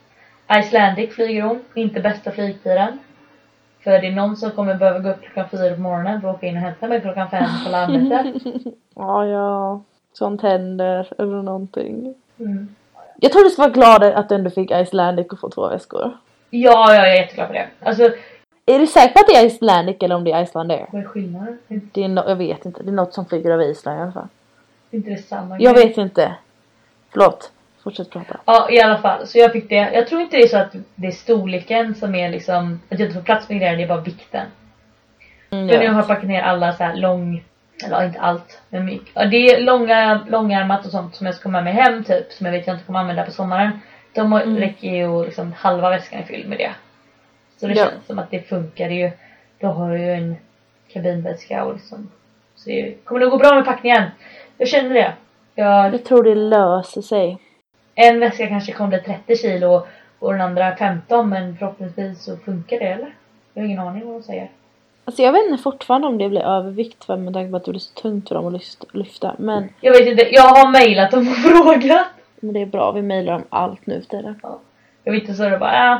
Icelandic 0.51 1.15
flyger 1.15 1.41
hon, 1.41 1.59
inte 1.73 1.99
bästa 1.99 2.31
flygtiden. 2.31 2.99
För 3.83 3.91
det 3.91 4.07
är 4.07 4.11
någon 4.11 4.37
som 4.37 4.51
kommer 4.51 4.75
behöva 4.75 4.99
gå 4.99 5.09
upp 5.09 5.21
klockan 5.21 5.49
fyra 5.49 5.75
på 5.75 5.81
morgonen 5.81 6.21
för 6.21 6.29
att 6.29 6.35
åka 6.35 6.47
in 6.47 6.55
och 6.55 6.61
hämta 6.61 6.87
mig 6.87 7.01
klockan 7.01 7.29
fem 7.29 7.49
på 7.65 7.71
Landvetter. 7.71 8.33
Ja, 8.95 9.25
ja. 9.25 9.81
Sånt 10.13 10.41
händer 10.41 11.13
eller 11.17 11.41
någonting. 11.41 12.15
Mm. 12.39 12.75
Jag 13.23 13.31
tror 13.31 13.43
du 13.43 13.49
ska 13.49 13.61
vara 13.61 13.71
glad 13.71 14.03
att 14.03 14.29
du 14.29 14.35
ändå 14.35 14.49
fick 14.49 14.71
Icelandic 14.71 15.27
och 15.27 15.39
få 15.39 15.49
två 15.49 15.67
väskor. 15.69 16.17
Ja, 16.49 16.95
jag 16.95 17.09
är 17.09 17.15
jätteglad 17.15 17.47
för 17.47 17.53
det. 17.53 17.67
Alltså, 17.83 18.03
Är 18.65 18.79
du 18.79 18.87
säker 18.87 19.13
på 19.13 19.19
att 19.19 19.27
det 19.27 19.35
är 19.35 19.45
Icelandic 19.45 19.97
eller 20.01 20.15
om 20.15 20.23
det 20.23 20.31
är 20.31 20.43
Icelandair? 20.43 20.85
vad 20.91 21.01
är 21.01 21.05
skillnaden? 21.05 21.57
Det 21.67 22.03
är 22.03 22.07
no- 22.07 22.29
jag 22.29 22.35
vet 22.35 22.65
inte, 22.65 22.83
det 22.83 22.89
är 22.89 22.93
något 22.93 23.13
som 23.13 23.25
flyger 23.25 23.51
över 23.51 23.63
Island 23.71 23.99
i 23.99 24.01
alla 24.01 24.11
fall. 24.11 24.27
är 24.91 24.97
inte 24.97 25.09
det 25.09 25.17
samma 25.17 25.59
Jag 25.59 25.75
grej? 25.75 25.87
vet 25.87 25.97
inte. 25.97 26.35
Förlåt. 27.11 27.51
Fortsätt 27.83 28.09
prata. 28.09 28.39
Ja, 28.45 28.69
i 28.71 28.81
alla 28.81 28.97
fall. 28.97 29.27
Så 29.27 29.37
jag 29.37 29.51
fick 29.51 29.69
det. 29.69 29.75
Jag 29.93 30.07
tror 30.07 30.21
inte 30.21 30.37
det 30.37 30.43
är 30.43 30.47
så 30.47 30.57
att 30.57 30.75
det 30.95 31.07
är 31.07 31.11
storleken 31.11 31.95
som 31.95 32.15
är 32.15 32.29
liksom, 32.29 32.79
att 32.89 32.99
jag 32.99 33.07
inte 33.07 33.13
får 33.19 33.21
plats 33.25 33.49
med 33.49 33.59
grejer, 33.59 33.77
det 33.77 33.83
är 33.83 33.87
bara 33.87 34.01
vikten. 34.01 34.45
Mm, 35.49 35.67
För 35.67 35.75
jag 35.75 35.83
nu 35.83 35.89
har 35.89 35.99
jag 35.99 36.07
packat 36.07 36.23
ner 36.27 36.41
alla 36.41 36.73
så 36.73 36.83
här 36.83 36.95
lång, 36.95 37.43
eller 37.83 38.05
inte 38.05 38.19
allt, 38.19 38.61
men 38.69 38.85
mycket. 38.85 39.31
Det 39.31 39.37
är 39.37 39.61
långa, 39.61 40.25
långärmat 40.29 40.85
och 40.85 40.91
sånt 40.91 41.15
som 41.15 41.25
jag 41.25 41.35
ska 41.35 41.43
komma 41.43 41.61
med 41.61 41.73
hem 41.73 42.03
typ, 42.03 42.31
som 42.31 42.45
jag 42.45 42.53
vet 42.53 42.67
jag 42.67 42.75
inte 42.75 42.85
kommer 42.85 42.99
använda 42.99 43.25
på 43.25 43.31
sommaren. 43.31 43.79
De 44.13 44.33
Mm. 44.33 44.57
räcker 44.57 44.87
ju 44.95 45.25
liksom 45.25 45.53
halva 45.53 45.89
väskan 45.89 46.19
är 46.19 46.23
fylld 46.23 46.49
med 46.49 46.57
det. 46.57 46.71
Så 47.57 47.67
det 47.67 47.73
Ja. 47.73 47.85
känns 47.85 48.05
som 48.07 48.19
att 48.19 48.31
det 48.31 48.39
funkar 48.49 48.89
ju. 48.89 49.11
Då 49.59 49.67
har 49.67 49.89
jag 49.91 49.99
ju 49.99 50.11
en 50.13 50.35
kabinväska 50.93 51.63
och 51.63 51.73
liksom, 51.73 52.11
så 52.55 52.69
det 52.69 52.95
kommer 53.03 53.21
nog 53.21 53.31
gå 53.31 53.37
bra 53.37 53.55
med 53.55 53.65
packningen. 53.65 54.03
Jag 54.57 54.67
känner 54.67 54.93
det. 54.93 55.13
Jag, 55.55 55.93
Jag 55.93 56.03
tror 56.05 56.23
det 56.23 56.35
löser 56.35 57.01
sig. 57.01 57.37
en 57.95 58.19
väska 58.19 58.47
kanske 58.47 58.71
kommer 58.71 58.89
bli 58.89 58.99
30 58.99 59.35
kilo 59.35 59.87
och 60.19 60.31
den 60.31 60.41
andra 60.41 60.75
15 60.75 61.29
men 61.29 61.57
förhoppningsvis 61.57 62.23
så 62.23 62.37
funkar 62.37 62.79
det 62.79 62.85
eller? 62.85 63.15
Jag 63.53 63.61
har 63.61 63.67
ingen 63.67 63.79
aning 63.79 64.05
vad 64.05 64.15
de 64.15 64.23
säger. 64.23 64.49
Alltså 65.05 65.21
jag 65.21 65.31
vet 65.31 65.45
inte 65.49 65.63
fortfarande 65.63 66.07
om 66.07 66.17
det 66.17 66.29
blir 66.29 66.41
övervikt 66.41 67.03
för 67.03 67.17
med 67.17 67.33
tanke 67.33 67.51
på 67.51 67.57
att 67.57 67.65
det 67.65 67.71
blir 67.71 67.79
så 67.79 67.93
tungt 68.01 68.27
för 68.27 68.35
dem 68.35 68.47
att 68.47 68.53
lyft- 68.53 68.85
lyfta. 68.91 69.35
Men, 69.39 69.69
Jag 69.81 69.91
vet 69.91 70.07
inte, 70.07 70.29
jag 70.35 70.41
har 70.43 70.71
mejlat 70.71 71.11
dem 71.11 71.27
och 71.27 71.35
frågat. 71.51 72.07
men 72.39 72.53
det 72.53 72.61
är 72.61 72.65
bra, 72.65 72.91
vi 72.91 73.01
mejlar 73.01 73.33
om 73.33 73.43
allt 73.49 73.85
nu 73.85 74.01
för 74.01 74.07
tiden. 74.09 74.39
Jag 75.03 75.13
vet 75.13 75.21
inte 75.21 75.33
så 75.33 75.43
är 75.43 75.51
det 75.51 75.57
bara, 75.57 75.93
äh, 75.93 75.99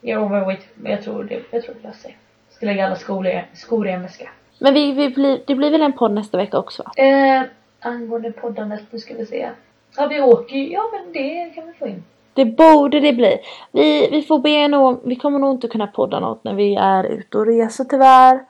jag 0.00 0.22
overweight. 0.22 0.66
Men 0.74 0.92
jag 0.92 1.02
tror 1.02 1.24
det, 1.24 1.42
jag 1.50 1.62
tror 1.64 1.74
det 1.82 1.88
löser 1.88 2.00
sig. 2.02 2.16
Ska 2.50 2.66
lägga 2.66 2.86
alla 2.86 2.96
skor 2.96 3.26
i, 3.26 3.44
skor 3.54 3.88
i 3.88 3.90
en 3.92 4.02
väska. 4.02 4.28
Men 4.58 4.74
vi, 4.74 4.92
vi 4.92 5.08
blir, 5.10 5.40
det 5.46 5.54
blir 5.54 5.70
väl 5.70 5.82
en 5.82 5.92
podd 5.92 6.12
nästa 6.12 6.36
vecka 6.36 6.58
också 6.58 6.82
va? 6.82 6.92
Eh, 7.04 7.42
angående 7.80 8.32
poddandet, 8.32 8.82
nu 8.90 8.98
ska 8.98 9.14
vi 9.14 9.26
se. 9.26 9.48
Ja 9.96 10.06
vi 10.06 10.20
åker 10.20 10.56
ju, 10.56 10.72
ja 10.72 10.82
men 10.92 11.12
det 11.12 11.50
kan 11.54 11.66
vi 11.66 11.72
få 11.72 11.86
in. 11.86 12.04
Det 12.34 12.44
borde 12.44 13.00
det 13.00 13.12
bli. 13.12 13.38
Vi, 13.72 14.08
vi 14.10 14.22
får 14.22 14.38
be 14.38 14.68
nog, 14.68 15.00
vi 15.04 15.16
kommer 15.16 15.38
nog 15.38 15.50
inte 15.54 15.68
kunna 15.68 15.86
podda 15.86 16.20
något 16.20 16.44
när 16.44 16.54
vi 16.54 16.74
är 16.76 17.04
ute 17.04 17.38
och 17.38 17.46
reser 17.46 17.84
tyvärr. 17.84 18.40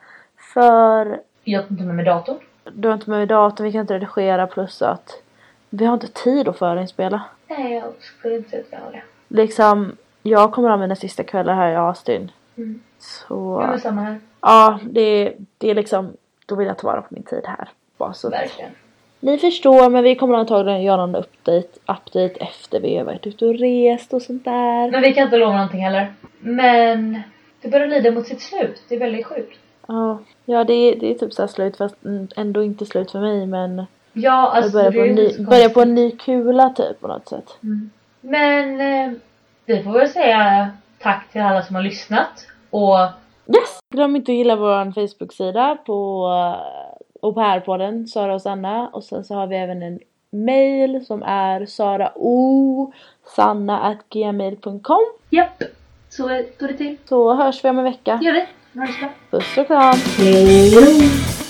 För 0.53 1.19
Jag 1.43 1.63
tar 1.63 1.71
inte 1.71 1.83
med 1.83 1.95
mig 1.95 2.05
datorn. 2.05 2.37
du 2.73 2.87
har 2.87 2.95
inte 2.95 3.09
med 3.09 3.27
datorn, 3.27 3.65
vi 3.65 3.71
kan 3.71 3.81
inte 3.81 3.93
redigera 3.93 4.47
plus 4.47 4.81
att 4.81 5.21
vi 5.69 5.85
har 5.85 5.93
inte 5.93 6.07
tid 6.07 6.47
att 6.47 6.57
förinspela. 6.57 7.21
Nej 7.47 7.73
jag 7.73 7.93
skulle 7.99 8.35
inte 8.35 8.63
har 8.71 8.91
det. 8.91 9.01
Liksom, 9.27 9.97
jag 10.23 10.51
kommer 10.53 10.69
ha 10.69 10.77
mina 10.77 10.95
sista 10.95 11.23
kvällar 11.23 11.53
här 11.53 11.71
i 11.71 11.75
Austin. 11.75 12.31
Mm. 12.57 12.81
Så 12.99 13.67
Ja 13.71 13.79
samma 13.79 14.01
här. 14.01 14.19
ja, 14.41 14.79
det, 14.83 15.33
det 15.57 15.69
är 15.69 15.75
liksom, 15.75 16.13
då 16.45 16.55
vill 16.55 16.67
jag 16.67 16.77
ta 16.77 16.87
vara 16.87 17.01
på 17.01 17.07
min 17.13 17.23
tid 17.23 17.43
här. 17.45 17.69
Bara 17.97 18.13
så 18.13 18.29
Verkligen. 18.29 18.71
Ni 19.21 19.37
förstår, 19.37 19.89
men 19.89 20.03
vi 20.03 20.15
kommer 20.15 20.35
antagligen 20.35 20.83
göra 20.83 21.03
en 21.03 21.15
update, 21.15 21.67
update 21.85 22.33
efter 22.39 22.79
vi 22.79 22.97
har 22.97 23.03
varit 23.03 23.27
ute 23.27 23.45
och 23.45 23.55
rest 23.55 24.13
och 24.13 24.21
sånt 24.21 24.45
där. 24.45 24.91
Men 24.91 25.01
vi 25.01 25.13
kan 25.13 25.23
inte 25.23 25.37
lova 25.37 25.53
någonting 25.53 25.83
heller. 25.83 26.13
Men 26.39 27.21
det 27.61 27.67
börjar 27.67 27.87
lida 27.87 28.11
mot 28.11 28.27
sitt 28.27 28.41
slut. 28.41 28.83
Det 28.89 28.95
är 28.95 28.99
väldigt 28.99 29.25
sjukt. 29.25 29.59
Ja, 29.87 30.19
ja 30.45 30.63
det, 30.63 30.73
är, 30.73 30.95
det 30.95 31.11
är 31.11 31.13
typ 31.13 31.33
så 31.33 31.47
slut 31.47 31.77
fast 31.77 31.95
ändå 32.35 32.63
inte 32.63 32.85
slut 32.85 33.11
för 33.11 33.19
mig 33.19 33.45
men 33.45 33.77
Ja 33.77 33.85
jag 34.13 34.55
alltså 34.55 34.71
börjar 34.71 34.91
det 34.91 34.97
på, 34.97 35.05
en 35.05 35.15
ny, 35.15 35.45
börjar 35.45 35.69
på 35.69 35.81
en 35.81 35.95
ny 35.95 36.11
kula 36.11 36.69
typ 36.69 37.01
på 37.01 37.07
något 37.07 37.29
sätt. 37.29 37.57
Mm. 37.63 37.89
Men 38.21 38.81
eh, 38.81 39.17
vi 39.65 39.83
får 39.83 39.91
väl 39.91 40.09
säga 40.09 40.69
tack 40.99 41.31
till 41.31 41.41
alla 41.41 41.61
som 41.61 41.75
har 41.75 41.83
lyssnat. 41.83 42.47
Och 42.69 42.97
Yes! 43.47 43.79
Glöm 43.93 44.15
inte 44.15 44.31
att 44.31 44.37
gilla 44.37 44.55
vår 44.55 44.91
Facebook-sida 44.91 45.77
på 45.85 46.27
uh, 47.23 47.27
Au 47.27 47.33
pair-podden, 47.33 48.07
Sara 48.07 48.33
och 48.33 48.41
Sanna. 48.41 48.87
Och 48.87 49.03
sen 49.03 49.23
så 49.23 49.35
har 49.35 49.47
vi 49.47 49.55
även 49.55 49.83
en 49.83 49.99
mail 50.31 51.05
som 51.05 51.23
är 51.23 51.65
sarao 51.65 52.93
sanna.gmail.com 53.35 55.05
japp, 55.29 55.63
så 56.09 56.43
står 56.55 56.67
det 56.67 56.73
till. 56.73 56.97
Så 57.05 57.33
hörs 57.33 57.65
vi 57.65 57.69
om 57.69 57.77
en 57.77 57.83
vecka. 57.83 58.19
Gör 58.21 58.33
det. 58.33 58.47
Ha 58.73 58.85
det 58.85 58.93
så 58.93 58.99
bra. 58.99 59.09
Puss 59.31 59.57
och 59.57 59.67
kram! 59.67 59.97
Hej. 60.17 61.40